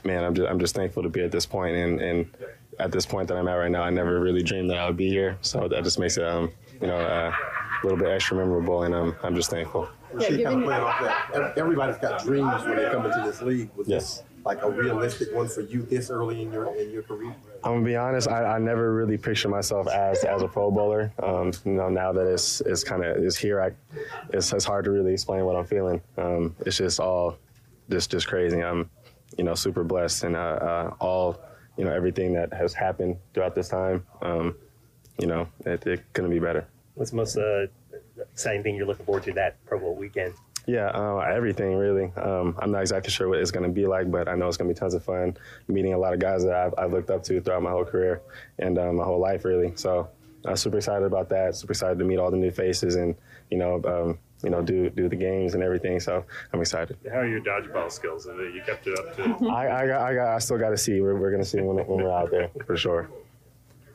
man, 0.03 0.23
I'm 0.23 0.33
just 0.33 0.49
I'm 0.49 0.59
just 0.59 0.75
thankful 0.75 1.03
to 1.03 1.09
be 1.09 1.21
at 1.21 1.31
this 1.31 1.45
point, 1.45 1.75
and 1.75 2.01
and 2.01 2.37
at 2.79 2.91
this 2.91 3.05
point 3.05 3.27
that 3.27 3.37
I'm 3.37 3.47
at 3.47 3.53
right 3.53 3.71
now, 3.71 3.83
I 3.83 3.89
never 3.89 4.19
really 4.19 4.43
dreamed 4.43 4.69
that 4.69 4.77
I 4.77 4.85
would 4.87 4.97
be 4.97 5.09
here. 5.09 5.37
So 5.41 5.67
that 5.67 5.83
just 5.83 5.99
makes 5.99 6.17
it 6.17 6.23
um 6.23 6.51
you 6.81 6.87
know 6.87 6.97
uh, 6.97 7.31
a 7.31 7.85
little 7.85 7.97
bit 7.97 8.09
extra 8.09 8.37
memorable, 8.37 8.83
and 8.83 8.93
um, 8.93 9.15
I'm 9.23 9.35
just 9.35 9.49
thankful. 9.49 9.89
Yeah, 10.17 10.29
kind 10.29 10.39
of 10.39 10.63
playing 10.63 10.83
off 10.83 11.01
that. 11.01 11.57
Everybody's 11.57 11.97
got 11.97 12.23
dreams 12.23 12.63
when 12.63 12.77
they 12.77 12.89
come 12.89 13.05
into 13.05 13.21
this 13.25 13.41
league. 13.41 13.69
Was 13.75 13.87
yes. 13.87 14.17
this 14.17 14.23
like 14.45 14.63
a 14.63 14.69
realistic 14.69 15.33
one 15.35 15.47
for 15.49 15.61
you 15.61 15.81
this 15.83 16.09
early 16.09 16.41
in 16.41 16.51
your 16.51 16.73
in 16.75 16.89
your 16.89 17.03
career? 17.03 17.35
I'm 17.63 17.73
gonna 17.73 17.85
be 17.85 17.95
honest. 17.95 18.29
I, 18.29 18.55
I 18.55 18.59
never 18.59 18.93
really 18.93 19.17
pictured 19.17 19.49
myself 19.49 19.87
as 19.89 20.23
as 20.23 20.41
a 20.41 20.47
Pro 20.47 20.71
Bowler. 20.71 21.11
Um, 21.21 21.51
you 21.65 21.73
know, 21.73 21.89
now 21.89 22.13
that 22.13 22.25
it's 22.25 22.61
it's 22.61 22.83
kind 22.83 23.03
of 23.03 23.17
is 23.17 23.37
here, 23.37 23.61
I 23.61 23.71
it's, 24.29 24.53
it's 24.53 24.65
hard 24.65 24.85
to 24.85 24.91
really 24.91 25.13
explain 25.13 25.45
what 25.45 25.55
I'm 25.55 25.65
feeling. 25.65 26.01
Um, 26.17 26.55
it's 26.65 26.77
just 26.77 26.99
all 26.99 27.37
just 27.89 28.09
just 28.09 28.27
crazy. 28.27 28.63
I'm 28.63 28.89
you 29.37 29.43
know, 29.43 29.55
super 29.55 29.83
blessed 29.83 30.23
and 30.23 30.35
uh, 30.35 30.39
uh, 30.39 30.95
all, 30.99 31.41
you 31.77 31.85
know, 31.85 31.91
everything 31.91 32.33
that 32.33 32.53
has 32.53 32.73
happened 32.73 33.17
throughout 33.33 33.55
this 33.55 33.69
time. 33.69 34.05
Um, 34.21 34.55
you 35.19 35.27
know, 35.27 35.47
it, 35.65 35.85
it, 35.85 36.03
couldn't 36.13 36.31
be 36.31 36.39
better. 36.39 36.67
What's 36.95 37.11
the 37.11 37.17
most 37.17 37.37
uh, 37.37 37.67
exciting 38.31 38.63
thing 38.63 38.75
you're 38.75 38.85
looking 38.85 39.05
forward 39.05 39.23
to 39.23 39.33
that 39.33 39.63
Pro 39.65 39.79
Bowl 39.79 39.95
weekend? 39.95 40.33
Yeah, 40.65 40.87
uh, 40.87 41.17
everything 41.19 41.75
really. 41.75 42.11
Um, 42.17 42.55
I'm 42.59 42.71
not 42.71 42.81
exactly 42.81 43.09
sure 43.09 43.29
what 43.29 43.39
it's 43.39 43.51
going 43.51 43.63
to 43.63 43.71
be 43.71 43.87
like, 43.87 44.11
but 44.11 44.27
I 44.27 44.35
know 44.35 44.47
it's 44.47 44.57
going 44.57 44.67
to 44.67 44.73
be 44.73 44.79
tons 44.79 44.93
of 44.93 45.03
fun. 45.03 45.37
Meeting 45.67 45.93
a 45.93 45.97
lot 45.97 46.13
of 46.13 46.19
guys 46.19 46.43
that 46.43 46.53
I've, 46.53 46.73
I've 46.77 46.91
looked 46.91 47.09
up 47.09 47.23
to 47.23 47.39
throughout 47.39 47.63
my 47.63 47.71
whole 47.71 47.85
career 47.85 48.21
and 48.59 48.77
um, 48.77 48.97
my 48.97 49.05
whole 49.05 49.19
life, 49.19 49.45
really. 49.45 49.71
So 49.75 50.09
I'm 50.45 50.57
super 50.57 50.77
excited 50.77 51.05
about 51.05 51.29
that. 51.29 51.55
Super 51.55 51.71
excited 51.71 51.99
to 51.99 52.05
meet 52.05 52.17
all 52.17 52.31
the 52.31 52.37
new 52.37 52.51
faces 52.51 52.95
and 52.95 53.15
you 53.49 53.57
know 53.57 53.81
um, 53.85 54.19
you 54.43 54.49
know, 54.49 54.61
do 54.61 54.89
do 54.89 55.09
the 55.09 55.15
games 55.15 55.53
and 55.53 55.63
everything. 55.63 55.99
So 55.99 56.23
I'm 56.53 56.61
excited. 56.61 56.97
How 57.11 57.19
are 57.19 57.27
your 57.27 57.41
dodgeball 57.41 57.91
skills? 57.91 58.27
Have 58.27 58.37
you 58.37 58.61
kept 58.65 58.87
it 58.87 58.97
up 58.97 59.15
to? 59.15 59.49
I 59.49 59.83
I, 59.83 59.87
got, 59.87 60.01
I, 60.01 60.15
got, 60.15 60.27
I 60.35 60.39
still 60.39 60.57
got 60.57 60.69
to 60.69 60.77
see. 60.77 61.01
We're, 61.01 61.15
we're 61.15 61.31
going 61.31 61.43
to 61.43 61.49
see 61.49 61.59
when, 61.61 61.77
when 61.77 62.03
we're 62.03 62.11
out 62.11 62.31
there 62.31 62.49
for 62.65 62.77
sure. 62.77 63.09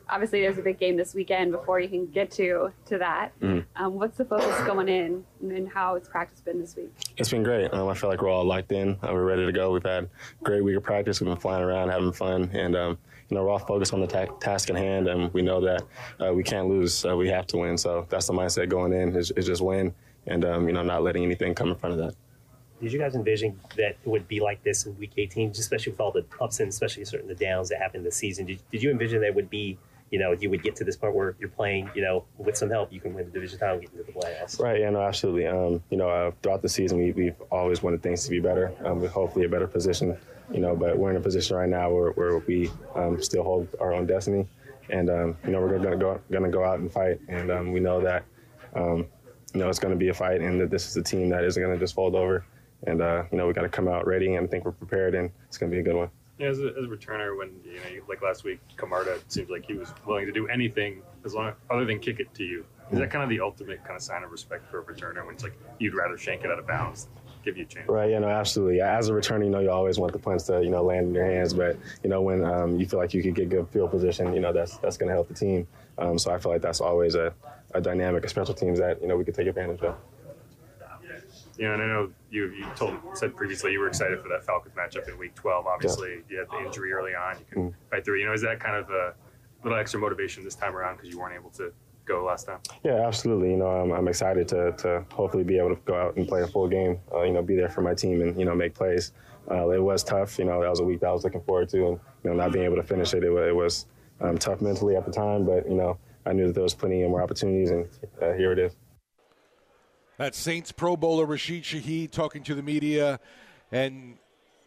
Obviously, 0.09 0.41
there's 0.41 0.57
a 0.57 0.61
big 0.61 0.77
game 0.77 0.97
this 0.97 1.15
weekend 1.15 1.53
before 1.53 1.79
you 1.79 1.87
can 1.87 2.05
get 2.07 2.29
to 2.31 2.71
to 2.87 2.97
that. 2.97 3.31
Mm-hmm. 3.39 3.83
Um, 3.83 3.93
what's 3.93 4.17
the 4.17 4.25
focus 4.25 4.55
going 4.65 4.89
in, 4.89 5.23
and 5.41 5.67
how 5.69 5.95
it's 5.95 6.09
practice 6.09 6.41
been 6.41 6.59
this 6.59 6.75
week? 6.75 6.91
It's 7.17 7.29
been 7.29 7.41
great. 7.41 7.73
Um, 7.73 7.87
I 7.87 7.93
feel 7.93 8.09
like 8.09 8.21
we're 8.21 8.29
all 8.29 8.43
locked 8.43 8.71
in. 8.73 8.97
Uh, 9.01 9.13
we're 9.13 9.23
ready 9.23 9.45
to 9.45 9.51
go. 9.51 9.71
We've 9.71 9.83
had 9.83 10.03
a 10.03 10.43
great 10.43 10.63
week 10.63 10.75
of 10.75 10.83
practice. 10.83 11.21
We've 11.21 11.29
been 11.29 11.37
flying 11.37 11.63
around, 11.63 11.89
having 11.89 12.11
fun, 12.11 12.51
and 12.53 12.75
um, 12.75 12.97
you 13.29 13.37
know, 13.37 13.43
we're 13.45 13.49
all 13.49 13.59
focused 13.59 13.93
on 13.93 14.01
the 14.01 14.07
ta- 14.07 14.31
task 14.41 14.69
in 14.69 14.75
hand, 14.75 15.07
and 15.07 15.33
we 15.33 15.41
know 15.41 15.61
that 15.61 15.83
uh, 16.23 16.33
we 16.33 16.43
can't 16.43 16.67
lose. 16.67 17.05
Uh, 17.05 17.15
we 17.15 17.29
have 17.29 17.47
to 17.47 17.57
win. 17.57 17.77
So 17.77 18.05
that's 18.09 18.27
the 18.27 18.33
mindset 18.33 18.67
going 18.67 18.91
in 18.91 19.15
is, 19.15 19.31
is 19.31 19.47
just 19.47 19.61
win 19.63 19.95
and 20.27 20.45
um, 20.45 20.67
you 20.67 20.73
know 20.73 20.83
not 20.83 21.03
letting 21.03 21.23
anything 21.23 21.53
come 21.53 21.69
in 21.69 21.75
front 21.75 21.93
of 21.93 22.05
that. 22.05 22.15
Did 22.81 22.91
you 22.91 22.99
guys 22.99 23.15
envision 23.15 23.59
that 23.77 23.97
it 24.03 24.07
would 24.07 24.27
be 24.27 24.41
like 24.41 24.61
this 24.63 24.85
in 24.85 24.97
Week 24.97 25.13
18, 25.15 25.51
especially 25.51 25.91
with 25.91 26.01
all 26.01 26.11
the 26.11 26.25
ups 26.41 26.59
and 26.59 26.67
especially 26.67 27.05
certain 27.05 27.29
the 27.29 27.35
downs 27.35 27.69
that 27.69 27.79
happened 27.79 28.05
this 28.05 28.17
season? 28.17 28.45
Did, 28.45 28.59
did 28.71 28.83
you 28.83 28.91
envision 28.91 29.21
that 29.21 29.27
it 29.27 29.35
would 29.35 29.49
be 29.49 29.77
you 30.11 30.19
know, 30.19 30.31
you 30.33 30.47
would 30.51 30.61
get 30.61 30.75
to 30.75 30.83
this 30.83 30.95
point 30.95 31.15
where 31.15 31.35
you're 31.39 31.49
playing, 31.49 31.89
you 31.95 32.03
know, 32.03 32.23
with 32.37 32.55
some 32.55 32.69
help, 32.69 32.93
you 32.93 33.01
can 33.01 33.15
win 33.15 33.25
the 33.25 33.31
division 33.31 33.57
title 33.57 33.79
and 33.79 33.81
get 33.81 33.93
into 33.93 34.03
the 34.03 34.11
playoffs. 34.11 34.59
Right. 34.59 34.81
Yeah. 34.81 34.91
No. 34.91 35.01
Absolutely. 35.01 35.47
Um, 35.47 35.81
you 35.89 35.97
know, 35.97 36.07
uh, 36.07 36.31
throughout 36.43 36.61
the 36.61 36.69
season, 36.69 36.99
we, 36.99 37.13
we've 37.13 37.41
always 37.49 37.81
wanted 37.81 38.03
things 38.03 38.23
to 38.25 38.29
be 38.29 38.39
better. 38.39 38.71
Um, 38.85 39.01
with 39.01 39.11
hopefully 39.11 39.45
a 39.45 39.49
better 39.49 39.65
position 39.65 40.15
you 40.51 40.59
know, 40.59 40.75
but 40.75 40.97
we're 40.97 41.09
in 41.09 41.17
a 41.17 41.21
position 41.21 41.55
right 41.57 41.69
now 41.69 41.89
where, 41.89 42.11
where 42.11 42.37
we 42.39 42.69
um, 42.95 43.21
still 43.21 43.43
hold 43.43 43.67
our 43.79 43.93
own 43.93 44.05
destiny, 44.05 44.47
and 44.89 45.09
um, 45.09 45.37
you 45.45 45.51
know 45.51 45.61
we're 45.61 45.77
gonna 45.77 45.97
go 45.97 46.19
gonna 46.31 46.49
go 46.49 46.63
out 46.63 46.79
and 46.79 46.91
fight, 46.91 47.19
and 47.27 47.51
um, 47.51 47.71
we 47.71 47.79
know 47.79 48.01
that 48.01 48.23
um, 48.75 49.07
you 49.53 49.59
know 49.59 49.69
it's 49.69 49.79
gonna 49.79 49.95
be 49.95 50.09
a 50.09 50.13
fight, 50.13 50.41
and 50.41 50.59
that 50.61 50.69
this 50.69 50.87
is 50.87 50.97
a 50.97 51.03
team 51.03 51.29
that 51.29 51.43
isn't 51.43 51.61
gonna 51.61 51.77
just 51.77 51.93
fold 51.93 52.15
over, 52.15 52.45
and 52.87 53.01
uh, 53.01 53.23
you 53.31 53.37
know 53.37 53.47
we 53.47 53.53
got 53.53 53.61
to 53.61 53.69
come 53.69 53.87
out 53.87 54.05
ready, 54.07 54.35
and 54.35 54.47
I 54.47 54.49
think 54.49 54.65
we're 54.65 54.71
prepared, 54.71 55.15
and 55.15 55.29
it's 55.47 55.57
gonna 55.57 55.71
be 55.71 55.79
a 55.79 55.83
good 55.83 55.95
one. 55.95 56.09
Yeah, 56.39 56.47
as 56.47 56.59
a, 56.59 56.67
as 56.77 56.85
a 56.85 56.87
returner, 56.87 57.37
when 57.37 57.51
you 57.63 57.75
know, 57.75 58.03
like 58.09 58.21
last 58.23 58.43
week, 58.43 58.59
Camarda 58.75 59.19
seems 59.27 59.49
like 59.49 59.65
he 59.65 59.73
was 59.73 59.93
willing 60.05 60.25
to 60.25 60.31
do 60.31 60.47
anything 60.47 61.03
as 61.23 61.35
long 61.35 61.53
other 61.69 61.85
than 61.85 61.99
kick 61.99 62.19
it 62.19 62.33
to 62.33 62.43
you. 62.43 62.65
Is 62.91 62.99
that 62.99 63.09
kind 63.09 63.23
of 63.23 63.29
the 63.29 63.39
ultimate 63.39 63.83
kind 63.83 63.95
of 63.95 64.01
sign 64.01 64.23
of 64.23 64.31
respect 64.31 64.69
for 64.69 64.79
a 64.79 64.83
returner 64.83 65.25
when 65.25 65.35
it's 65.35 65.43
like 65.43 65.57
you'd 65.79 65.93
rather 65.93 66.17
shank 66.17 66.43
it 66.43 66.51
out 66.51 66.59
of 66.59 66.67
bounds, 66.67 67.07
give 67.43 67.57
you 67.57 67.63
a 67.63 67.65
chance? 67.67 67.87
Right. 67.87 68.09
Yeah. 68.11 68.19
No. 68.19 68.27
Absolutely. 68.29 68.81
As 68.81 69.09
a 69.09 69.13
returner, 69.13 69.43
you 69.43 69.49
know, 69.49 69.59
you 69.59 69.69
always 69.69 69.99
want 69.99 70.13
the 70.13 70.19
punts 70.19 70.45
to 70.45 70.63
you 70.63 70.69
know 70.69 70.83
land 70.83 71.07
in 71.07 71.13
your 71.13 71.25
hands, 71.25 71.53
but 71.53 71.77
you 72.03 72.09
know 72.09 72.21
when 72.21 72.43
um, 72.43 72.79
you 72.79 72.85
feel 72.85 72.99
like 72.99 73.13
you 73.13 73.21
could 73.21 73.35
get 73.35 73.49
good 73.49 73.67
field 73.69 73.91
position, 73.91 74.33
you 74.33 74.39
know 74.39 74.53
that's 74.53 74.77
that's 74.77 74.97
going 74.97 75.09
to 75.09 75.13
help 75.13 75.27
the 75.27 75.33
team. 75.33 75.67
Um, 75.97 76.17
so 76.17 76.31
I 76.31 76.39
feel 76.39 76.51
like 76.51 76.61
that's 76.61 76.81
always 76.81 77.15
a, 77.15 77.33
a 77.73 77.81
dynamic 77.81 78.23
of 78.23 78.29
special 78.29 78.53
teams 78.53 78.79
that 78.79 79.01
you 79.01 79.07
know 79.07 79.17
we 79.17 79.23
could 79.25 79.35
take 79.35 79.47
advantage 79.47 79.81
of. 79.81 79.95
Yeah, 81.57 81.67
know, 81.67 81.73
and 81.75 81.83
I 81.83 81.85
know 81.87 82.09
you 82.31 82.45
you 82.47 82.65
told 82.75 82.95
said 83.13 83.35
previously 83.35 83.73
you 83.73 83.79
were 83.79 83.87
excited 83.87 84.19
for 84.21 84.27
that 84.29 84.43
Falcons 84.43 84.73
matchup 84.75 85.07
in 85.07 85.17
Week 85.19 85.35
12. 85.35 85.67
Obviously, 85.67 86.23
you 86.27 86.39
had 86.39 86.49
the 86.49 86.65
injury 86.65 86.91
early 86.91 87.13
on. 87.13 87.37
You 87.39 87.45
can 87.51 87.69
Mm. 87.69 87.73
fight 87.91 88.05
through. 88.05 88.19
You 88.19 88.25
know, 88.25 88.33
is 88.33 88.41
that 88.41 88.59
kind 88.59 88.75
of 88.75 88.89
a 88.89 89.13
little 89.63 89.77
extra 89.77 89.99
motivation 89.99 90.43
this 90.43 90.55
time 90.55 90.75
around 90.75 90.95
because 90.95 91.09
you 91.09 91.19
weren't 91.19 91.35
able 91.35 91.51
to 91.51 91.71
go 92.05 92.23
last 92.23 92.47
time? 92.47 92.59
Yeah, 92.83 93.05
absolutely. 93.05 93.51
You 93.51 93.57
know, 93.57 93.67
I'm, 93.67 93.91
I'm 93.91 94.07
excited 94.07 94.47
to, 94.49 94.71
to 94.73 95.05
hopefully 95.11 95.43
be 95.43 95.57
able 95.57 95.75
to 95.75 95.81
go 95.85 95.95
out 95.95 96.15
and 96.15 96.27
play 96.27 96.41
a 96.41 96.47
full 96.47 96.67
game. 96.67 96.99
Uh, 97.13 97.23
you 97.23 97.33
know, 97.33 97.41
be 97.41 97.55
there 97.55 97.69
for 97.69 97.81
my 97.81 97.93
team 97.93 98.21
and 98.21 98.37
you 98.39 98.45
know 98.45 98.55
make 98.55 98.73
plays. 98.73 99.13
Uh, 99.49 99.69
it 99.69 99.81
was 99.81 100.03
tough. 100.03 100.39
You 100.39 100.45
know, 100.45 100.61
that 100.61 100.69
was 100.69 100.79
a 100.79 100.83
week 100.83 101.01
that 101.01 101.07
I 101.07 101.11
was 101.11 101.23
looking 101.23 101.41
forward 101.41 101.69
to, 101.69 101.87
and 101.87 101.99
you 102.23 102.29
know, 102.29 102.33
not 102.33 102.51
being 102.51 102.65
able 102.65 102.77
to 102.77 102.83
finish 102.83 103.13
it, 103.13 103.23
it, 103.23 103.31
it 103.31 103.55
was 103.55 103.87
um, 104.21 104.37
tough 104.37 104.61
mentally 104.61 104.95
at 104.95 105.05
the 105.05 105.11
time. 105.11 105.45
But 105.45 105.67
you 105.67 105.75
know, 105.75 105.97
I 106.25 106.33
knew 106.33 106.47
that 106.47 106.53
there 106.53 106.63
was 106.63 106.73
plenty 106.73 107.03
of 107.03 107.09
more 107.09 107.21
opportunities, 107.21 107.71
and 107.71 107.87
uh, 108.21 108.33
here 108.33 108.51
it 108.51 108.59
is. 108.59 108.75
That's 110.17 110.37
Saints 110.37 110.71
Pro 110.71 110.95
Bowler 110.95 111.25
Rashid 111.25 111.63
Shaheed 111.63 112.11
talking 112.11 112.43
to 112.43 112.55
the 112.55 112.61
media. 112.61 113.19
And 113.71 114.19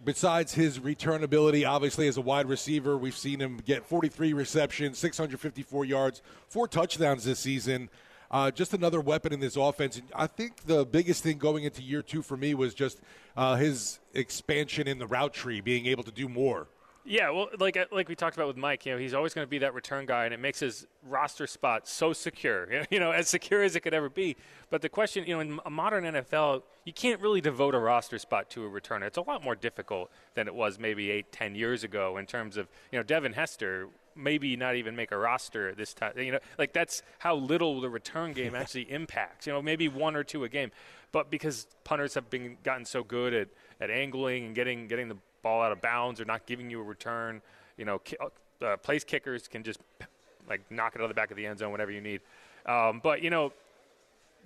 besides 0.05 0.55
his 0.55 0.81
return 0.81 1.25
ability, 1.25 1.65
obviously, 1.65 2.09
as 2.09 2.17
a 2.17 2.21
wide 2.21 2.47
receiver, 2.47 2.97
we've 2.97 3.17
seen 3.17 3.41
him 3.41 3.59
get 3.65 3.85
43 3.85 4.33
receptions, 4.33 4.99
654 4.99 5.85
yards, 5.85 6.23
four 6.49 6.69
touchdowns 6.69 7.25
this 7.25 7.39
season. 7.39 7.89
Uh, 8.31 8.51
just 8.51 8.75
another 8.75 9.01
weapon 9.01 9.33
in 9.33 9.41
this 9.41 9.57
offense. 9.57 9.97
And 9.97 10.09
I 10.15 10.27
think 10.27 10.65
the 10.67 10.85
biggest 10.85 11.23
thing 11.23 11.39
going 11.39 11.65
into 11.65 11.83
year 11.83 12.03
two 12.03 12.23
for 12.23 12.37
me 12.37 12.55
was 12.55 12.75
just 12.75 13.01
uh, 13.37 13.55
his 13.55 14.01
expansion 14.15 14.89
in 14.89 14.99
the 14.99 15.07
route 15.07 15.33
tree, 15.33 15.61
being 15.61 15.87
able 15.87 16.03
to 16.05 16.11
do 16.11 16.29
more. 16.29 16.67
Yeah, 17.09 17.31
well, 17.31 17.49
like 17.61 17.77
uh, 17.77 17.85
like 17.93 18.09
we 18.09 18.17
talked 18.17 18.37
about 18.37 18.49
with 18.49 18.57
Mike, 18.57 18.85
you 18.85 18.93
know, 18.93 18.99
he's 18.99 19.15
always 19.15 19.33
going 19.33 19.47
to 19.47 19.51
be 19.51 19.59
that 19.59 19.75
return 19.75 20.07
guy, 20.07 20.25
and 20.25 20.35
it 20.35 20.41
makes 20.41 20.59
his 20.59 20.89
roster 21.09 21.47
spot 21.47 21.87
so 21.87 22.13
secure. 22.13 22.69
You 22.91 23.01
know, 23.01 23.11
as 23.13 23.29
secure 23.29 23.63
as 23.63 23.77
it 23.77 23.81
could 23.81 23.95
ever 23.95 24.09
be. 24.09 24.37
But 24.71 24.83
the 24.83 24.89
question, 24.89 25.25
you 25.27 25.35
know, 25.35 25.41
in 25.41 25.61
a 25.65 25.71
modern 25.71 26.05
NFL, 26.05 26.63
you 26.85 26.93
can't 26.93 27.21
really 27.21 27.41
devote 27.41 27.75
a 27.75 27.79
roster 27.79 28.19
spot 28.19 28.51
to 28.51 28.65
a 28.65 28.69
returner. 28.69 29.07
It's 29.07 29.19
a 29.19 29.23
lot 29.23 29.43
more 29.45 29.55
difficult 29.55 30.11
than 30.35 30.47
it 30.49 30.55
was 30.55 30.79
maybe 30.79 31.11
eight, 31.11 31.31
ten 31.31 31.55
years 31.55 31.85
ago 31.85 32.17
in 32.17 32.27
terms 32.27 32.57
of, 32.57 32.69
you 32.91 32.99
know, 32.99 33.03
Devin 33.03 33.35
Hester 33.35 33.89
maybe 34.17 34.57
not 34.57 34.77
even 34.77 34.97
make 34.97 35.13
a 35.13 35.19
roster 35.19 35.75
this 35.75 35.95
time. 35.95 36.13
You 36.17 36.33
know, 36.33 36.39
like 36.59 36.73
that's 36.73 37.03
how 37.19 37.37
little 37.37 37.81
the 37.81 37.91
return 37.91 38.33
game 38.33 38.55
actually 38.57 38.91
impacts. 38.91 39.47
You 39.47 39.53
know, 39.53 39.63
maybe 39.63 39.89
one 39.89 40.17
or 40.17 40.25
two 40.25 40.45
a 40.45 40.49
game, 40.49 40.71
but 41.13 41.31
because 41.31 41.67
punters 41.85 42.15
have 42.15 42.31
been 42.31 42.57
gotten 42.63 42.85
so 42.85 43.05
good 43.05 43.35
at, 43.35 43.49
at 43.81 43.91
angling 43.91 44.47
and 44.47 44.55
getting 44.55 44.89
getting 44.89 45.09
the 45.09 45.19
ball 45.47 45.63
out 45.63 45.71
of 45.71 45.81
bounds 45.81 46.21
or 46.21 46.25
not 46.25 46.45
giving 46.45 46.69
you 46.69 46.81
a 46.81 46.83
return, 46.83 47.41
you 47.77 47.85
know, 47.85 48.01
uh, 48.61 48.77
place 48.79 49.05
kickers 49.05 49.47
can 49.47 49.63
just 49.63 49.79
like 50.49 50.61
knock 50.71 50.97
it 50.97 51.01
out 51.01 51.05
of 51.05 51.11
the 51.11 51.15
back 51.15 51.31
of 51.31 51.37
the 51.37 51.47
end 51.47 51.61
zone 51.61 51.71
whenever 51.71 51.93
you 51.93 52.01
need. 52.01 52.21
Um, 52.67 53.01
but 53.01 53.23
you 53.23 53.31
know, 53.31 53.53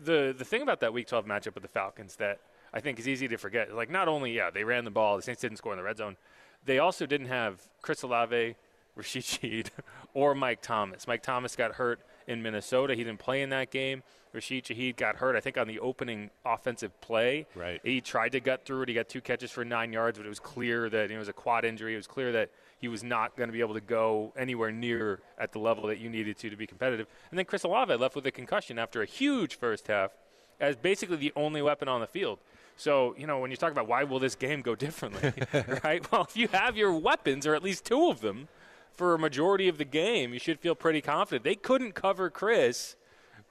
the 0.04 0.34
the 0.36 0.44
thing 0.44 0.60
about 0.60 0.80
that 0.80 0.92
Week 0.92 1.06
12 1.06 1.24
matchup 1.24 1.54
with 1.54 1.62
the 1.62 1.68
Falcons 1.68 2.16
that 2.16 2.40
I 2.74 2.80
think 2.80 2.98
is 2.98 3.08
easy 3.08 3.28
to 3.28 3.38
forget, 3.38 3.74
like 3.74 3.88
not 3.88 4.08
only 4.08 4.32
yeah 4.36 4.50
they 4.50 4.62
ran 4.62 4.84
the 4.84 4.90
ball, 4.90 5.16
the 5.16 5.22
Saints 5.22 5.40
didn't 5.40 5.56
score 5.56 5.72
in 5.72 5.78
the 5.78 5.82
red 5.82 5.96
zone, 5.96 6.18
they 6.66 6.78
also 6.78 7.06
didn't 7.06 7.28
have 7.28 7.62
Chris 7.80 8.02
Olave, 8.02 8.56
Rashid 8.94 9.22
Shaheed, 9.22 9.68
or 10.12 10.34
Mike 10.34 10.60
Thomas. 10.60 11.06
Mike 11.08 11.22
Thomas 11.22 11.56
got 11.56 11.72
hurt 11.76 12.00
in 12.26 12.42
Minnesota. 12.42 12.94
He 12.94 13.04
didn't 13.04 13.20
play 13.20 13.40
in 13.40 13.48
that 13.50 13.70
game. 13.70 14.02
Rashid 14.32 14.64
Shaheed 14.64 14.96
got 14.96 15.16
hurt, 15.16 15.34
I 15.34 15.40
think, 15.40 15.58
on 15.58 15.66
the 15.66 15.80
opening 15.80 16.30
offensive 16.44 16.98
play. 17.00 17.46
Right. 17.54 17.80
He 17.82 18.00
tried 18.00 18.30
to 18.32 18.40
gut 18.40 18.64
through 18.64 18.82
it. 18.82 18.88
He 18.88 18.94
got 18.94 19.08
two 19.08 19.20
catches 19.20 19.50
for 19.50 19.64
nine 19.64 19.92
yards, 19.92 20.18
but 20.18 20.26
it 20.26 20.28
was 20.28 20.38
clear 20.38 20.88
that 20.88 21.10
it 21.10 21.18
was 21.18 21.28
a 21.28 21.32
quad 21.32 21.64
injury. 21.64 21.94
It 21.94 21.96
was 21.96 22.06
clear 22.06 22.32
that 22.32 22.50
he 22.78 22.88
was 22.88 23.02
not 23.02 23.36
going 23.36 23.48
to 23.48 23.52
be 23.52 23.60
able 23.60 23.74
to 23.74 23.80
go 23.80 24.32
anywhere 24.36 24.70
near 24.70 25.20
at 25.38 25.52
the 25.52 25.58
level 25.58 25.86
that 25.88 25.98
you 25.98 26.08
needed 26.08 26.38
to 26.38 26.50
to 26.50 26.56
be 26.56 26.66
competitive. 26.66 27.06
And 27.30 27.38
then 27.38 27.44
Chris 27.44 27.64
Olave 27.64 27.94
left 27.94 28.14
with 28.14 28.26
a 28.26 28.30
concussion 28.30 28.78
after 28.78 29.02
a 29.02 29.06
huge 29.06 29.56
first 29.56 29.88
half 29.88 30.12
as 30.60 30.76
basically 30.76 31.16
the 31.16 31.32
only 31.36 31.62
weapon 31.62 31.88
on 31.88 32.00
the 32.00 32.06
field. 32.06 32.38
So, 32.76 33.14
you 33.18 33.26
know, 33.26 33.40
when 33.40 33.50
you 33.50 33.56
talk 33.56 33.72
about 33.72 33.88
why 33.88 34.04
will 34.04 34.18
this 34.18 34.34
game 34.34 34.62
go 34.62 34.74
differently, 34.74 35.32
right? 35.84 36.10
Well, 36.10 36.22
if 36.22 36.36
you 36.36 36.48
have 36.48 36.76
your 36.76 36.92
weapons, 36.92 37.46
or 37.46 37.54
at 37.54 37.62
least 37.62 37.84
two 37.84 38.08
of 38.08 38.20
them, 38.20 38.48
for 38.92 39.14
a 39.14 39.18
majority 39.18 39.68
of 39.68 39.78
the 39.78 39.84
game, 39.84 40.32
you 40.32 40.38
should 40.38 40.60
feel 40.60 40.74
pretty 40.74 41.00
confident. 41.00 41.44
They 41.44 41.54
couldn't 41.54 41.92
cover 41.92 42.30
Chris 42.30 42.96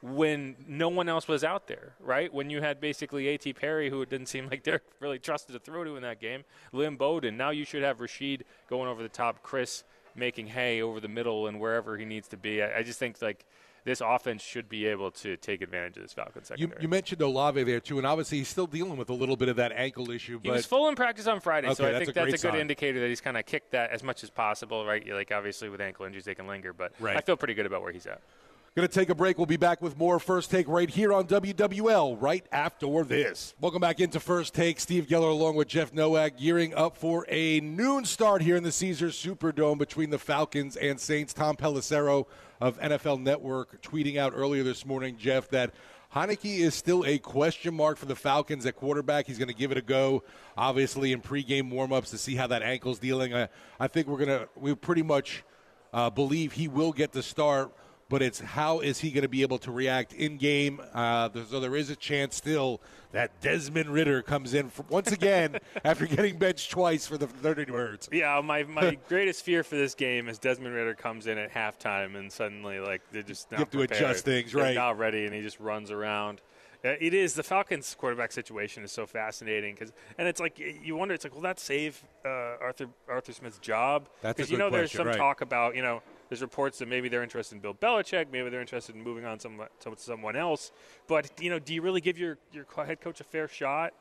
when 0.02 0.56
no 0.68 0.88
one 0.89 1.10
else 1.10 1.28
was 1.28 1.43
out 1.43 1.68
there, 1.68 1.93
right? 2.00 2.34
When 2.34 2.50
you 2.50 2.62
had 2.62 2.80
basically 2.80 3.28
A.T. 3.28 3.54
Perry, 3.54 3.89
who 3.89 4.02
it 4.02 4.10
didn't 4.10 4.28
seem 4.28 4.47
like 4.50 4.64
Derek 4.64 4.84
really 5.00 5.20
trusted 5.20 5.54
to 5.54 5.60
throw 5.60 5.84
to 5.84 5.95
in 5.97 6.04
that 6.04 6.20
game, 6.22 6.43
Lynn 6.72 6.95
Bowden. 6.95 7.36
Now 7.38 7.50
you 7.50 7.66
should 7.66 7.84
have 7.84 8.00
Rashid 8.00 8.45
going 8.70 8.88
over 8.89 9.04
the 9.04 9.10
top, 9.10 9.43
Chris 9.43 9.84
making 10.16 10.47
hay 10.47 10.82
over 10.82 11.00
the 11.00 11.08
middle 11.08 11.47
and 11.47 11.60
wherever 11.60 11.97
he 11.97 12.06
needs 12.06 12.28
to 12.30 12.38
be. 12.38 12.62
I, 12.64 12.80
I 12.80 12.84
just 12.84 12.97
think 13.00 13.22
like 13.22 13.45
this 13.86 14.02
offense 14.02 14.41
should 14.41 14.68
be 14.70 14.86
able 14.88 15.10
to 15.12 15.38
take 15.38 15.62
advantage 15.62 15.97
of 15.97 16.04
this 16.04 16.14
Falcons 16.14 16.50
You, 16.52 16.56
secondary. 16.58 16.82
you 16.82 16.88
mentioned 16.89 17.22
Olave 17.22 17.64
there, 17.64 17.80
too, 17.80 17.97
and 17.97 18.06
obviously 18.08 18.38
he's 18.39 18.47
still 18.50 18.68
dealing 18.68 18.97
with 18.97 19.10
a 19.10 19.14
little 19.14 19.38
bit 19.38 19.47
of 19.50 19.56
that 19.58 19.72
ankle 19.74 20.12
issue. 20.12 20.39
He 20.43 20.50
was 20.52 20.66
full 20.66 20.88
in 20.89 20.95
practice 20.95 21.28
on 21.28 21.39
Friday, 21.39 21.74
so 21.74 21.84
Okay, 21.86 21.89
I 21.89 21.91
that's 22.00 22.06
think 22.06 22.10
a 22.10 22.20
that's 22.20 22.28
a 22.43 22.47
good 22.47 22.54
sign. 22.54 22.62
indicator 22.62 23.00
that 23.02 23.08
he's 23.08 23.22
kind 23.22 23.38
of 23.38 23.45
kicked 23.45 23.72
that 23.72 23.91
as 23.91 24.04
much 24.04 24.24
as 24.24 24.30
possible, 24.30 24.86
right? 24.86 25.06
Like 25.08 25.32
obviously 25.32 25.70
with 25.70 25.80
ankle 25.82 26.06
injuries 26.06 26.26
they 26.26 26.36
can 26.36 26.47
linger, 26.47 26.72
but 26.74 26.93
Right. 27.00 27.16
I 27.18 27.22
feel 27.22 27.36
pretty 27.38 27.54
good 27.54 27.66
about 27.66 27.82
where 27.82 27.91
he's 27.93 28.06
at. 28.08 28.22
Going 28.76 28.88
to 28.88 28.93
take 28.93 29.09
a 29.09 29.15
break. 29.15 29.39
We'll 29.39 29.47
be 29.47 29.57
back 29.57 29.82
with 29.82 29.97
more 29.97 30.20
First 30.20 30.51
Take 30.51 30.67
right 30.67 30.89
here 30.89 31.11
on 31.11 31.26
WWL 31.26 32.22
right 32.22 32.45
after 32.51 33.03
this. 33.03 33.55
Welcome 33.59 33.82
back 33.82 33.99
into 33.99 34.20
First 34.20 34.53
Take. 34.53 34.80
Steve 34.80 35.07
Geller 35.07 35.32
along 35.32 35.55
with 35.55 35.67
Jeff 35.67 35.91
Nowak 35.91 36.38
gearing 36.38 36.76
up 36.76 36.95
for 36.95 37.26
a 37.30 37.61
noon 37.61 38.05
start 38.05 38.43
here 38.43 38.55
in 38.55 38.61
the 38.61 38.72
Caesars 38.72 39.17
Superdome 39.17 39.80
between 39.80 40.11
the 40.11 40.20
Falcons 40.20 40.76
and 40.76 40.99
Saints. 40.99 41.34
Tom 41.34 41.55
Pelissero 41.55 42.28
of 42.61 42.80
NFL 42.80 43.22
Network 43.22 43.82
tweeting 43.82 44.17
out 44.17 44.34
earlier 44.36 44.61
this 44.61 44.86
morning, 44.86 45.17
Jeff, 45.17 45.49
that 45.49 45.74
Heinicke 46.13 46.59
is 46.59 46.76
still 46.76 47.03
a 47.05 47.17
question 47.17 47.74
mark 47.74 47.97
for 47.97 48.05
the 48.05 48.15
Falcons 48.15 48.67
at 48.67 48.76
quarterback. 48.76 49.26
He's 49.26 49.39
going 49.39 49.49
to 49.49 49.55
give 49.55 49.72
it 49.72 49.80
a 49.80 49.82
go, 49.82 50.24
obviously, 50.55 51.11
in 51.11 51.22
pregame 51.22 51.74
warmups 51.74 52.11
to 52.11 52.20
see 52.20 52.36
how 52.36 52.45
that 52.45 52.61
ankle's 52.61 52.99
dealing. 52.99 53.34
I, 53.34 53.49
I 53.80 53.88
think 53.88 54.07
we're 54.07 54.24
going 54.24 54.39
to, 54.39 54.47
we 54.55 54.76
pretty 54.76 55.03
much 55.03 55.43
uh, 55.91 56.11
believe 56.11 56.53
he 56.53 56.67
will 56.67 56.91
get 56.91 57.11
the 57.11 57.24
start 57.24 57.74
but 58.10 58.22
it's 58.22 58.39
how 58.39 58.80
is 58.80 58.99
he 58.99 59.12
going 59.12 59.22
to 59.22 59.30
be 59.30 59.41
able 59.43 59.60
to 59.60 59.72
react 59.72 60.14
in 60.14 60.38
game. 60.38 60.82
Uh, 60.93 61.30
so 61.49 61.60
there 61.60 61.76
is 61.76 61.89
a 61.89 61.95
chance 61.95 62.36
still 62.36 62.82
that 63.12 63.39
Desmond 63.41 63.89
Ridder 63.89 64.22
comes 64.22 64.53
in 64.53 64.70
for, 64.70 64.84
once 64.89 65.12
again 65.12 65.57
after 65.86 66.05
getting 66.05 66.38
benched 66.38 66.72
twice 66.72 67.07
for 67.07 67.18
the 67.18 67.28
Dirty 67.28 67.66
Birds. 67.66 68.10
Yeah, 68.12 68.41
my, 68.43 68.64
my 68.64 68.97
greatest 69.07 69.43
fear 69.45 69.64
for 69.64 69.76
this 69.76 69.95
game 69.95 70.28
is 70.28 70.38
Desmond 70.39 70.74
Ridder 70.76 70.95
comes 70.95 71.28
in 71.28 71.38
at 71.38 71.51
halftime 71.51 72.16
and 72.16 72.32
suddenly 72.32 72.80
like 72.80 73.01
they're 73.12 73.24
just 73.24 73.51
not 73.51 73.57
You 73.60 73.62
have 73.64 73.72
to 73.72 73.78
prepared. 73.80 74.01
adjust 74.01 74.26
things, 74.26 74.51
They're 74.51 74.64
right. 74.64 74.76
Not 74.76 74.97
ready, 74.97 75.26
and 75.26 75.34
he 75.34 75.41
just 75.41 75.60
runs 75.60 75.89
around. 75.91 76.41
Uh, 76.86 76.89
It 76.99 77.14
is 77.14 77.34
the 77.34 77.43
Falcons' 77.43 77.93
quarterback 77.99 78.32
situation 78.32 78.84
is 78.84 78.91
so 78.91 79.05
fascinating 79.05 79.74
because, 79.76 79.91
and 80.18 80.28
it's 80.28 80.39
like 80.39 80.57
you 80.60 80.95
wonder, 80.95 81.14
it's 81.14 81.26
like, 81.26 81.34
will 81.36 81.41
that 81.41 81.60
save 81.60 82.03
uh, 82.26 82.30
Arthur 82.62 82.88
Arthur 83.10 83.34
Smith's 83.34 83.60
job? 83.60 84.07
That's 84.22 84.34
a 84.34 84.36
Because 84.38 84.51
you 84.51 84.57
good 84.57 84.64
know, 84.64 84.70
there's 84.78 84.91
some 84.91 85.07
right. 85.07 85.18
talk 85.18 85.41
about 85.41 85.76
you 85.76 85.82
know, 85.82 86.01
there's 86.30 86.41
reports 86.41 86.80
that 86.80 86.88
maybe 86.88 87.09
they're 87.09 87.23
interested 87.23 87.55
in 87.55 87.61
Bill 87.61 87.73
Belichick, 87.73 88.27
maybe 88.32 88.49
they're 88.49 88.61
interested 88.61 88.95
in 88.95 89.03
moving 89.03 89.25
on 89.25 89.39
some, 89.39 89.61
to 89.82 89.93
someone 89.97 90.36
else. 90.36 90.71
But 91.07 91.30
you 91.41 91.49
know, 91.49 91.59
do 91.59 91.73
you 91.73 91.82
really 91.82 92.01
give 92.01 92.17
your 92.17 92.38
your 92.53 92.65
head 92.86 93.01
coach 93.01 93.19
a 93.19 93.23
fair 93.23 93.47
shot 93.47 93.93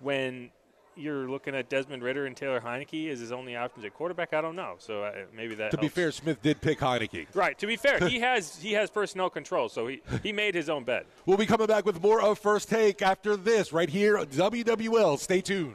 when 0.00 0.50
you're 0.96 1.28
looking 1.28 1.54
at 1.54 1.68
Desmond 1.68 2.02
Ridder 2.02 2.26
and 2.26 2.36
Taylor 2.36 2.60
Heinicke 2.60 3.10
as 3.10 3.20
his 3.20 3.30
only 3.30 3.54
options 3.54 3.84
at 3.84 3.94
quarterback? 3.94 4.32
I 4.32 4.40
don't 4.40 4.56
know. 4.56 4.76
So 4.78 5.02
uh, 5.02 5.12
maybe 5.34 5.54
that 5.56 5.70
To 5.72 5.76
be 5.76 5.88
fair, 5.88 6.10
Smith 6.10 6.42
did 6.42 6.60
pick 6.60 6.78
Heinicke. 6.78 7.26
Right. 7.34 7.58
To 7.58 7.66
be 7.66 7.76
fair, 7.76 8.08
he 8.08 8.18
has 8.20 8.56
he 8.56 8.72
has 8.72 8.90
personnel 8.90 9.30
control, 9.30 9.68
so 9.68 9.86
he, 9.86 10.00
he 10.22 10.32
made 10.32 10.54
his 10.54 10.68
own 10.68 10.84
bet. 10.84 11.06
We'll 11.26 11.36
be 11.36 11.46
coming 11.46 11.66
back 11.66 11.84
with 11.84 12.02
more 12.02 12.20
of 12.20 12.38
First 12.38 12.68
Take 12.70 13.02
after 13.02 13.36
this 13.36 13.72
right 13.72 13.90
here 13.90 14.18
on 14.18 14.26
WWL. 14.26 15.18
Stay 15.18 15.40
tuned. 15.40 15.74